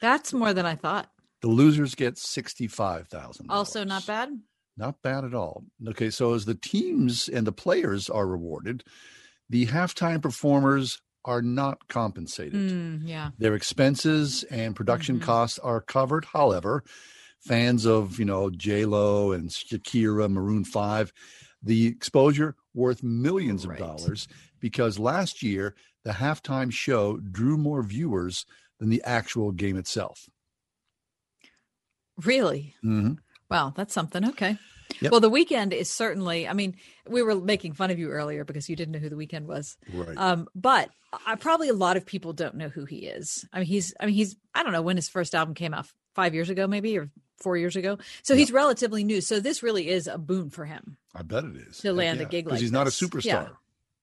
[0.00, 1.10] That's more than I thought.
[1.44, 4.30] The losers get 65000 Also, not bad.
[4.78, 5.64] Not bad at all.
[5.88, 8.82] Okay, so as the teams and the players are rewarded,
[9.50, 12.54] the halftime performers are not compensated.
[12.54, 13.32] Mm, yeah.
[13.36, 15.26] Their expenses and production Mm-hmm.
[15.26, 16.24] costs are covered.
[16.24, 16.82] However,
[17.40, 21.12] fans of you know J Lo and Shakira, Maroon Five,
[21.62, 24.28] the exposure worth millions of dollars
[24.60, 28.46] because last year the halftime show drew more viewers
[28.80, 30.26] than the actual game itself.
[32.22, 32.74] Really?
[32.84, 33.18] Mhm.
[33.50, 34.24] Wow, that's something.
[34.30, 34.56] Okay.
[35.00, 35.10] Yep.
[35.10, 36.46] Well, the Weeknd is certainly.
[36.46, 36.76] I mean,
[37.08, 39.76] we were making fun of you earlier because you didn't know who the Weeknd was.
[39.92, 40.16] Right.
[40.16, 40.90] Um, but
[41.26, 43.44] I, probably a lot of people don't know who he is.
[43.52, 43.94] I mean, he's.
[43.98, 44.36] I mean, he's.
[44.54, 45.86] I don't know when his first album came out.
[46.14, 47.10] Five years ago, maybe, or
[47.42, 47.98] four years ago.
[48.22, 49.20] So he's relatively new.
[49.20, 50.96] So this really is a boon for him.
[51.12, 53.02] I bet it is To land a gig because like he's not a this.
[53.02, 53.08] Yeah.
[53.08, 53.50] superstar,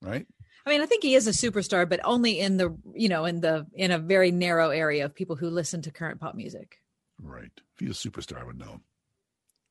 [0.02, 0.28] right?
[0.66, 3.40] I mean, I think he is a superstar, but only in the you know in
[3.40, 6.81] the in a very narrow area of people who listen to current pop music.
[7.22, 7.52] Right.
[7.74, 8.82] If he's a superstar, I would know.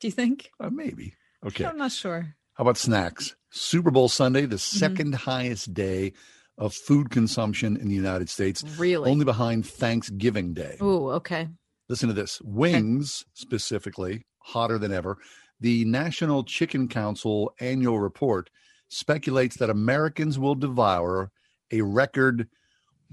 [0.01, 0.51] Do you think?
[0.61, 1.15] Uh, maybe.
[1.45, 1.65] Okay.
[1.65, 2.35] I'm not sure.
[2.55, 3.35] How about snacks?
[3.51, 5.11] Super Bowl Sunday, the Mm-hmm.
[5.11, 6.13] 2nd highest day
[6.59, 8.63] of food consumption in the United States.
[8.79, 9.11] Really?
[9.11, 10.77] Only behind Thanksgiving Day.
[10.81, 11.49] Oh, okay.
[11.89, 15.19] Listen to this wings, specifically, hotter than ever.
[15.59, 18.51] The National Chicken Council annual report
[18.89, 21.31] speculates that Americans will devour
[21.73, 22.49] a record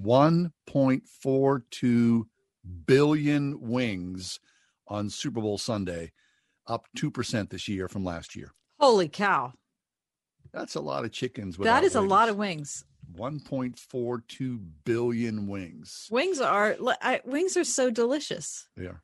[0.04, 2.24] 1.42
[2.86, 4.40] billion wings
[4.88, 6.12] on Super Bowl Sunday,
[6.66, 8.54] up 2% this year from last year.
[8.80, 9.54] Holy cow!
[10.54, 11.58] That's a lot of chickens.
[11.58, 12.86] That is is a lot of wings.
[13.16, 16.08] 1.42 billion wings.
[16.12, 18.68] Wings are I, wings are so delicious.
[18.76, 19.02] They are.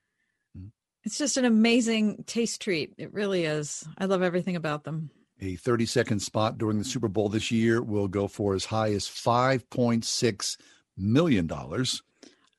[0.58, 0.68] Mm-hmm.
[1.04, 2.94] It's just an amazing taste treat.
[2.98, 3.86] It really is.
[3.98, 5.10] I love everything about them.
[5.42, 8.94] A 30 second spot during the Super Bowl this year will go for as high
[8.94, 10.58] as $5.6
[10.98, 11.52] million.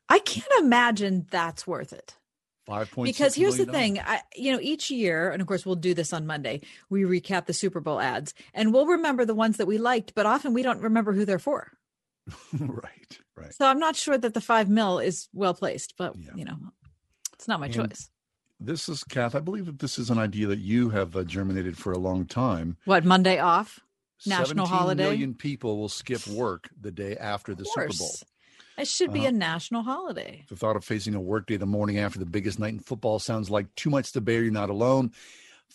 [0.08, 2.14] I can't imagine that's worth it.
[2.66, 3.12] Five points.
[3.12, 6.14] because here's the thing I, you know each year and of course we'll do this
[6.14, 9.76] on monday we recap the super bowl ads and we'll remember the ones that we
[9.76, 11.72] liked but often we don't remember who they're for
[12.58, 13.52] right, right.
[13.52, 16.56] so i'm not sure that the five mil is well placed but you know
[17.34, 18.08] it's not my And choice
[18.58, 21.76] This is, Kath, I believe that this is an idea that you have uh, germinated
[21.76, 22.78] for a long time.
[22.86, 23.80] what monday off
[24.24, 28.10] national 17 holiday million people will skip work the day after the Super Bowl.
[28.78, 29.28] It should be Uh-huh.
[29.28, 32.74] a national holiday The thought of facing a workday the morning after the biggest night
[32.74, 34.42] in football sounds like too much to bear.
[34.42, 35.12] You're not alone.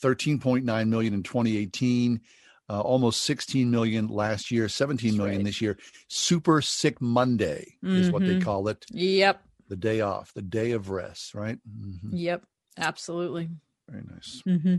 [0.02, 2.22] 13.9 million in 2018,
[2.70, 5.78] uh, almost 16 million last year, 17 million this year.
[6.08, 8.42] Super Sick Monday is what they Mhm.
[8.42, 8.86] call it.
[8.92, 11.60] yep The day off, the day of rest, right?
[11.68, 12.14] Mhm.
[12.18, 12.44] yep
[12.78, 13.50] absolutely
[13.90, 14.42] Very nice.
[14.46, 14.76] hmm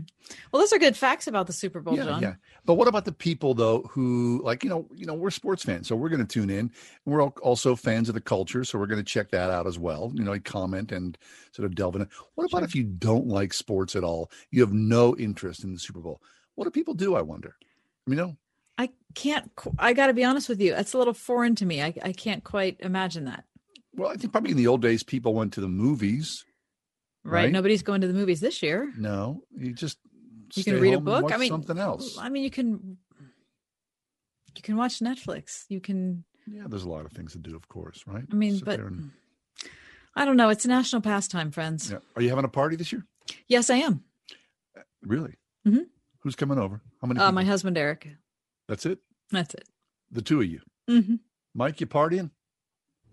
[0.51, 2.35] well those are good facts about the super bowl yeah, john yeah.
[2.65, 5.87] But what about the people though who like you know you know we're sports fans,
[5.87, 6.71] so we're going to tune in.
[7.05, 10.11] We're also fans of the culture, so we're going to check that out as well.
[10.13, 11.17] You know, comment and
[11.51, 12.07] sort of delve in.
[12.35, 14.31] What about if you don't like sports at all?
[14.51, 16.21] You have no interest in the Super Bowl.
[16.55, 17.15] What do people do?
[17.15, 17.55] I wonder.
[18.05, 18.37] You know,
[18.77, 19.51] I can't.
[19.79, 20.75] I got to be honest with you.
[20.75, 21.81] It's a little foreign to me.
[21.81, 23.43] I, I can't quite imagine that.
[23.95, 26.45] well, I think probably in the old days people went to the movies.
[27.23, 27.43] Right?
[27.43, 27.51] Right.
[27.51, 28.91] Nobody's going to the movies this year.
[28.97, 29.99] No, you just
[30.55, 31.31] You can read a book.
[31.31, 32.17] I mean, something else.
[32.17, 32.97] I mean, you can.
[34.55, 35.65] You can watch Netflix.
[35.69, 36.23] You can.
[36.47, 38.23] Yeah, there's a lot of things to do, of course, right?
[38.31, 39.11] I mean, Sit but and-
[40.15, 40.49] I don't know.
[40.49, 41.89] It's a national pastime, friends.
[41.91, 41.99] yeah.
[42.15, 43.05] Are you having a party this year?
[43.47, 44.03] Yes, I am.
[45.03, 45.35] Really?
[45.65, 45.85] Mhm.
[46.19, 46.81] Who's coming over?
[47.01, 47.19] How many?
[47.19, 47.33] Uh, people?
[47.35, 48.07] my husband Eric.
[48.67, 48.99] That's it.
[49.29, 49.67] That's it.
[50.11, 50.59] The two of you.
[50.89, 51.19] Mhm.
[51.53, 52.31] Mike, you partying?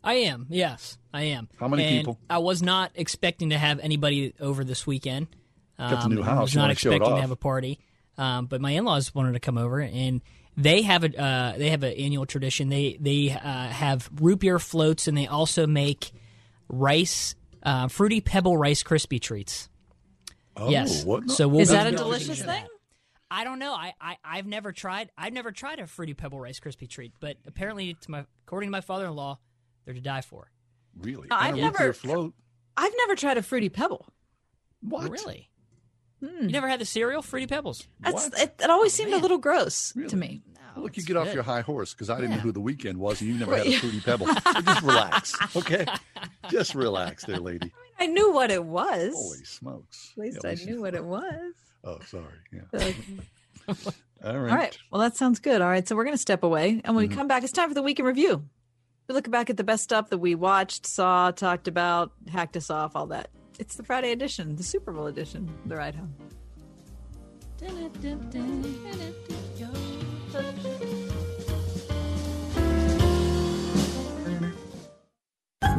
[0.05, 0.47] I am.
[0.49, 1.49] Yes, I am.
[1.59, 2.19] How many And people?
[2.31, 5.27] I was not expecting to have anybody over this weekend.
[5.79, 6.39] Got the new Um, house.
[6.39, 7.79] I was not wanna show it expecting to have a party,
[8.17, 10.21] um, but my in-laws wanted to come over, and
[10.57, 12.69] they have a uh, they have an annual tradition.
[12.69, 13.39] They they uh,
[13.69, 16.11] have root beer floats, and they also make
[16.69, 19.69] rice uh, fruity pebble rice crispy treats.
[20.57, 21.05] Oh, yes.
[21.05, 22.65] what- So we'll Is that a delicious thing?
[23.31, 23.73] I don't know.
[23.75, 25.11] I, I I've never tried.
[25.19, 28.73] I've never tried a fruity pebble rice crispy treat, but apparently, to my according to
[28.73, 29.39] my father-in-law,
[29.89, 30.51] they're to die for.
[31.01, 31.29] Really?
[31.31, 32.35] I've And a never- float.
[32.77, 34.07] I've never tried a fruity pebble.
[34.83, 35.11] What?
[35.11, 35.49] Really?
[36.21, 36.43] Hmm.
[36.43, 37.89] You never had the cereal fruity pebbles?
[38.01, 40.43] That's, it, it always seemed a little gross to me.
[40.77, 42.97] Well, look, you get off your high horse because I didn't know who the Weeknd
[42.97, 44.27] was, and you never had a fruity pebble.
[44.45, 45.87] So just relax, okay?
[46.51, 47.73] Just relax, there, lady.
[47.99, 49.15] I knew what it was.
[49.15, 50.13] Holy smokes!
[50.17, 50.71] At least Yeah, I listen.
[50.71, 51.55] knew what it was.
[51.85, 52.25] Oh, sorry.
[52.53, 52.61] Yeah.
[54.25, 54.51] All right.
[54.51, 54.79] All right.
[54.91, 55.63] Well, that sounds good.
[55.63, 55.87] All right.
[55.89, 56.81] So we're going to step away.
[56.85, 57.17] And when we Mhm.
[57.17, 58.45] come back, it's time for the week in review.
[59.09, 62.69] We look back at the best stuff that we watched, saw, talked about, hacked us
[62.69, 63.31] off, all that.
[63.59, 66.15] It's the Friday edition, the Super Bowl edition, The Ride Home.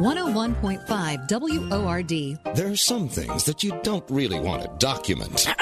[0.00, 1.28] 101.5
[1.70, 2.56] WORD.
[2.56, 5.46] There are some things that you don't really want to document.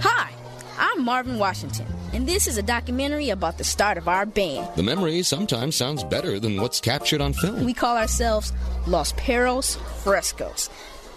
[0.00, 0.32] Hi,
[0.78, 4.68] I'm Marvin Washington, and this is a documentary about the start of our band.
[4.76, 7.64] The memory sometimes sounds better than what's captured on film.
[7.64, 8.52] We call ourselves
[8.86, 10.68] Los Perros Frescos.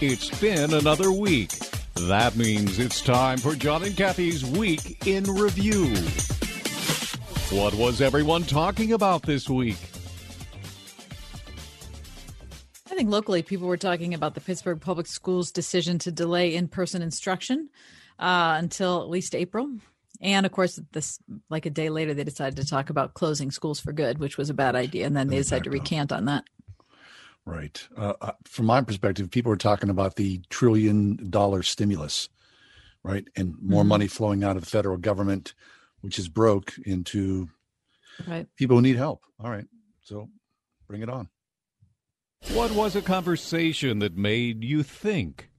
[0.00, 1.52] It's been another week.
[1.96, 5.94] That means it's time for John and Kathy's Week in Review.
[7.56, 9.78] What was everyone talking about this week?
[12.90, 16.68] I think locally, people were talking about the Pittsburgh Public Schools' decision to delay in
[16.68, 17.70] person instruction
[18.18, 19.70] uh, until at least April.
[20.20, 23.78] And of course, this like a day later, they decided to talk about closing schools
[23.78, 25.06] for good, which was a bad idea.
[25.06, 26.44] And then they decided to recant on that.
[27.46, 27.86] Right.
[27.96, 32.28] Uh, uh, from my perspective, people are talking about the trillion dollar stimulus,
[33.02, 33.26] right?
[33.36, 33.88] And more Mhm.
[33.88, 35.52] money flowing out of the federal government,
[36.00, 37.50] which is broke, into
[38.26, 38.48] Right.
[38.56, 39.24] people who need help.
[39.38, 39.66] All right.
[40.00, 40.30] So
[40.86, 41.28] bring it on.
[42.52, 45.50] What was a conversation that made you think?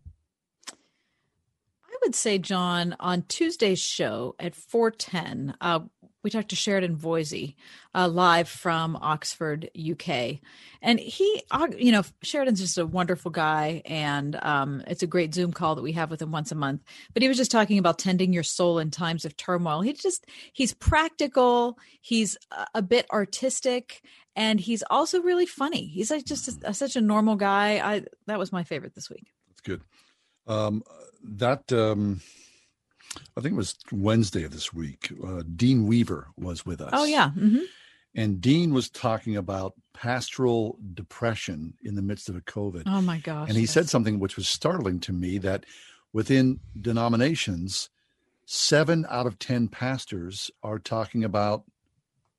[0.72, 5.82] I would say, John, on Tuesday's show at 410, uh,
[6.26, 7.54] we talked to Sheridan Voysey
[7.94, 10.40] uh, live from Oxford, UK.
[10.82, 13.84] And he, uh, you know, Sheridan's just a wonderful guy.
[13.86, 16.82] And um, it's a great Zoom call that we have with him once a month.
[17.14, 19.82] But he was just talking about tending your soul in times of turmoil.
[19.82, 22.40] He just, he's practical, he's
[22.74, 24.02] a, bit artistic.
[24.36, 25.86] And he's also really funny.
[25.86, 27.78] He's like just a, such a normal guy.
[27.78, 29.28] I that was my favorite this week.
[29.48, 29.82] That's good.
[30.48, 30.82] Um,
[31.24, 32.22] that um,
[33.38, 35.12] I think it was Wednesday of this week.
[35.26, 36.92] Uh, Dean Weaver was with us.
[36.94, 37.60] Oh yeah, hmm
[38.16, 42.84] And Dean was talking about pastoral depression in the midst of a COVID.
[42.86, 43.50] Oh my gosh!
[43.50, 45.66] and he said something which was startling to me that
[46.14, 47.90] within denominations,
[48.46, 51.64] seven out of 10 pastors are talking about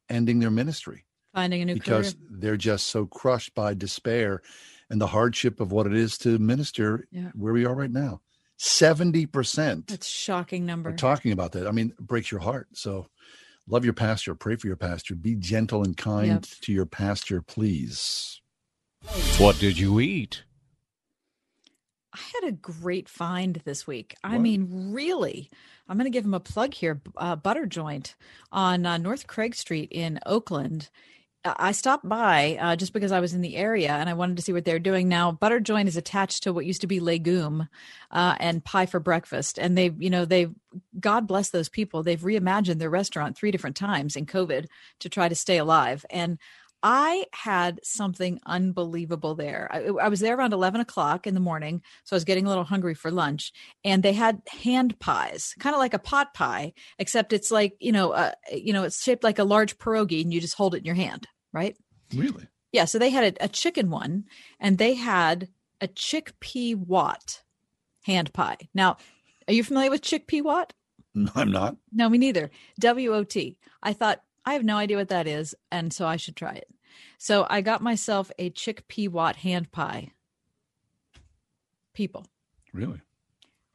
[0.08, 1.04] ending their ministry
[1.34, 2.28] Finding a new because career.
[2.30, 4.40] they're just so crushed by despair
[4.88, 7.30] and the hardship of what it is to minister Yeah.
[7.34, 8.20] where we are right now.
[8.58, 10.90] 70% That's shocking number.
[10.90, 11.66] We're talking about that.
[11.66, 12.68] I mean, it breaks your heart.
[12.72, 13.06] So
[13.68, 16.46] love your pastor, pray for your pastor, be gentle and kind Yep.
[16.62, 18.40] to your pastor, please.
[19.38, 20.42] What did you eat?
[22.12, 24.14] I had a great find this week.
[24.24, 25.50] I mean, really.
[25.86, 27.02] I'm going to give him a plug here.
[27.16, 28.14] Uh, Butter Joint
[28.50, 30.88] on uh, North Craig Street in Oakland.
[31.56, 34.42] I stopped by uh, just because I was in the area and I wanted to
[34.42, 35.32] see what they're doing now.
[35.32, 37.68] Butter Joint is attached to what used to be Legume
[38.10, 40.52] uh, and Pie for Breakfast, and they've, you know, they've
[40.98, 42.02] God bless those people.
[42.02, 44.66] They've reimagined their restaurant three different times in COVID
[45.00, 46.04] to try to stay alive.
[46.10, 46.38] And
[46.82, 49.68] I had something unbelievable there.
[49.72, 51.82] I, I was there around 11 o'clock in the morning.
[52.04, 53.52] So I was getting a little hungry for lunch.
[53.82, 57.92] And they had hand pies, kind of like a pot pie, except it's like, you
[57.92, 60.78] know, uh, you know, it's shaped like a large pierogi and you just hold it
[60.78, 61.76] in your hand, right?
[62.14, 62.46] Really?
[62.72, 62.84] Yeah.
[62.84, 64.24] So they had a, a chicken one
[64.60, 65.48] and they had
[65.80, 67.42] a chickpea wat
[68.04, 68.56] hand pie.
[68.74, 68.96] Now,
[69.48, 70.72] are you familiar with chickpea wat?
[71.14, 71.76] No, I'm not.
[71.92, 72.50] No, me neither.
[72.80, 73.56] W O T.
[73.82, 76.68] I thought I have no idea what that is, and so I should try it.
[77.18, 80.12] So I got myself a chickpea wat hand pie.
[81.94, 82.26] People,
[82.74, 83.00] Really?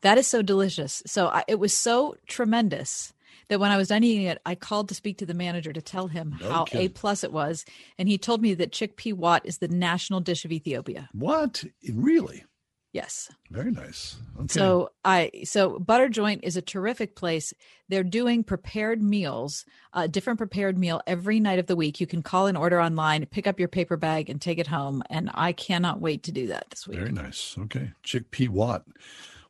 [0.01, 1.01] that is so delicious.
[1.07, 3.13] So I, it was so tremendous
[3.51, 5.81] that when I was done eating it, I called to speak to the manager to
[5.81, 6.85] tell him No how kidding.
[6.85, 7.65] a plus it was,
[7.97, 11.09] and he told me that chickpea wat is the national dish of Ethiopia.
[11.11, 11.65] What?
[11.93, 12.45] Really?
[12.93, 13.29] Yes.
[13.49, 14.15] Very nice.
[14.37, 14.47] Okay.
[14.47, 17.53] So I so Butter Joint is a terrific place.
[17.89, 21.99] They're doing prepared meals, a different prepared meal every night of the week.
[21.99, 25.03] You can call and order online, pick up your paper bag, and take it home.
[25.09, 26.99] And I cannot wait to do that this week.
[26.99, 27.55] Very nice.
[27.59, 27.91] Okay.
[28.05, 28.85] Chickpea Watt.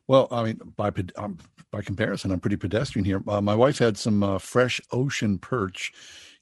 [0.08, 1.38] Well, I mean, by um,
[1.72, 3.22] by comparison, I'm pretty pedestrian here.
[3.26, 5.92] Uh, my wife had some uh, fresh ocean perch.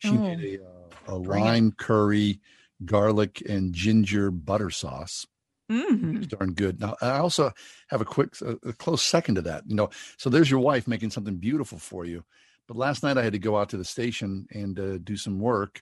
[0.01, 0.15] She Oh.
[0.15, 0.65] made a,
[1.13, 1.47] uh, a Bring it.
[1.47, 2.41] lime curry,
[2.85, 5.27] garlic, and ginger butter sauce.
[5.71, 6.17] Mhm.
[6.19, 6.81] It's darn good.
[6.81, 7.53] Now, I also
[7.89, 9.63] have a quick, a, a close second to that.
[9.69, 9.89] You know,
[10.19, 12.25] so there's your wife making something beautiful for you.
[12.67, 15.39] But last night I had to go out to the station and uh, do some
[15.39, 15.81] work,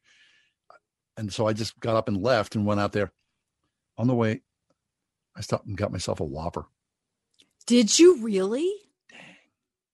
[1.16, 3.12] and so I just got up and left and went out there.
[3.96, 4.42] On the way,
[5.34, 6.66] I stopped and got myself a Whopper.
[7.66, 8.72] Did you really?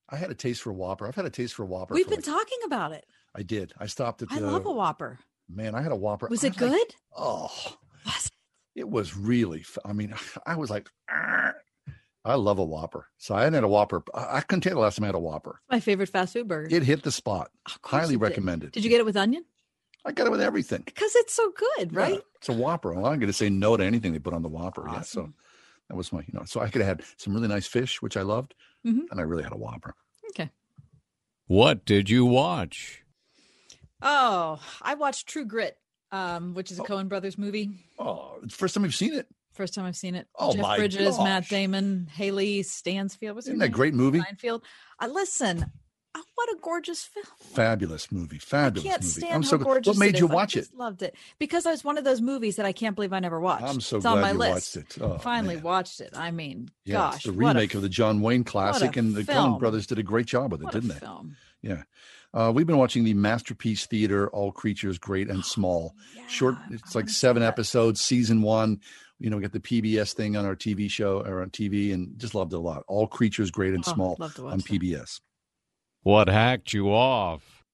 [0.08, 1.06] I had a taste for a Whopper.
[1.06, 1.94] I've had a taste for a Whopper.
[1.94, 3.06] We've been like- talking about it.
[3.34, 3.72] I did.
[3.78, 4.30] I stopped at.
[4.30, 5.18] I the, love a Whopper.
[5.48, 6.28] Man, I had a Whopper.
[6.28, 6.94] Was I it like- good?
[7.16, 7.76] oh,
[8.74, 9.64] it was really.
[9.84, 10.14] I mean,
[10.46, 10.88] I was like.
[12.26, 13.08] I love a Whopper.
[13.18, 14.02] So I hadn't had a Whopper.
[14.14, 15.60] I I couldn't tell you the last time I had a Whopper.
[15.70, 16.74] My favorite fast food burger.
[16.74, 17.50] It hit the spot.
[17.84, 18.22] Highly it did.
[18.22, 18.72] recommended.
[18.72, 19.44] Did you get it with onion?
[20.06, 20.82] I got it with everything.
[20.86, 22.14] Because it's so good, right?
[22.14, 22.92] Yeah, it's a Whopper.
[22.94, 24.86] Well, I'm going to say no to anything they put on the Whopper.
[24.90, 25.32] Yeah, so
[25.88, 28.16] that was my, you know, so I could have had some really nice fish, which
[28.16, 28.54] I loved,
[28.86, 29.02] Mhm.
[29.10, 29.94] and I really had a Whopper.
[30.30, 30.50] Okay.
[31.46, 33.02] What did you watch?
[34.02, 35.78] Oh, I watched True Grit,
[36.12, 37.70] um, which is a Coen Brothers movie.
[37.98, 39.26] Oh, first time you've seen it.
[39.54, 40.26] First time I've seen it.
[40.36, 41.48] Oh, Jeff my Bridges, Matt.
[41.48, 43.36] Damon, Hailee Stansfield.
[43.36, 43.72] What's Isn't that a name?
[43.72, 44.20] great movie?
[44.20, 44.64] Steinfeld.
[44.98, 45.70] I listen.
[46.16, 47.24] Oh, what a gorgeous film!
[47.40, 48.38] Fabulous movie.
[48.38, 49.12] Fabulous I Can't movie.
[49.12, 49.88] stand I'm so gorgeous.
[49.96, 50.68] What made you watch it?
[50.74, 53.40] Loved it because I was one of those movies that I can't believe I never
[53.40, 53.64] watched.
[53.64, 54.76] I'm so it's on glad my you list.
[54.76, 55.02] watched it.
[55.02, 56.10] Oh, Finally watched it.
[56.16, 59.24] I mean, Yeah, gosh, the what a remake of the John Wayne classic, and the
[59.24, 59.54] film.
[59.54, 60.94] Coen brothers did a great job with it, What didn't they?
[60.98, 61.36] film.
[61.62, 61.82] Yeah.
[62.32, 65.94] Uh, we've been watching the Masterpiece Theater, All Creatures Great and Small.
[66.28, 68.80] Short, it's like seven episodes, season one.
[69.20, 72.18] You know, we got the PBS thing on our TV show or on TV and
[72.18, 72.82] just loved it a lot.
[72.88, 74.66] All Creatures Great and Oh, Small love to watch on that.
[76.04, 76.10] PBS.
[76.10, 77.64] What hacked you off?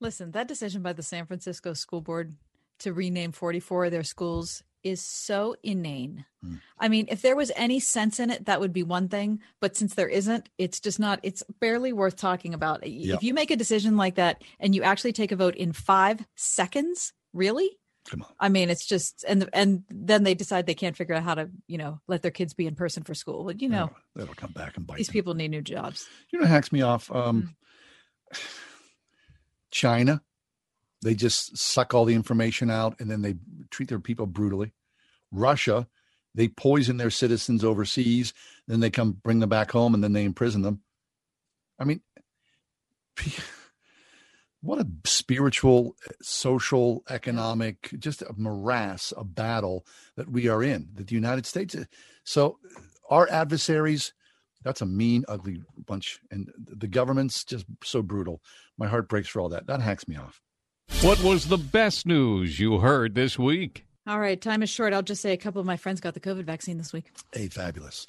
[0.00, 2.34] Listen, that decision by the San Francisco School Board
[2.80, 6.24] to rename 44 of their schools is so inane.
[6.42, 6.56] Hmm.
[6.78, 9.40] I mean, if there was any sense in it, that would be one thing.
[9.60, 12.84] But since there isn't, it's just not, it's barely worth talking about.
[12.86, 13.14] Yeah.
[13.14, 16.24] If you make a decision like that and you actually take a vote in five
[16.34, 17.78] seconds, really?
[18.10, 18.32] Come on.
[18.40, 21.50] I mean, it's just, and and then they decide they can't figure out how to,
[21.68, 23.44] you know, let their kids be in person for school.
[23.44, 24.96] But, you know, That'll come back and bite.
[24.98, 26.06] these people need new jobs.
[26.30, 27.10] You know, what hacks me off.
[27.14, 27.54] Um,
[29.70, 30.20] China,
[31.02, 33.36] they just suck all the information out and then they
[33.70, 34.72] treat their people brutally.
[35.30, 35.86] Russia,
[36.34, 38.34] they poison their citizens overseas,
[38.66, 40.82] then they come bring them back home and then they imprison them.
[41.78, 42.00] I mean,
[44.62, 49.84] what a spiritual, social, economic, just a morass, a battle
[50.16, 51.76] that we are in, that the United States.
[52.24, 52.58] So,
[53.10, 54.14] our adversaries,
[54.62, 56.20] that's a mean, ugly bunch.
[56.30, 58.40] And the government's just so brutal.
[58.78, 59.66] My heart breaks for all that.
[59.66, 60.40] That hacks me off.
[61.00, 63.84] What was the best news you heard this week?
[64.06, 64.92] All right, time is short.
[64.92, 67.10] I'll just say a couple of my friends got the COVID vaccine this week.
[67.32, 68.06] Hey, fabulous.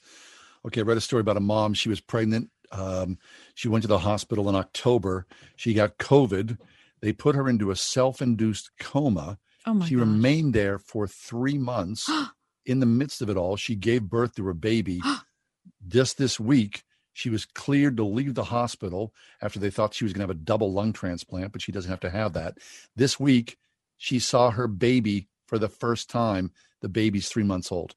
[0.66, 1.74] Okay, I read a story about a mom.
[1.74, 3.18] She was pregnant Um,
[3.54, 5.26] she went to the hospital in October.
[5.56, 6.58] She got COVID.
[7.02, 9.38] They put her into a self-induced coma.
[9.66, 10.02] Oh my she gosh.
[10.02, 12.10] remained there for three months.
[12.66, 15.02] in the midst of it all, she gave birth to her baby.
[15.88, 16.84] Just this week,
[17.14, 20.36] she was cleared to leave the hospital after they thought she was going to have
[20.36, 22.58] a double lung transplant, but she doesn't have to have that.
[22.96, 23.58] This week,
[23.98, 26.52] she saw her baby for the first time.
[26.82, 27.96] The baby's three months old.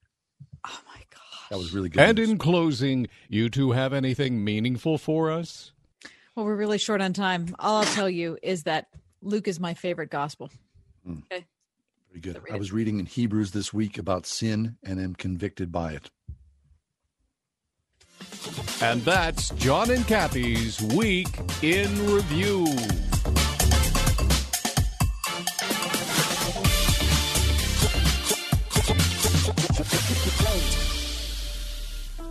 [0.65, 1.06] Oh my god,
[1.49, 2.01] that was really good.
[2.01, 5.71] And in closing, you two have anything meaningful for us?
[6.35, 7.55] Well, we're really short on time.
[7.59, 8.87] All I'll tell you is that
[9.21, 10.51] Luke is my favorite gospel.
[11.07, 11.23] Mm.
[11.31, 11.45] Okay.
[12.09, 12.41] Very good.
[12.51, 16.09] I was reading in Hebrews this week about sin and am convicted by it.
[18.81, 21.27] And that's John and Kathy's Week
[21.61, 22.67] in Review.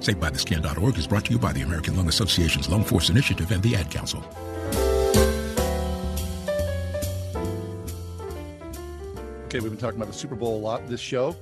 [0.00, 3.76] SaveByTheScan.org is brought to you by the American Lung Association's Lung Force Initiative and the
[3.76, 4.24] Ad Council.
[9.46, 11.34] Okay, we've been talking about the Super Bowl a lot this show.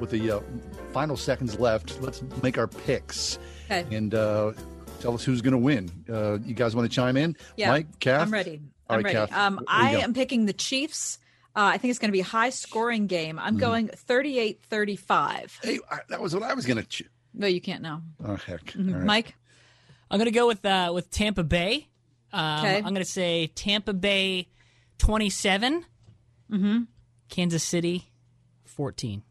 [0.00, 0.40] With the uh,
[0.92, 3.38] final seconds left, let's make our picks
[3.70, 3.86] Okay.
[3.96, 4.52] and uh,
[5.00, 5.90] tell us who's going to win.
[6.08, 7.36] Uh, you guys want to chime in?
[7.56, 8.20] Yeah, Mike, Kath?
[8.22, 8.60] I'm ready.
[8.90, 9.30] All I'm right, ready.
[9.30, 11.18] Kath, Um, I am picking the Chiefs.
[11.56, 13.38] Uh, I think it's going to be a high scoring game.
[13.38, 13.60] I'm Mhm.
[13.60, 15.58] going 38 35.
[15.62, 15.78] Hey,
[16.08, 16.84] that was what I was going to.
[16.84, 17.04] Ch-
[17.34, 18.00] no, you can't know.
[18.24, 18.62] oh, heck.
[18.72, 18.88] Mhm.
[18.92, 19.04] All right.
[19.06, 19.34] Mike?
[20.10, 21.88] I'm going to go with uh, with Tampa Bay.
[22.32, 22.76] Um, Okay.
[22.76, 24.48] I'm going to say Tampa Bay
[24.98, 25.84] 27,
[26.50, 26.82] Mm-hmm.
[27.28, 28.12] Kansas City
[28.64, 29.22] 14.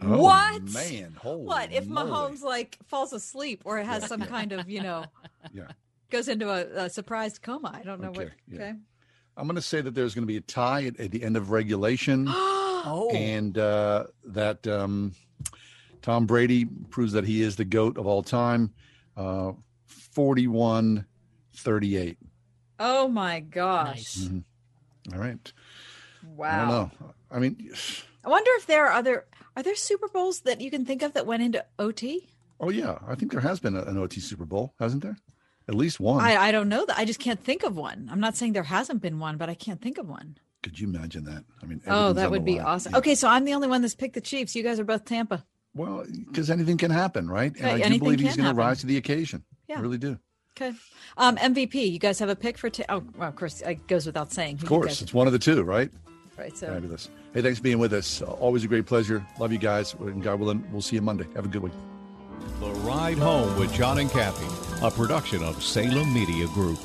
[0.00, 0.62] Oh, what?
[0.72, 1.14] man.
[1.18, 2.10] Holy what if moly.
[2.10, 5.04] Mahomes like falls asleep or has some kind of you know
[5.52, 5.68] Yeah.
[6.10, 7.70] goes into a, a surprised coma?
[7.74, 8.32] I don't know Okay, what.
[8.48, 8.54] yeah.
[8.56, 8.72] Okay.
[9.36, 11.36] I'm going to say that there's going to be a tie at, at the end
[11.36, 12.26] of regulation.
[12.28, 13.10] oh.
[13.14, 15.14] and uh, that um,
[16.02, 18.72] Tom Brady proves that he is the GOAT of all time.
[19.16, 19.52] Uh,
[19.86, 21.06] 41
[21.54, 22.18] 38.
[22.78, 24.16] Oh my gosh!
[24.16, 24.44] Mhm.
[25.12, 25.52] All right.
[26.22, 26.58] I Wow.
[26.58, 26.68] don't
[27.00, 27.14] know.
[27.30, 27.70] I mean,
[28.24, 29.26] I wonder if there are other
[29.56, 32.28] are there Super Bowls that you can think of that went into OT?
[32.60, 35.16] Oh yeah, I think there has been a- an OT Super Bowl, hasn't there?
[35.68, 36.24] At least one.
[36.24, 36.98] I, I don't know that.
[36.98, 38.08] I just can't think of one.
[38.10, 40.38] I'm not saying there hasn't been one, but I can't think of one.
[40.62, 41.44] Could you imagine that?
[41.62, 42.66] I mean, Oh, that would be line.
[42.66, 42.94] awesome.
[42.96, 44.54] Okay, so I'm the only one that's picked the Chiefs.
[44.56, 45.44] You guys are both Tampa.
[45.74, 47.52] Well, because anything can happen, right?
[47.56, 49.44] And Right, I do believe he's going to rise to the occasion.
[49.68, 49.78] Yeah.
[49.78, 50.18] I really do.
[50.56, 50.76] Okay.
[51.16, 51.90] Um, MVP.
[51.90, 52.68] You guys have a pick for?
[52.68, 54.56] Ta- oh, well, of course, it goes without saying.
[54.56, 55.90] Of course, guys- it's one of the two, right?
[56.36, 56.56] right.
[56.56, 57.08] So Fabulous.
[57.32, 58.20] Hey, thanks for being with us.
[58.20, 59.26] Always a great pleasure.
[59.38, 59.94] Love you guys.
[59.94, 61.26] And God willing, we'll see you Monday.
[61.34, 61.72] Have a good week.
[62.60, 64.46] The Ride Home with John and Kathy,
[64.84, 66.78] a production of Salem Media Group.